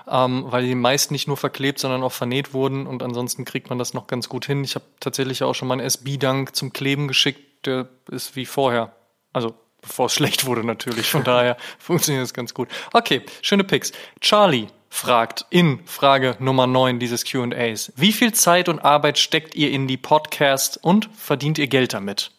ähm, 0.08 0.46
weil 0.48 0.64
die 0.66 0.76
meist 0.76 1.12
nicht 1.12 1.28
nur 1.28 1.36
verklebt, 1.36 1.80
sondern 1.80 2.04
auch 2.04 2.14
vernäht 2.14 2.54
wurden 2.54 2.88
und 2.88 3.04
ansonsten 3.04 3.44
kriegt 3.44 3.70
man 3.70 3.78
das 3.80 3.94
noch 3.94 4.08
ganz 4.08 4.30
gut 4.30 4.46
hin. 4.46 4.64
Ich 4.64 4.76
habe 4.76 4.86
tatsächlich 5.02 5.44
auch 5.44 5.56
schon 5.56 5.68
mal 5.68 5.74
einen 5.74 5.86
SB-Dunk 5.86 6.56
zum 6.56 6.72
Kleben 6.72 7.10
geschickt, 7.10 7.66
der 7.66 7.90
ist 8.10 8.38
wie 8.38 8.46
vorher. 8.46 8.94
Also 9.34 9.56
bevor 9.82 10.06
es 10.06 10.14
schlecht 10.16 10.46
wurde 10.46 10.64
natürlich. 10.66 11.08
Von 11.10 11.26
daher 11.26 11.58
funktioniert 11.80 12.24
das 12.24 12.34
ganz 12.34 12.54
gut. 12.54 12.70
Okay, 12.94 13.24
schöne 13.42 13.66
Picks. 13.66 13.92
Charlie 14.22 14.68
fragt 14.96 15.46
in 15.50 15.82
Frage 15.86 16.38
Nummer 16.40 16.68
9 16.68 17.00
dieses 17.00 17.30
Q&As. 17.30 17.92
Wie 17.98 18.14
viel 18.14 18.32
Zeit 18.34 18.70
und 18.70 18.80
Arbeit 18.80 19.18
steckt 19.18 19.54
ihr 19.54 19.70
in 19.70 19.88
die 19.88 19.98
Podcasts 19.98 20.78
und 20.78 21.10
verdient 21.14 21.58
ihr 21.58 21.68
Geld 21.68 21.94
damit? 21.94 22.32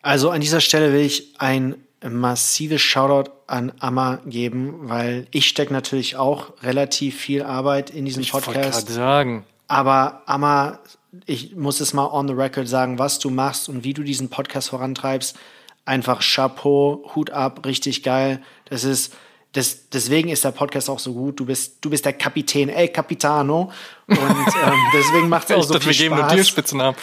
Also 0.00 0.30
an 0.30 0.40
dieser 0.40 0.60
Stelle 0.62 0.94
will 0.94 1.00
ich 1.02 1.34
ein 1.38 1.76
massives 2.02 2.80
Shoutout 2.80 3.30
an 3.46 3.72
Amma 3.78 4.20
geben, 4.24 4.88
weil 4.88 5.26
ich 5.32 5.48
stecke 5.48 5.72
natürlich 5.72 6.16
auch 6.16 6.54
relativ 6.62 7.20
viel 7.20 7.42
Arbeit 7.42 7.90
in 7.90 8.06
diesem 8.06 8.22
Ich 8.22 8.32
wollte 8.32 8.52
Podcast. 8.52 8.86
gerade 8.86 8.92
sagen. 8.92 9.44
Aber 9.68 10.22
Amma, 10.24 10.78
ich 11.26 11.54
muss 11.54 11.80
es 11.80 11.92
mal 11.92 12.06
on 12.06 12.26
the 12.26 12.34
record 12.34 12.68
sagen, 12.68 12.98
was 12.98 13.18
du 13.18 13.28
machst 13.28 13.68
und 13.68 13.84
wie 13.84 13.92
du 13.92 14.02
diesen 14.02 14.30
Podcast 14.30 14.70
vorantreibst. 14.70 15.36
Einfach 15.84 16.22
Chapeau, 16.22 17.10
Hut 17.14 17.30
ab, 17.30 17.66
richtig 17.66 18.02
geil. 18.02 18.42
Das 18.64 18.82
ist, 18.82 19.14
das, 19.52 19.88
deswegen 19.88 20.28
ist 20.28 20.44
der 20.44 20.50
Podcast 20.50 20.90
auch 20.90 20.98
so 20.98 21.14
gut. 21.14 21.40
Du 21.40 21.46
bist, 21.46 21.78
du 21.80 21.90
bist 21.90 22.04
der 22.04 22.12
Kapitän, 22.12 22.68
El 22.68 22.88
Capitano. 22.88 23.70
Und 24.08 24.18
ähm, 24.18 24.78
deswegen 24.94 25.28
macht 25.28 25.50
es 25.50 25.56
auch 25.56 25.62
so 25.64 25.74
dachte, 25.74 25.88
viel 25.88 25.92
wir 25.92 25.98
geben 25.98 26.16
nur 26.16 26.26
dir 26.28 26.36
Spaß. 26.36 26.48
Spitznamen. 26.48 26.96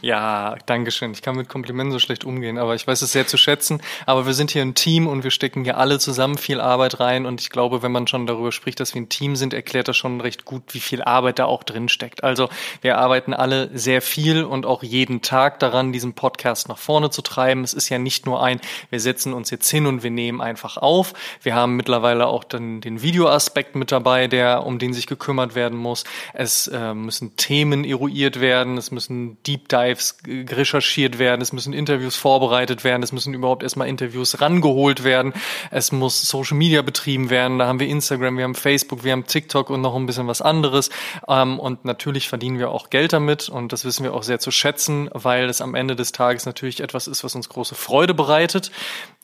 Ja, 0.00 0.56
Dankeschön. 0.64 1.12
Ich 1.12 1.20
kann 1.20 1.36
mit 1.36 1.50
Komplimenten 1.50 1.92
so 1.92 1.98
schlecht 1.98 2.24
umgehen, 2.24 2.56
aber 2.56 2.74
ich 2.74 2.86
weiß 2.86 3.02
es 3.02 3.12
sehr 3.12 3.26
zu 3.26 3.36
schätzen. 3.36 3.82
Aber 4.06 4.24
wir 4.24 4.32
sind 4.32 4.52
hier 4.52 4.62
ein 4.62 4.74
Team 4.74 5.06
und 5.06 5.22
wir 5.22 5.30
stecken 5.30 5.64
hier 5.64 5.76
alle 5.76 5.98
zusammen 5.98 6.38
viel 6.38 6.60
Arbeit 6.60 6.98
rein. 6.98 7.26
Und 7.26 7.42
ich 7.42 7.50
glaube, 7.50 7.82
wenn 7.82 7.92
man 7.92 8.06
schon 8.06 8.26
darüber 8.26 8.52
spricht, 8.52 8.80
dass 8.80 8.94
wir 8.94 9.02
ein 9.02 9.10
Team 9.10 9.36
sind, 9.36 9.52
erklärt 9.52 9.88
das 9.88 9.98
schon 9.98 10.20
recht 10.22 10.46
gut, 10.46 10.62
wie 10.68 10.80
viel 10.80 11.02
Arbeit 11.02 11.38
da 11.38 11.44
auch 11.44 11.62
drin 11.62 11.90
steckt. 11.90 12.24
Also 12.24 12.48
wir 12.80 12.96
arbeiten 12.96 13.34
alle 13.34 13.70
sehr 13.76 14.00
viel 14.00 14.42
und 14.44 14.64
auch 14.64 14.82
jeden 14.82 15.20
Tag 15.20 15.58
daran, 15.58 15.92
diesen 15.92 16.14
Podcast 16.14 16.68
nach 16.68 16.78
vorne 16.78 17.10
zu 17.10 17.20
treiben. 17.20 17.64
Es 17.64 17.74
ist 17.74 17.90
ja 17.90 17.98
nicht 17.98 18.24
nur 18.24 18.42
ein, 18.42 18.60
wir 18.88 19.00
setzen 19.00 19.34
uns 19.34 19.50
jetzt 19.50 19.68
hin 19.68 19.86
und 19.86 20.02
wir 20.02 20.10
nehmen 20.10 20.40
einfach 20.40 20.78
auf. 20.78 21.12
Wir 21.42 21.54
haben 21.54 21.76
mittlerweile 21.76 22.28
auch 22.28 22.44
dann 22.44 22.80
den 22.80 23.02
Videoaspekt 23.02 23.74
mit 23.76 23.92
dabei, 23.92 24.26
der, 24.26 24.64
um 24.64 24.78
den 24.78 24.94
sich 24.94 25.06
gekümmert 25.06 25.54
werden 25.54 25.76
muss. 25.76 26.04
Es 26.32 26.45
äh, 26.68 26.94
müssen 26.94 27.36
Themen 27.36 27.84
eruiert 27.84 28.40
werden, 28.40 28.78
es 28.78 28.90
müssen 28.90 29.42
Deep 29.44 29.68
Dives 29.68 30.18
recherchiert 30.26 31.18
werden, 31.18 31.40
es 31.40 31.52
müssen 31.52 31.72
Interviews 31.72 32.16
vorbereitet 32.16 32.84
werden, 32.84 33.02
es 33.02 33.12
müssen 33.12 33.34
überhaupt 33.34 33.62
erstmal 33.62 33.88
Interviews 33.88 34.40
rangeholt 34.40 35.04
werden, 35.04 35.32
es 35.70 35.92
muss 35.92 36.22
Social 36.22 36.56
Media 36.56 36.82
betrieben 36.82 37.30
werden, 37.30 37.58
da 37.58 37.66
haben 37.66 37.80
wir 37.80 37.88
Instagram, 37.88 38.36
wir 38.36 38.44
haben 38.44 38.54
Facebook, 38.54 39.04
wir 39.04 39.12
haben 39.12 39.26
TikTok 39.26 39.70
und 39.70 39.80
noch 39.80 39.94
ein 39.96 40.06
bisschen 40.06 40.26
was 40.26 40.40
anderes. 40.40 40.90
Ähm, 41.28 41.58
und 41.58 41.84
natürlich 41.84 42.28
verdienen 42.28 42.58
wir 42.58 42.70
auch 42.70 42.90
Geld 42.90 43.12
damit 43.12 43.48
und 43.48 43.72
das 43.72 43.84
wissen 43.84 44.04
wir 44.04 44.14
auch 44.14 44.22
sehr 44.22 44.38
zu 44.38 44.50
schätzen, 44.50 45.10
weil 45.12 45.48
es 45.48 45.60
am 45.60 45.74
Ende 45.74 45.96
des 45.96 46.12
Tages 46.12 46.46
natürlich 46.46 46.80
etwas 46.80 47.08
ist, 47.08 47.24
was 47.24 47.34
uns 47.34 47.48
große 47.48 47.74
Freude 47.74 48.14
bereitet. 48.14 48.70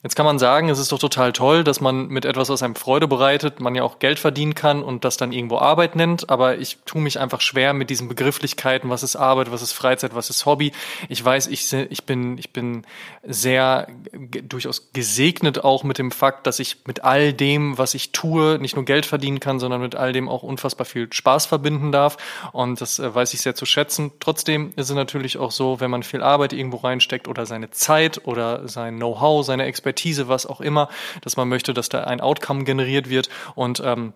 Jetzt 0.03 0.17
kann 0.17 0.25
man 0.25 0.37
sagen, 0.37 0.67
es 0.67 0.79
ist 0.79 0.91
doch 0.91 0.99
total 0.99 1.31
toll, 1.31 1.63
dass 1.63 1.79
man 1.79 2.09
mit 2.09 2.25
etwas, 2.25 2.49
was 2.49 2.61
einem 2.61 2.75
Freude 2.75 3.07
bereitet, 3.07 3.61
man 3.61 3.73
ja 3.73 3.83
auch 3.83 3.99
Geld 3.99 4.19
verdienen 4.19 4.53
kann 4.53 4.83
und 4.83 5.05
das 5.05 5.15
dann 5.15 5.31
irgendwo 5.31 5.59
Arbeit 5.59 5.95
nennt. 5.95 6.29
Aber 6.29 6.57
ich 6.57 6.79
tue 6.85 7.01
mich 7.01 7.21
einfach 7.21 7.39
schwer 7.39 7.71
mit 7.71 7.89
diesen 7.89 8.09
Begrifflichkeiten, 8.09 8.89
was 8.89 9.01
ist 9.01 9.15
Arbeit, 9.15 9.49
was 9.49 9.61
ist 9.61 9.71
Freizeit, 9.71 10.13
was 10.13 10.29
ist 10.29 10.45
Hobby. 10.45 10.73
Ich 11.07 11.23
weiß, 11.23 11.47
ich, 11.47 11.71
ich 11.71 12.03
bin, 12.03 12.37
ich 12.37 12.51
bin 12.51 12.85
sehr 13.23 13.87
durchaus 14.11 14.91
gesegnet 14.91 15.63
auch 15.63 15.85
mit 15.85 15.97
dem 15.99 16.11
Fakt, 16.11 16.47
dass 16.47 16.59
ich 16.59 16.79
mit 16.85 17.05
all 17.05 17.31
dem, 17.31 17.77
was 17.77 17.93
ich 17.93 18.11
tue, 18.11 18.59
nicht 18.59 18.75
nur 18.75 18.83
Geld 18.83 19.05
verdienen 19.05 19.39
kann, 19.39 19.57
sondern 19.61 19.79
mit 19.79 19.95
all 19.95 20.11
dem 20.11 20.27
auch 20.27 20.43
unfassbar 20.43 20.83
viel 20.83 21.13
Spaß 21.13 21.45
verbinden 21.45 21.93
darf. 21.93 22.17
Und 22.51 22.81
das 22.81 22.99
äh, 22.99 23.15
weiß 23.15 23.33
ich 23.33 23.39
sehr 23.39 23.55
zu 23.55 23.65
schätzen. 23.65 24.11
Trotzdem 24.19 24.73
ist 24.75 24.89
es 24.89 24.95
natürlich 24.97 25.37
auch 25.37 25.51
so, 25.51 25.79
wenn 25.79 25.89
man 25.89 26.03
viel 26.03 26.21
Arbeit 26.21 26.51
irgendwo 26.51 26.77
reinsteckt 26.77 27.29
oder 27.29 27.45
seine 27.45 27.71
Zeit 27.71 28.27
oder 28.27 28.67
sein 28.67 28.97
Know-how, 28.97 29.45
seine 29.45 29.63
Expertise, 29.63 29.92
was 30.27 30.45
auch 30.45 30.61
immer, 30.61 30.89
dass 31.21 31.37
man 31.37 31.49
möchte, 31.49 31.73
dass 31.73 31.89
da 31.89 32.03
ein 32.03 32.21
Outcome 32.21 32.63
generiert 32.63 33.09
wird. 33.09 33.29
Und 33.55 33.81
ähm, 33.83 34.13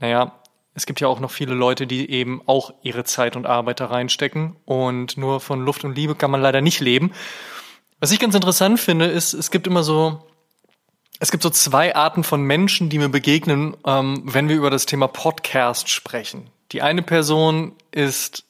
naja, 0.00 0.32
es 0.74 0.86
gibt 0.86 1.00
ja 1.00 1.08
auch 1.08 1.20
noch 1.20 1.30
viele 1.30 1.54
Leute, 1.54 1.86
die 1.86 2.10
eben 2.10 2.42
auch 2.46 2.74
ihre 2.82 3.04
Zeit 3.04 3.36
und 3.36 3.46
Arbeit 3.46 3.80
da 3.80 3.86
reinstecken. 3.86 4.56
Und 4.64 5.16
nur 5.16 5.40
von 5.40 5.64
Luft 5.64 5.84
und 5.84 5.96
Liebe 5.96 6.14
kann 6.14 6.30
man 6.30 6.42
leider 6.42 6.60
nicht 6.60 6.80
leben. 6.80 7.12
Was 8.00 8.10
ich 8.10 8.18
ganz 8.18 8.34
interessant 8.34 8.80
finde, 8.80 9.06
ist, 9.06 9.32
es 9.34 9.50
gibt 9.50 9.66
immer 9.66 9.82
so, 9.82 10.26
es 11.20 11.30
gibt 11.30 11.42
so 11.42 11.50
zwei 11.50 11.94
Arten 11.94 12.24
von 12.24 12.42
Menschen, 12.42 12.90
die 12.90 12.98
mir 12.98 13.08
begegnen, 13.08 13.76
ähm, 13.86 14.22
wenn 14.24 14.48
wir 14.48 14.56
über 14.56 14.70
das 14.70 14.84
Thema 14.84 15.06
Podcast 15.06 15.88
sprechen. 15.88 16.50
Die 16.72 16.82
eine 16.82 17.02
Person 17.02 17.72
ist 17.92 18.44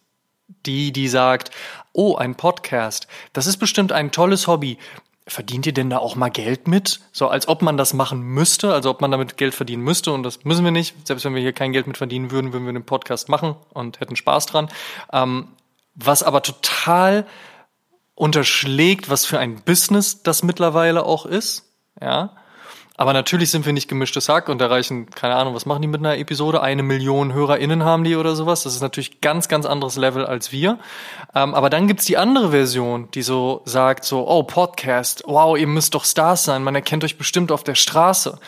die, 0.66 0.92
die 0.92 1.08
sagt, 1.08 1.50
oh, 1.92 2.16
ein 2.16 2.34
Podcast, 2.34 3.06
das 3.32 3.46
ist 3.46 3.58
bestimmt 3.58 3.92
ein 3.92 4.10
tolles 4.10 4.46
Hobby. 4.46 4.78
Verdient 5.26 5.64
ihr 5.66 5.72
denn 5.72 5.88
da 5.88 5.98
auch 5.98 6.16
mal 6.16 6.28
Geld 6.28 6.68
mit? 6.68 7.00
So 7.12 7.28
als 7.28 7.48
ob 7.48 7.62
man 7.62 7.78
das 7.78 7.94
machen 7.94 8.20
müsste, 8.20 8.74
also 8.74 8.90
ob 8.90 9.00
man 9.00 9.10
damit 9.10 9.38
Geld 9.38 9.54
verdienen 9.54 9.82
müsste 9.82 10.12
und 10.12 10.22
das 10.22 10.44
müssen 10.44 10.64
wir 10.64 10.70
nicht. 10.70 11.06
Selbst 11.06 11.24
wenn 11.24 11.34
wir 11.34 11.40
hier 11.40 11.54
kein 11.54 11.72
Geld 11.72 11.86
mit 11.86 11.96
verdienen 11.96 12.30
würden, 12.30 12.52
würden 12.52 12.66
wir 12.66 12.72
den 12.72 12.84
Podcast 12.84 13.30
machen 13.30 13.56
und 13.72 14.00
hätten 14.00 14.16
Spaß 14.16 14.46
dran. 14.46 14.68
Ähm, 15.12 15.48
was 15.94 16.22
aber 16.22 16.42
total 16.42 17.26
unterschlägt, 18.14 19.08
was 19.08 19.24
für 19.24 19.38
ein 19.38 19.62
Business 19.62 20.22
das 20.22 20.42
mittlerweile 20.42 21.04
auch 21.04 21.24
ist. 21.26 21.70
Ja. 22.00 22.36
Aber 22.96 23.12
natürlich 23.12 23.50
sind 23.50 23.66
wir 23.66 23.72
nicht 23.72 23.88
gemischtes 23.88 24.28
Hack 24.28 24.48
und 24.48 24.60
erreichen, 24.60 25.10
keine 25.10 25.34
Ahnung, 25.34 25.54
was 25.54 25.66
machen 25.66 25.82
die 25.82 25.88
mit 25.88 25.98
einer 25.98 26.16
Episode? 26.16 26.62
Eine 26.62 26.84
Million 26.84 27.32
HörerInnen 27.32 27.82
haben 27.82 28.04
die 28.04 28.14
oder 28.14 28.36
sowas. 28.36 28.62
Das 28.62 28.74
ist 28.74 28.82
natürlich 28.82 29.20
ganz, 29.20 29.48
ganz 29.48 29.66
anderes 29.66 29.96
Level 29.96 30.24
als 30.24 30.52
wir. 30.52 30.78
Ähm, 31.34 31.54
aber 31.54 31.70
dann 31.70 31.88
gibt's 31.88 32.04
die 32.04 32.16
andere 32.16 32.50
Version, 32.50 33.10
die 33.10 33.22
so 33.22 33.62
sagt, 33.64 34.04
so, 34.04 34.28
oh, 34.28 34.44
Podcast, 34.44 35.24
wow, 35.26 35.58
ihr 35.58 35.66
müsst 35.66 35.96
doch 35.96 36.04
Stars 36.04 36.44
sein, 36.44 36.62
man 36.62 36.76
erkennt 36.76 37.02
euch 37.02 37.18
bestimmt 37.18 37.50
auf 37.50 37.64
der 37.64 37.74
Straße. 37.74 38.38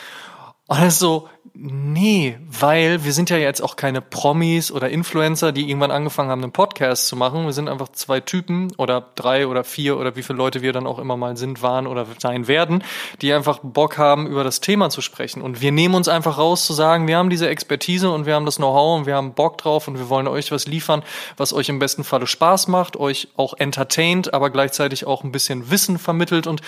Und 0.67 0.79
das 0.79 0.93
ist 0.93 0.99
so, 0.99 1.27
nee, 1.59 2.37
weil 2.47 3.03
wir 3.03 3.13
sind 3.13 3.29
ja 3.29 3.37
jetzt 3.37 3.61
auch 3.61 3.75
keine 3.75 4.01
Promis 4.01 4.71
oder 4.71 4.89
Influencer, 4.89 5.51
die 5.51 5.67
irgendwann 5.67 5.91
angefangen 5.91 6.29
haben, 6.29 6.43
einen 6.43 6.51
Podcast 6.51 7.07
zu 7.07 7.15
machen. 7.15 7.45
Wir 7.45 7.53
sind 7.53 7.67
einfach 7.67 7.89
zwei 7.89 8.19
Typen 8.19 8.71
oder 8.77 9.11
drei 9.15 9.47
oder 9.47 9.63
vier 9.63 9.97
oder 9.97 10.15
wie 10.15 10.21
viele 10.21 10.37
Leute 10.37 10.61
wir 10.61 10.71
dann 10.71 10.85
auch 10.85 10.99
immer 10.99 11.17
mal 11.17 11.35
sind, 11.35 11.61
waren 11.61 11.87
oder 11.87 12.05
sein 12.19 12.47
werden, 12.47 12.83
die 13.21 13.33
einfach 13.33 13.59
Bock 13.63 13.97
haben, 13.97 14.27
über 14.27 14.43
das 14.43 14.59
Thema 14.59 14.89
zu 14.89 15.01
sprechen. 15.01 15.41
Und 15.41 15.61
wir 15.61 15.71
nehmen 15.71 15.95
uns 15.95 16.07
einfach 16.07 16.37
raus 16.37 16.65
zu 16.65 16.73
sagen, 16.73 17.07
wir 17.07 17.17
haben 17.17 17.29
diese 17.29 17.49
Expertise 17.49 18.11
und 18.11 18.25
wir 18.25 18.35
haben 18.35 18.45
das 18.45 18.57
Know-how 18.57 18.99
und 18.99 19.05
wir 19.07 19.15
haben 19.15 19.33
Bock 19.33 19.57
drauf 19.57 19.87
und 19.87 19.97
wir 19.97 20.09
wollen 20.09 20.27
euch 20.27 20.51
was 20.51 20.67
liefern, 20.67 21.03
was 21.37 21.53
euch 21.53 21.69
im 21.69 21.79
besten 21.79 22.03
Falle 22.03 22.27
Spaß 22.27 22.67
macht, 22.67 22.97
euch 22.97 23.29
auch 23.35 23.55
entertaint, 23.55 24.33
aber 24.33 24.51
gleichzeitig 24.51 25.07
auch 25.07 25.23
ein 25.23 25.31
bisschen 25.31 25.71
Wissen 25.71 25.97
vermittelt 25.97 26.45
und 26.45 26.61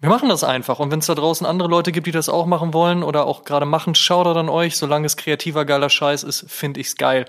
wir 0.00 0.08
machen 0.08 0.28
das 0.28 0.44
einfach. 0.44 0.78
Und 0.78 0.90
wenn 0.92 1.00
es 1.00 1.06
da 1.06 1.14
draußen 1.14 1.46
andere 1.46 1.68
Leute 1.68 1.90
gibt, 1.90 2.06
die 2.06 2.12
das 2.12 2.28
auch 2.28 2.46
machen 2.46 2.72
wollen 2.72 3.02
oder 3.02 3.26
auch 3.26 3.44
gerade 3.44 3.66
machen, 3.66 3.94
schaut 3.94 4.26
an 4.28 4.48
euch. 4.48 4.76
Solange 4.76 5.06
es 5.06 5.16
kreativer, 5.16 5.64
geiler 5.64 5.90
Scheiß 5.90 6.22
ist, 6.22 6.44
finde 6.48 6.80
ich's 6.80 6.96
geil. 6.96 7.26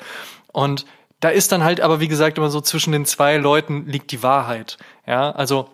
Und 0.51 0.85
da 1.19 1.29
ist 1.29 1.51
dann 1.51 1.63
halt 1.63 1.81
aber, 1.81 1.99
wie 1.99 2.07
gesagt, 2.07 2.37
immer 2.37 2.49
so 2.49 2.61
zwischen 2.61 2.91
den 2.91 3.05
zwei 3.05 3.37
Leuten 3.37 3.87
liegt 3.87 4.11
die 4.11 4.23
Wahrheit. 4.23 4.77
Ja, 5.05 5.31
also, 5.31 5.69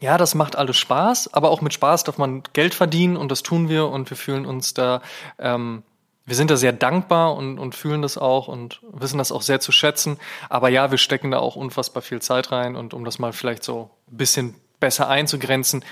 ja, 0.00 0.16
das 0.16 0.34
macht 0.34 0.56
alles 0.56 0.76
Spaß, 0.76 1.34
aber 1.34 1.50
auch 1.50 1.60
mit 1.60 1.74
Spaß 1.74 2.04
darf 2.04 2.18
man 2.18 2.42
Geld 2.52 2.74
verdienen 2.74 3.16
und 3.16 3.30
das 3.30 3.42
tun 3.42 3.68
wir 3.68 3.88
und 3.88 4.08
wir 4.08 4.16
fühlen 4.16 4.46
uns 4.46 4.74
da, 4.74 5.02
ähm, 5.38 5.82
wir 6.24 6.36
sind 6.36 6.50
da 6.50 6.56
sehr 6.56 6.72
dankbar 6.72 7.36
und, 7.36 7.58
und 7.58 7.74
fühlen 7.74 8.00
das 8.00 8.16
auch 8.16 8.48
und 8.48 8.80
wissen 8.92 9.18
das 9.18 9.32
auch 9.32 9.42
sehr 9.42 9.60
zu 9.60 9.72
schätzen. 9.72 10.18
Aber 10.48 10.68
ja, 10.68 10.90
wir 10.90 10.98
stecken 10.98 11.32
da 11.32 11.38
auch 11.38 11.56
unfassbar 11.56 12.02
viel 12.02 12.22
Zeit 12.22 12.52
rein 12.52 12.76
und 12.76 12.94
um 12.94 13.04
das 13.04 13.18
mal 13.18 13.32
vielleicht 13.32 13.64
so 13.64 13.90
ein 14.10 14.16
bisschen 14.16 14.54
besser 14.82 15.08
einzugrenzen, 15.08 15.82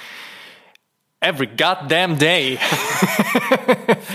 Every 1.23 1.47
goddamn 1.49 2.19
day. 2.19 2.59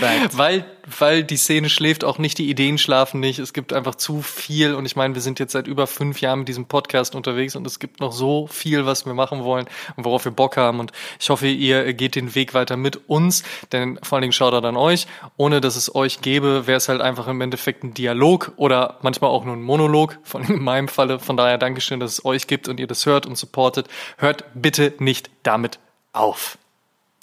weil, 0.32 0.64
weil 0.98 1.24
die 1.24 1.36
Szene 1.36 1.68
schläft 1.68 2.04
auch 2.04 2.18
nicht, 2.18 2.38
die 2.38 2.48
Ideen 2.48 2.78
schlafen 2.78 3.20
nicht. 3.20 3.38
Es 3.38 3.52
gibt 3.52 3.72
einfach 3.72 3.96
zu 3.96 4.22
viel. 4.22 4.74
Und 4.74 4.86
ich 4.86 4.96
meine, 4.96 5.14
wir 5.14 5.22
sind 5.22 5.38
jetzt 5.38 5.52
seit 5.52 5.66
über 5.66 5.86
fünf 5.86 6.20
Jahren 6.20 6.40
mit 6.40 6.48
diesem 6.48 6.66
Podcast 6.66 7.14
unterwegs 7.14 7.56
und 7.56 7.66
es 7.66 7.78
gibt 7.78 8.00
noch 8.00 8.12
so 8.12 8.46
viel, 8.46 8.86
was 8.86 9.06
wir 9.06 9.14
machen 9.14 9.44
wollen 9.44 9.66
und 9.96 10.04
worauf 10.04 10.24
wir 10.24 10.32
Bock 10.32 10.56
haben. 10.56 10.80
Und 10.80 10.92
ich 11.18 11.28
hoffe, 11.28 11.48
ihr 11.48 11.92
geht 11.92 12.14
den 12.14 12.34
Weg 12.34 12.54
weiter 12.54 12.76
mit 12.76 13.08
uns. 13.08 13.42
Denn 13.72 13.98
vor 14.02 14.16
allen 14.16 14.30
Dingen 14.30 14.34
er 14.40 14.64
an 14.64 14.76
euch. 14.76 15.06
Ohne 15.36 15.60
dass 15.60 15.76
es 15.76 15.94
euch 15.94 16.20
gäbe, 16.20 16.66
wäre 16.66 16.76
es 16.76 16.88
halt 16.88 17.00
einfach 17.00 17.26
im 17.28 17.40
Endeffekt 17.40 17.82
ein 17.84 17.94
Dialog 17.94 18.52
oder 18.56 18.98
manchmal 19.02 19.30
auch 19.30 19.44
nur 19.44 19.56
ein 19.56 19.62
Monolog. 19.62 20.18
Von 20.22 20.44
in 20.44 20.62
meinem 20.62 20.88
Falle. 20.88 21.18
Von 21.18 21.36
daher 21.36 21.58
Dankeschön, 21.58 22.00
dass 22.00 22.12
es 22.12 22.24
euch 22.24 22.46
gibt 22.46 22.68
und 22.68 22.80
ihr 22.80 22.86
das 22.86 23.06
hört 23.06 23.26
und 23.26 23.36
supportet. 23.36 23.88
Hört 24.18 24.44
bitte 24.54 24.94
nicht 24.98 25.30
damit 25.42 25.78
auf. 26.12 26.58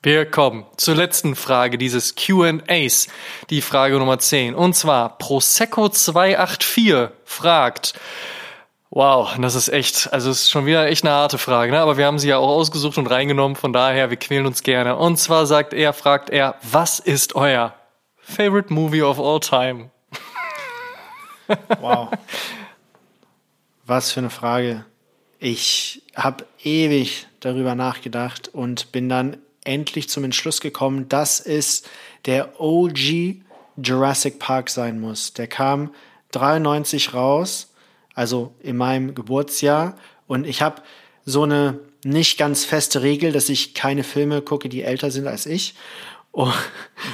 Wir 0.06 0.30
kommen 0.30 0.66
zur 0.76 0.96
letzten 0.96 1.34
Frage 1.34 1.78
dieses 1.78 2.16
Q&As, 2.18 3.08
die 3.50 3.62
Frage 3.62 3.98
Nummer 3.98 4.20
10. 4.20 4.54
Und 4.54 4.74
zwar 4.74 5.18
Prosecco 5.18 5.88
284 5.88 7.08
fragt, 7.24 7.94
wow, 8.90 9.34
das 9.40 9.56
ist 9.56 9.70
echt, 9.70 10.12
also 10.12 10.30
es 10.30 10.42
ist 10.42 10.52
schon 10.52 10.66
wieder 10.66 10.88
echt 10.88 11.06
eine 11.06 11.14
harte 11.14 11.38
Frage, 11.38 11.72
ne? 11.72 11.80
aber 11.80 11.96
wir 11.96 12.06
haben 12.06 12.20
sie 12.20 12.28
ja 12.28 12.38
auch 12.38 12.50
ausgesucht 12.50 12.98
und 12.98 13.08
reingenommen, 13.08 13.56
von 13.56 13.72
daher, 13.72 14.10
wir 14.10 14.18
quälen 14.18 14.46
uns 14.46 14.62
gerne. 14.62 14.98
Und 14.98 15.16
zwar 15.16 15.46
sagt 15.46 15.74
er, 15.74 15.94
fragt 15.94 16.30
er, 16.30 16.56
was 16.64 17.00
ist 17.00 17.36
euer 17.36 17.74
favorite 18.18 18.74
movie 18.74 19.04
of 19.04 19.22
all 19.22 19.40
time? 19.40 19.90
Wow. 21.80 22.10
Was 23.86 24.12
für 24.12 24.20
eine 24.20 24.30
Frage. 24.30 24.84
Ich 25.40 26.02
habe 26.14 26.46
ewig 26.62 27.28
darüber 27.40 27.76
nachgedacht 27.76 28.50
und 28.50 28.92
bin 28.92 29.08
dann 29.08 29.38
endlich 29.66 30.10
zum 30.10 30.24
Entschluss 30.24 30.62
gekommen, 30.62 31.10
dass 31.10 31.40
es 31.40 31.84
der 32.26 32.60
OG 32.60 33.36
Jurassic 33.78 34.40
Park 34.40 34.70
sein 34.70 35.00
muss. 35.00 35.34
Der 35.34 35.48
kam 35.48 35.94
93 36.32 37.14
raus, 37.14 37.74
also 38.14 38.54
in 38.62 38.78
meinem 38.78 39.16
Geburtsjahr. 39.16 39.98
Und 40.28 40.46
ich 40.46 40.62
habe 40.62 40.82
so 41.26 41.44
eine 41.44 41.80
nicht 42.04 42.38
ganz 42.38 42.66
feste 42.66 43.02
Regel, 43.02 43.32
dass 43.32 43.50
ich 43.50 43.74
keine 43.74 44.04
Filme 44.04 44.42
gucke, 44.42 44.70
die 44.70 44.84
älter 44.84 45.12
sind 45.12 45.28
als 45.28 45.46
ich. 45.46 45.76
Oh, 46.32 46.52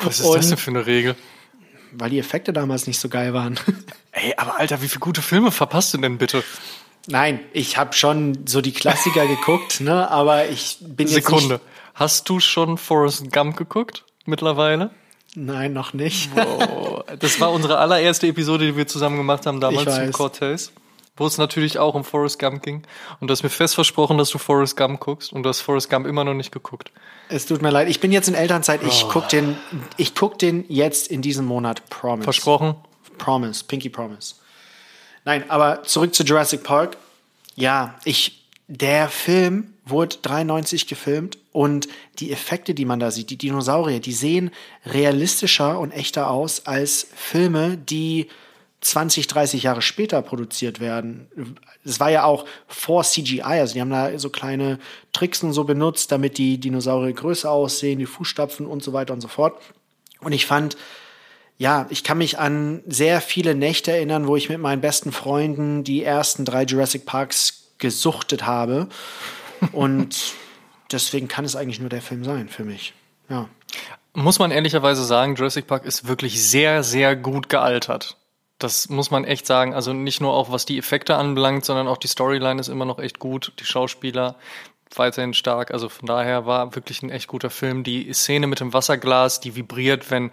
Was 0.03 0.19
ist 0.19 0.25
und, 0.25 0.37
das 0.37 0.47
denn 0.49 0.57
für 0.57 0.71
eine 0.71 0.85
Regel? 0.85 1.15
Weil 1.91 2.09
die 2.09 2.19
Effekte 2.19 2.53
damals 2.53 2.87
nicht 2.87 2.99
so 2.99 3.09
geil 3.09 3.33
waren. 3.33 3.59
Ey, 4.11 4.33
aber 4.37 4.59
Alter, 4.59 4.81
wie 4.81 4.87
viele 4.87 4.99
gute 4.99 5.21
Filme 5.21 5.51
verpasst 5.51 5.93
du 5.93 5.97
denn 5.97 6.17
bitte? 6.17 6.43
Nein, 7.07 7.39
ich 7.53 7.77
habe 7.77 7.93
schon 7.93 8.45
so 8.47 8.61
die 8.61 8.71
Klassiker 8.71 9.27
geguckt, 9.27 9.81
ne? 9.81 10.09
Aber 10.09 10.47
ich 10.49 10.77
bin 10.81 11.07
Sekunde. 11.07 11.55
jetzt 11.55 11.61
nicht 11.61 11.61
Hast 11.99 12.29
du 12.29 12.39
schon 12.39 12.77
Forrest 12.77 13.29
Gump 13.29 13.57
geguckt 13.57 14.05
mittlerweile? 14.25 14.91
Nein, 15.35 15.73
noch 15.73 15.91
nicht. 15.91 16.33
Wow. 16.33 17.03
Das 17.19 17.41
war 17.41 17.51
unsere 17.51 17.77
allererste 17.77 18.27
Episode, 18.27 18.67
die 18.67 18.77
wir 18.77 18.87
zusammen 18.87 19.17
gemacht 19.17 19.45
haben 19.45 19.59
damals 19.59 19.93
zum 19.93 20.13
Cortez, 20.13 20.71
wo 21.17 21.25
es 21.25 21.37
natürlich 21.37 21.77
auch 21.77 21.95
um 21.95 22.05
Forrest 22.05 22.39
Gump 22.39 22.63
ging. 22.63 22.83
Und 23.19 23.27
du 23.27 23.33
hast 23.33 23.43
mir 23.43 23.49
fest 23.49 23.75
versprochen, 23.75 24.17
dass 24.17 24.29
du 24.29 24.37
Forrest 24.37 24.77
Gump 24.77 25.01
guckst 25.01 25.33
und 25.33 25.43
du 25.43 25.49
hast 25.49 25.59
Forrest 25.59 25.89
Gump 25.89 26.07
immer 26.07 26.23
noch 26.23 26.35
nicht 26.35 26.53
geguckt. 26.53 26.93
Es 27.27 27.45
tut 27.45 27.61
mir 27.61 27.69
leid. 27.69 27.89
Ich 27.89 27.99
bin 27.99 28.13
jetzt 28.13 28.29
in 28.29 28.33
Elternzeit. 28.33 28.81
Ich 28.83 29.03
oh. 29.03 29.09
guck 29.11 29.27
den, 29.27 29.57
ich 29.97 30.15
guck 30.15 30.39
den 30.39 30.63
jetzt 30.69 31.09
in 31.09 31.21
diesem 31.21 31.43
Monat. 31.43 31.89
Promise. 31.89 32.23
Versprochen? 32.23 32.75
Promise. 33.17 33.65
Pinky 33.65 33.89
Promise. 33.89 34.35
Nein, 35.25 35.49
aber 35.49 35.83
zurück 35.83 36.15
zu 36.15 36.23
Jurassic 36.23 36.63
Park. 36.63 36.95
Ja, 37.55 37.95
ich, 38.05 38.45
der 38.69 39.09
Film 39.09 39.73
wurde 39.89 40.17
93 40.21 40.87
gefilmt 40.87 41.37
und 41.51 41.87
die 42.19 42.31
Effekte, 42.31 42.73
die 42.73 42.85
man 42.85 42.99
da 42.99 43.11
sieht, 43.11 43.29
die 43.29 43.37
Dinosaurier, 43.37 43.99
die 43.99 44.13
sehen 44.13 44.51
realistischer 44.85 45.79
und 45.79 45.91
echter 45.91 46.29
aus 46.29 46.65
als 46.65 47.07
Filme, 47.15 47.77
die 47.77 48.27
20, 48.81 49.27
30 49.27 49.63
Jahre 49.63 49.81
später 49.81 50.21
produziert 50.21 50.79
werden. 50.79 51.27
Es 51.83 51.99
war 51.99 52.11
ja 52.11 52.23
auch 52.23 52.45
vor 52.67 53.03
CGI, 53.03 53.41
also 53.41 53.73
die 53.73 53.81
haben 53.81 53.89
da 53.89 54.17
so 54.17 54.29
kleine 54.29 54.79
Tricks 55.11 55.43
und 55.43 55.53
so 55.53 55.65
benutzt, 55.65 56.11
damit 56.11 56.37
die 56.37 56.59
Dinosaurier 56.59 57.13
größer 57.13 57.51
aussehen, 57.51 57.99
die 57.99 58.05
Fußstapfen 58.05 58.65
und 58.65 58.83
so 58.83 58.93
weiter 58.93 59.13
und 59.13 59.21
so 59.21 59.27
fort. 59.27 59.61
Und 60.21 60.31
ich 60.31 60.45
fand, 60.45 60.77
ja, 61.57 61.87
ich 61.89 62.05
kann 62.05 62.17
mich 62.17 62.39
an 62.39 62.81
sehr 62.87 63.19
viele 63.19 63.53
Nächte 63.53 63.91
erinnern, 63.91 64.27
wo 64.27 64.37
ich 64.37 64.47
mit 64.47 64.59
meinen 64.59 64.81
besten 64.81 65.11
Freunden 65.11 65.83
die 65.83 66.03
ersten 66.03 66.45
drei 66.45 66.63
Jurassic 66.63 67.05
Parks 67.05 67.71
gesuchtet 67.79 68.45
habe. 68.45 68.87
Und 69.71 70.33
deswegen 70.91 71.27
kann 71.27 71.45
es 71.45 71.55
eigentlich 71.55 71.79
nur 71.79 71.89
der 71.89 72.01
Film 72.01 72.23
sein 72.23 72.49
für 72.49 72.63
mich. 72.63 72.93
Ja. 73.29 73.49
Muss 74.13 74.39
man 74.39 74.51
ehrlicherweise 74.51 75.03
sagen, 75.03 75.35
Jurassic 75.35 75.67
Park 75.67 75.85
ist 75.85 76.07
wirklich 76.07 76.41
sehr, 76.41 76.83
sehr 76.83 77.15
gut 77.15 77.49
gealtert. 77.49 78.17
Das 78.57 78.89
muss 78.89 79.11
man 79.11 79.23
echt 79.23 79.45
sagen. 79.45 79.73
Also 79.73 79.93
nicht 79.93 80.19
nur 80.19 80.33
auch 80.33 80.51
was 80.51 80.65
die 80.65 80.77
Effekte 80.77 81.15
anbelangt, 81.15 81.63
sondern 81.63 81.87
auch 81.87 81.97
die 81.97 82.07
Storyline 82.07 82.59
ist 82.59 82.67
immer 82.67 82.85
noch 82.85 82.99
echt 82.99 83.19
gut. 83.19 83.53
Die 83.59 83.65
Schauspieler 83.65 84.35
weiterhin 84.95 85.33
stark. 85.33 85.71
Also 85.71 85.87
von 85.87 86.07
daher 86.07 86.45
war 86.45 86.75
wirklich 86.75 87.03
ein 87.03 87.11
echt 87.11 87.27
guter 87.27 87.49
Film. 87.49 87.83
Die 87.83 88.11
Szene 88.13 88.47
mit 88.47 88.59
dem 88.59 88.73
Wasserglas, 88.73 89.39
die 89.39 89.55
vibriert, 89.55 90.09
wenn 90.11 90.31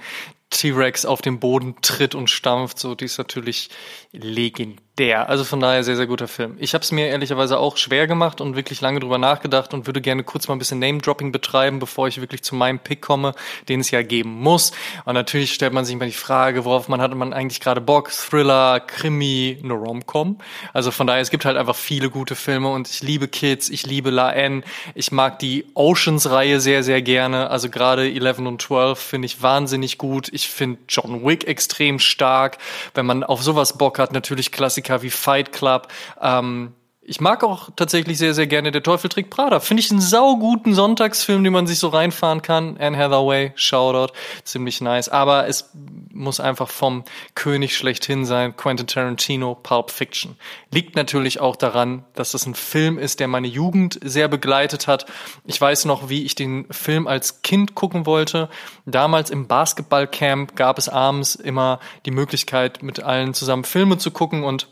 T-Rex 0.50 1.04
auf 1.04 1.20
den 1.20 1.38
Boden 1.38 1.76
tritt 1.82 2.14
und 2.14 2.30
stampft, 2.30 2.78
so 2.78 2.94
die 2.94 3.04
ist 3.04 3.18
natürlich 3.18 3.70
legendär 4.12 4.85
der. 4.98 5.28
Also 5.28 5.44
von 5.44 5.60
daher 5.60 5.84
sehr, 5.84 5.96
sehr 5.96 6.06
guter 6.06 6.28
Film. 6.28 6.56
Ich 6.58 6.72
habe 6.72 6.82
es 6.82 6.90
mir 6.90 7.08
ehrlicherweise 7.08 7.58
auch 7.58 7.76
schwer 7.76 8.06
gemacht 8.06 8.40
und 8.40 8.56
wirklich 8.56 8.80
lange 8.80 9.00
drüber 9.00 9.18
nachgedacht 9.18 9.74
und 9.74 9.86
würde 9.86 10.00
gerne 10.00 10.24
kurz 10.24 10.48
mal 10.48 10.54
ein 10.54 10.58
bisschen 10.58 10.78
Name-Dropping 10.78 11.32
betreiben, 11.32 11.78
bevor 11.78 12.08
ich 12.08 12.20
wirklich 12.20 12.42
zu 12.42 12.54
meinem 12.54 12.78
Pick 12.78 13.02
komme, 13.02 13.34
den 13.68 13.80
es 13.80 13.90
ja 13.90 14.02
geben 14.02 14.30
muss. 14.30 14.72
Und 15.04 15.14
natürlich 15.14 15.52
stellt 15.52 15.72
man 15.72 15.84
sich 15.84 15.96
mal 15.96 16.06
die 16.06 16.12
Frage, 16.12 16.64
worauf 16.64 16.88
man 16.88 17.00
hat 17.00 17.14
man 17.14 17.32
eigentlich 17.32 17.60
gerade 17.60 17.80
Bock? 17.80 18.10
Thriller, 18.10 18.80
Krimi, 18.80 19.58
eine 19.62 19.74
Rom-Com. 19.74 20.38
Also 20.72 20.90
von 20.90 21.06
daher, 21.06 21.20
es 21.20 21.30
gibt 21.30 21.44
halt 21.44 21.56
einfach 21.56 21.76
viele 21.76 22.08
gute 22.08 22.34
Filme 22.34 22.70
und 22.70 22.88
ich 22.88 23.02
liebe 23.02 23.28
Kids, 23.28 23.68
ich 23.68 23.86
liebe 23.86 24.10
La 24.10 24.32
N, 24.32 24.64
ich 24.94 25.12
mag 25.12 25.38
die 25.38 25.66
Oceans-Reihe 25.74 26.60
sehr, 26.60 26.82
sehr 26.82 27.02
gerne. 27.02 27.50
Also 27.50 27.68
gerade 27.68 28.10
11 28.10 28.38
und 28.38 28.62
12 28.62 28.98
finde 28.98 29.26
ich 29.26 29.42
wahnsinnig 29.42 29.98
gut. 29.98 30.30
Ich 30.32 30.48
finde 30.48 30.78
John 30.88 31.24
Wick 31.24 31.46
extrem 31.46 31.98
stark. 31.98 32.58
Wenn 32.94 33.04
man 33.04 33.24
auf 33.24 33.42
sowas 33.42 33.76
Bock 33.76 33.98
hat, 33.98 34.12
natürlich 34.12 34.52
Klassiker 34.52 34.85
Klassiker 34.86 35.02
wie 35.02 35.10
Fight 35.10 35.52
Club. 35.52 35.88
Ähm, 36.20 36.74
ich 37.08 37.20
mag 37.20 37.44
auch 37.44 37.70
tatsächlich 37.76 38.18
sehr, 38.18 38.34
sehr 38.34 38.48
gerne 38.48 38.72
Der 38.72 38.82
Teufel 38.82 39.08
trägt 39.08 39.30
Prada. 39.30 39.60
Finde 39.60 39.80
ich 39.80 39.92
einen 39.92 40.00
sauguten 40.00 40.74
Sonntagsfilm, 40.74 41.44
den 41.44 41.52
man 41.52 41.68
sich 41.68 41.78
so 41.78 41.86
reinfahren 41.86 42.42
kann. 42.42 42.76
Anne 42.78 42.98
Hathaway, 42.98 43.52
Shoutout, 43.54 44.12
ziemlich 44.42 44.80
nice. 44.80 45.08
Aber 45.08 45.46
es 45.46 45.70
muss 46.12 46.40
einfach 46.40 46.68
vom 46.68 47.04
König 47.36 47.76
schlechthin 47.76 48.24
sein, 48.24 48.56
Quentin 48.56 48.88
Tarantino, 48.88 49.54
Pulp 49.54 49.92
Fiction. 49.92 50.36
Liegt 50.72 50.96
natürlich 50.96 51.38
auch 51.38 51.54
daran, 51.54 52.04
dass 52.14 52.32
das 52.32 52.44
ein 52.44 52.56
Film 52.56 52.98
ist, 52.98 53.20
der 53.20 53.28
meine 53.28 53.46
Jugend 53.46 54.00
sehr 54.02 54.26
begleitet 54.26 54.88
hat. 54.88 55.06
Ich 55.44 55.60
weiß 55.60 55.84
noch, 55.84 56.08
wie 56.08 56.24
ich 56.24 56.34
den 56.34 56.66
Film 56.72 57.06
als 57.06 57.42
Kind 57.42 57.76
gucken 57.76 58.04
wollte. 58.04 58.48
Damals 58.84 59.30
im 59.30 59.46
Basketballcamp 59.46 60.56
gab 60.56 60.76
es 60.76 60.88
abends 60.88 61.36
immer 61.36 61.78
die 62.04 62.10
Möglichkeit, 62.10 62.82
mit 62.82 63.00
allen 63.00 63.32
zusammen 63.32 63.62
Filme 63.62 63.96
zu 63.98 64.10
gucken 64.10 64.42
und 64.42 64.66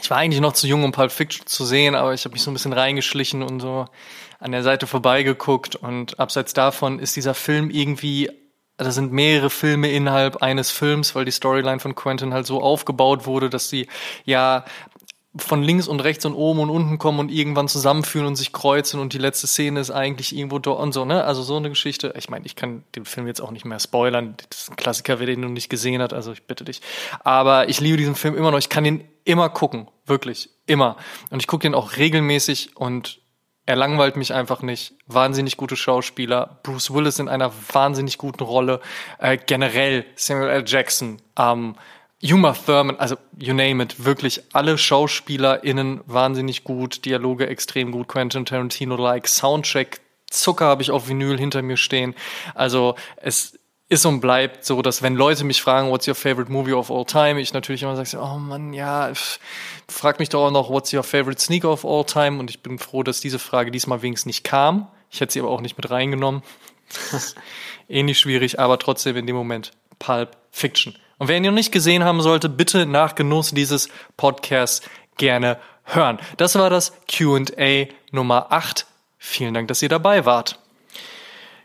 ich 0.00 0.10
war 0.10 0.18
eigentlich 0.18 0.40
noch 0.40 0.52
zu 0.52 0.66
jung, 0.66 0.84
um 0.84 0.92
Pulp 0.92 1.12
Fiction 1.12 1.46
zu 1.46 1.64
sehen, 1.64 1.94
aber 1.94 2.14
ich 2.14 2.24
habe 2.24 2.32
mich 2.32 2.42
so 2.42 2.50
ein 2.50 2.54
bisschen 2.54 2.72
reingeschlichen 2.72 3.42
und 3.42 3.60
so 3.60 3.86
an 4.38 4.52
der 4.52 4.62
Seite 4.62 4.86
vorbeigeguckt. 4.86 5.76
Und 5.76 6.18
abseits 6.20 6.54
davon 6.54 6.98
ist 6.98 7.16
dieser 7.16 7.34
Film 7.34 7.70
irgendwie, 7.70 8.30
da 8.76 8.90
sind 8.90 9.12
mehrere 9.12 9.50
Filme 9.50 9.90
innerhalb 9.90 10.42
eines 10.42 10.70
Films, 10.70 11.14
weil 11.14 11.24
die 11.24 11.30
Storyline 11.30 11.80
von 11.80 11.94
Quentin 11.94 12.32
halt 12.32 12.46
so 12.46 12.62
aufgebaut 12.62 13.26
wurde, 13.26 13.50
dass 13.50 13.68
sie 13.68 13.88
ja 14.24 14.64
von 15.36 15.62
links 15.62 15.86
und 15.88 16.00
rechts 16.00 16.24
und 16.24 16.34
oben 16.34 16.60
und 16.60 16.70
unten 16.70 16.98
kommen 16.98 17.18
und 17.18 17.30
irgendwann 17.30 17.68
zusammenführen 17.68 18.26
und 18.26 18.36
sich 18.36 18.52
kreuzen 18.52 18.98
und 18.98 19.12
die 19.12 19.18
letzte 19.18 19.46
Szene 19.46 19.80
ist 19.80 19.90
eigentlich 19.90 20.34
irgendwo 20.34 20.58
dort 20.58 20.80
und 20.80 20.92
so, 20.92 21.04
ne? 21.04 21.24
Also 21.24 21.42
so 21.42 21.56
eine 21.56 21.68
Geschichte. 21.68 22.14
Ich 22.16 22.30
meine, 22.30 22.46
ich 22.46 22.56
kann 22.56 22.84
den 22.96 23.04
Film 23.04 23.26
jetzt 23.26 23.40
auch 23.40 23.50
nicht 23.50 23.64
mehr 23.64 23.78
spoilern. 23.78 24.34
Das 24.48 24.62
ist 24.62 24.70
ein 24.70 24.76
Klassiker, 24.76 25.18
wer 25.20 25.26
den 25.26 25.40
noch 25.40 25.50
nicht 25.50 25.68
gesehen 25.68 26.00
hat, 26.00 26.12
also 26.12 26.32
ich 26.32 26.44
bitte 26.44 26.64
dich. 26.64 26.80
Aber 27.24 27.68
ich 27.68 27.80
liebe 27.80 27.98
diesen 27.98 28.14
Film 28.14 28.36
immer 28.36 28.50
noch. 28.50 28.58
Ich 28.58 28.70
kann 28.70 28.84
ihn 28.84 29.04
immer 29.24 29.50
gucken. 29.50 29.88
Wirklich. 30.06 30.50
Immer. 30.66 30.96
Und 31.30 31.40
ich 31.40 31.46
gucke 31.46 31.66
ihn 31.66 31.74
auch 31.74 31.96
regelmäßig 31.96 32.76
und 32.76 33.20
er 33.66 33.76
langweilt 33.76 34.16
mich 34.16 34.32
einfach 34.32 34.62
nicht. 34.62 34.94
Wahnsinnig 35.06 35.58
gute 35.58 35.76
Schauspieler. 35.76 36.58
Bruce 36.62 36.94
Willis 36.94 37.18
in 37.18 37.28
einer 37.28 37.52
wahnsinnig 37.70 38.16
guten 38.16 38.42
Rolle. 38.42 38.80
Äh, 39.18 39.36
generell 39.36 40.06
Samuel 40.14 40.48
L. 40.48 40.64
Jackson. 40.66 41.20
Ähm, 41.38 41.74
Uma 42.22 42.52
Thurman, 42.52 42.96
also 42.98 43.16
you 43.38 43.54
name 43.54 43.80
it, 43.82 44.04
wirklich 44.04 44.42
alle 44.52 44.76
SchauspielerInnen 44.76 46.00
wahnsinnig 46.06 46.64
gut, 46.64 47.04
Dialoge 47.04 47.46
extrem 47.46 47.92
gut, 47.92 48.08
Quentin 48.08 48.44
Tarantino-like, 48.44 49.28
Soundtrack, 49.28 50.00
Zucker 50.28 50.66
habe 50.66 50.82
ich 50.82 50.90
auf 50.90 51.08
Vinyl 51.08 51.38
hinter 51.38 51.62
mir 51.62 51.76
stehen. 51.76 52.14
Also 52.54 52.96
es 53.16 53.58
ist 53.88 54.04
und 54.04 54.20
bleibt 54.20 54.64
so, 54.64 54.82
dass 54.82 55.00
wenn 55.00 55.14
Leute 55.14 55.44
mich 55.44 55.62
fragen, 55.62 55.90
what's 55.90 56.06
your 56.06 56.14
favorite 56.14 56.50
movie 56.50 56.72
of 56.72 56.90
all 56.90 57.04
time, 57.04 57.40
ich 57.40 57.54
natürlich 57.54 57.82
immer 57.82 57.96
sage, 57.96 58.22
oh 58.22 58.38
man, 58.38 58.72
ja, 58.72 59.10
frag 59.88 60.18
mich 60.18 60.28
doch 60.28 60.46
auch 60.46 60.50
noch, 60.50 60.68
what's 60.68 60.92
your 60.92 61.04
favorite 61.04 61.40
sneaker 61.40 61.70
of 61.70 61.84
all 61.84 62.04
time? 62.04 62.38
Und 62.38 62.50
ich 62.50 62.60
bin 62.60 62.78
froh, 62.78 63.02
dass 63.02 63.20
diese 63.20 63.38
Frage 63.38 63.70
diesmal 63.70 64.02
wenigstens 64.02 64.26
nicht 64.26 64.44
kam. 64.44 64.88
Ich 65.10 65.20
hätte 65.20 65.32
sie 65.32 65.40
aber 65.40 65.50
auch 65.50 65.62
nicht 65.62 65.78
mit 65.78 65.90
reingenommen. 65.90 66.42
Ähnlich 67.88 68.18
schwierig, 68.18 68.58
aber 68.58 68.78
trotzdem 68.78 69.16
in 69.16 69.26
dem 69.26 69.36
Moment 69.36 69.70
Pulp 69.98 70.36
Fiction. 70.50 70.94
Und 71.18 71.28
wer 71.28 71.36
ihn 71.36 71.42
noch 71.42 71.52
nicht 71.52 71.72
gesehen 71.72 72.04
haben 72.04 72.20
sollte, 72.20 72.48
bitte 72.48 72.86
nach 72.86 73.14
Genuss 73.14 73.50
dieses 73.50 73.88
Podcasts 74.16 74.86
gerne 75.16 75.58
hören. 75.84 76.18
Das 76.36 76.54
war 76.54 76.70
das 76.70 76.92
Q&A 77.12 77.86
Nummer 78.12 78.46
8. 78.50 78.86
Vielen 79.18 79.54
Dank, 79.54 79.68
dass 79.68 79.82
ihr 79.82 79.88
dabei 79.88 80.24
wart. 80.24 80.58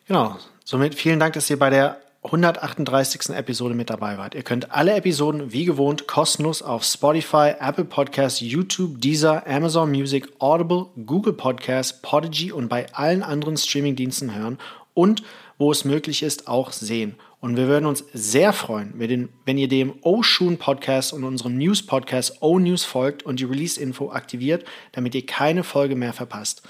Genau. 0.08 0.38
Somit 0.66 0.96
vielen 0.96 1.20
Dank, 1.20 1.34
dass 1.34 1.50
ihr 1.50 1.60
bei 1.60 1.70
der 1.70 1.98
138. 2.24 3.36
Episode 3.36 3.76
mit 3.76 3.90
dabei 3.90 4.18
wart. 4.18 4.34
Ihr 4.34 4.44
könnt 4.44 4.72
alle 4.72 4.94
Episoden 4.94 5.52
wie 5.52 5.66
gewohnt 5.66 6.08
kostenlos 6.08 6.62
auf 6.62 6.86
Spotify, 6.86 7.54
Apple 7.60 7.84
Podcasts, 7.84 8.40
YouTube, 8.40 9.02
Deezer, 9.02 9.46
Amazon 9.46 9.92
Music, 9.92 10.30
Audible, 10.40 10.86
Google 11.06 11.34
Podcasts, 11.34 12.02
Podigy 12.02 12.54
und 12.54 12.70
bei 12.70 12.86
allen 12.94 13.24
anderen 13.24 13.58
Streamingdiensten 13.58 14.34
hören 14.34 14.58
und 14.94 15.22
wo 15.58 15.70
es 15.72 15.84
möglich 15.84 16.24
ist, 16.24 16.48
auch 16.48 16.72
sehen. 16.72 17.16
Und 17.44 17.58
wir 17.58 17.68
würden 17.68 17.88
uns 17.88 18.06
sehr 18.14 18.54
freuen, 18.54 18.94
wenn 18.96 19.58
ihr 19.58 19.68
dem 19.68 19.96
O-Shoon 20.02 20.58
Podcast 20.60 21.12
und 21.12 21.26
unserem 21.26 21.58
News 21.58 21.86
Podcast 21.86 22.42
O-News 22.42 22.86
folgt 22.86 23.24
und 23.24 23.42
die 23.42 23.44
Release-Info 23.44 24.12
aktiviert, 24.12 24.64
damit 24.94 25.14
ihr 25.14 25.26
keine 25.26 25.66
Folge 25.66 25.98
mehr 25.98 26.14
verpasst. 26.14 26.62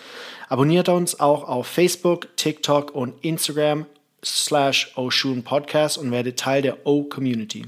Abonniert 0.49 0.89
uns 0.89 1.19
auch 1.19 1.47
auf 1.47 1.67
Facebook, 1.67 2.35
TikTok 2.37 2.89
und 2.95 3.23
Instagram 3.23 3.85
slash 4.25 4.91
Oshun 4.95 5.43
Podcast 5.43 5.99
und 5.99 6.09
werdet 6.09 6.39
Teil 6.39 6.63
der 6.63 6.87
O-Community. 6.87 7.65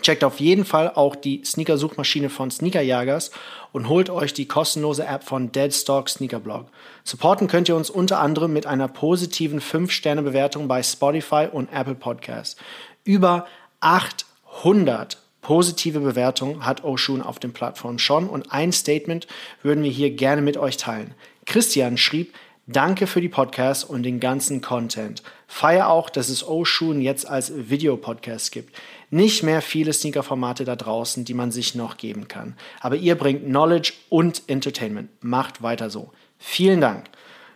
Checkt 0.00 0.24
auf 0.24 0.40
jeden 0.40 0.64
Fall 0.64 0.90
auch 0.94 1.14
die 1.14 1.42
Sneaker-Suchmaschine 1.44 2.30
von 2.30 2.50
Sneakerjagers 2.50 3.30
und 3.72 3.88
holt 3.88 4.08
euch 4.08 4.32
die 4.32 4.46
kostenlose 4.46 5.04
App 5.04 5.22
von 5.22 5.52
Deadstock 5.52 6.08
Sneakerblog. 6.08 6.66
Supporten 7.04 7.46
könnt 7.46 7.68
ihr 7.68 7.76
uns 7.76 7.90
unter 7.90 8.18
anderem 8.18 8.52
mit 8.52 8.66
einer 8.66 8.88
positiven 8.88 9.60
5-Sterne-Bewertung 9.60 10.66
bei 10.66 10.82
Spotify 10.82 11.48
und 11.50 11.70
Apple 11.72 11.94
Podcasts. 11.94 12.56
Über 13.04 13.46
800 13.80 15.18
positive 15.42 16.00
Bewertungen 16.00 16.64
hat 16.64 16.84
Oshun 16.84 17.20
auf 17.20 17.38
den 17.38 17.52
Plattformen 17.52 17.98
schon 17.98 18.28
und 18.28 18.52
ein 18.52 18.72
Statement 18.72 19.26
würden 19.62 19.84
wir 19.84 19.90
hier 19.90 20.10
gerne 20.10 20.40
mit 20.40 20.56
euch 20.56 20.78
teilen. 20.78 21.14
Christian 21.44 21.98
schrieb, 21.98 22.32
Danke 22.68 23.08
für 23.08 23.20
die 23.20 23.28
Podcasts 23.28 23.82
und 23.82 24.04
den 24.04 24.20
ganzen 24.20 24.60
Content. 24.60 25.24
Feier 25.48 25.88
auch, 25.88 26.08
dass 26.08 26.28
es 26.28 26.46
Oshun 26.46 27.00
jetzt 27.00 27.28
als 27.28 27.52
Videopodcast 27.68 28.52
gibt. 28.52 28.76
Nicht 29.14 29.42
mehr 29.42 29.60
viele 29.60 29.92
Sneaker-Formate 29.92 30.64
da 30.64 30.74
draußen, 30.74 31.26
die 31.26 31.34
man 31.34 31.52
sich 31.52 31.74
noch 31.74 31.98
geben 31.98 32.28
kann. 32.28 32.56
Aber 32.80 32.96
ihr 32.96 33.14
bringt 33.14 33.44
Knowledge 33.44 33.92
und 34.08 34.42
Entertainment. 34.46 35.10
Macht 35.22 35.62
weiter 35.62 35.90
so. 35.90 36.12
Vielen 36.38 36.80
Dank. 36.80 37.10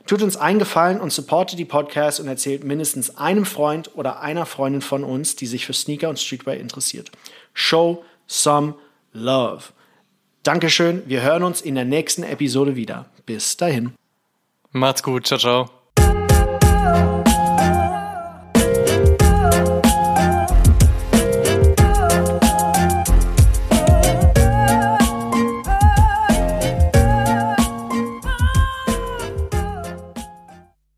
Tut 0.07 0.21
uns 0.21 0.37
einen 0.37 0.59
Gefallen 0.59 1.01
und 1.01 1.15
supportet 1.15 1.59
die 1.59 1.65
Podcasts 1.65 2.21
und 2.21 2.29
erzählt 2.29 2.63
mindestens 2.63 3.17
einem 3.17 3.47
Freund 3.47 3.91
oder 3.95 4.21
einer 4.21 4.45
Freundin 4.45 4.83
von 4.83 5.03
uns, 5.03 5.35
die 5.35 5.47
sich 5.47 5.65
für 5.65 5.73
Sneaker 5.73 6.11
und 6.11 6.19
Streetwear 6.19 6.59
interessiert. 6.59 7.11
Show 7.55 8.05
some 8.27 8.75
love. 9.15 9.65
Dankeschön. 10.43 11.05
Wir 11.07 11.23
hören 11.23 11.43
uns 11.43 11.63
in 11.63 11.75
der 11.75 11.87
nächsten 11.87 12.23
Episode 12.23 12.77
wieder. 12.77 13.07
Bis 13.25 13.57
dahin. 13.57 13.95
Macht's 14.73 15.03
gut. 15.03 15.27
Ciao, 15.27 15.41
ciao. 15.41 17.26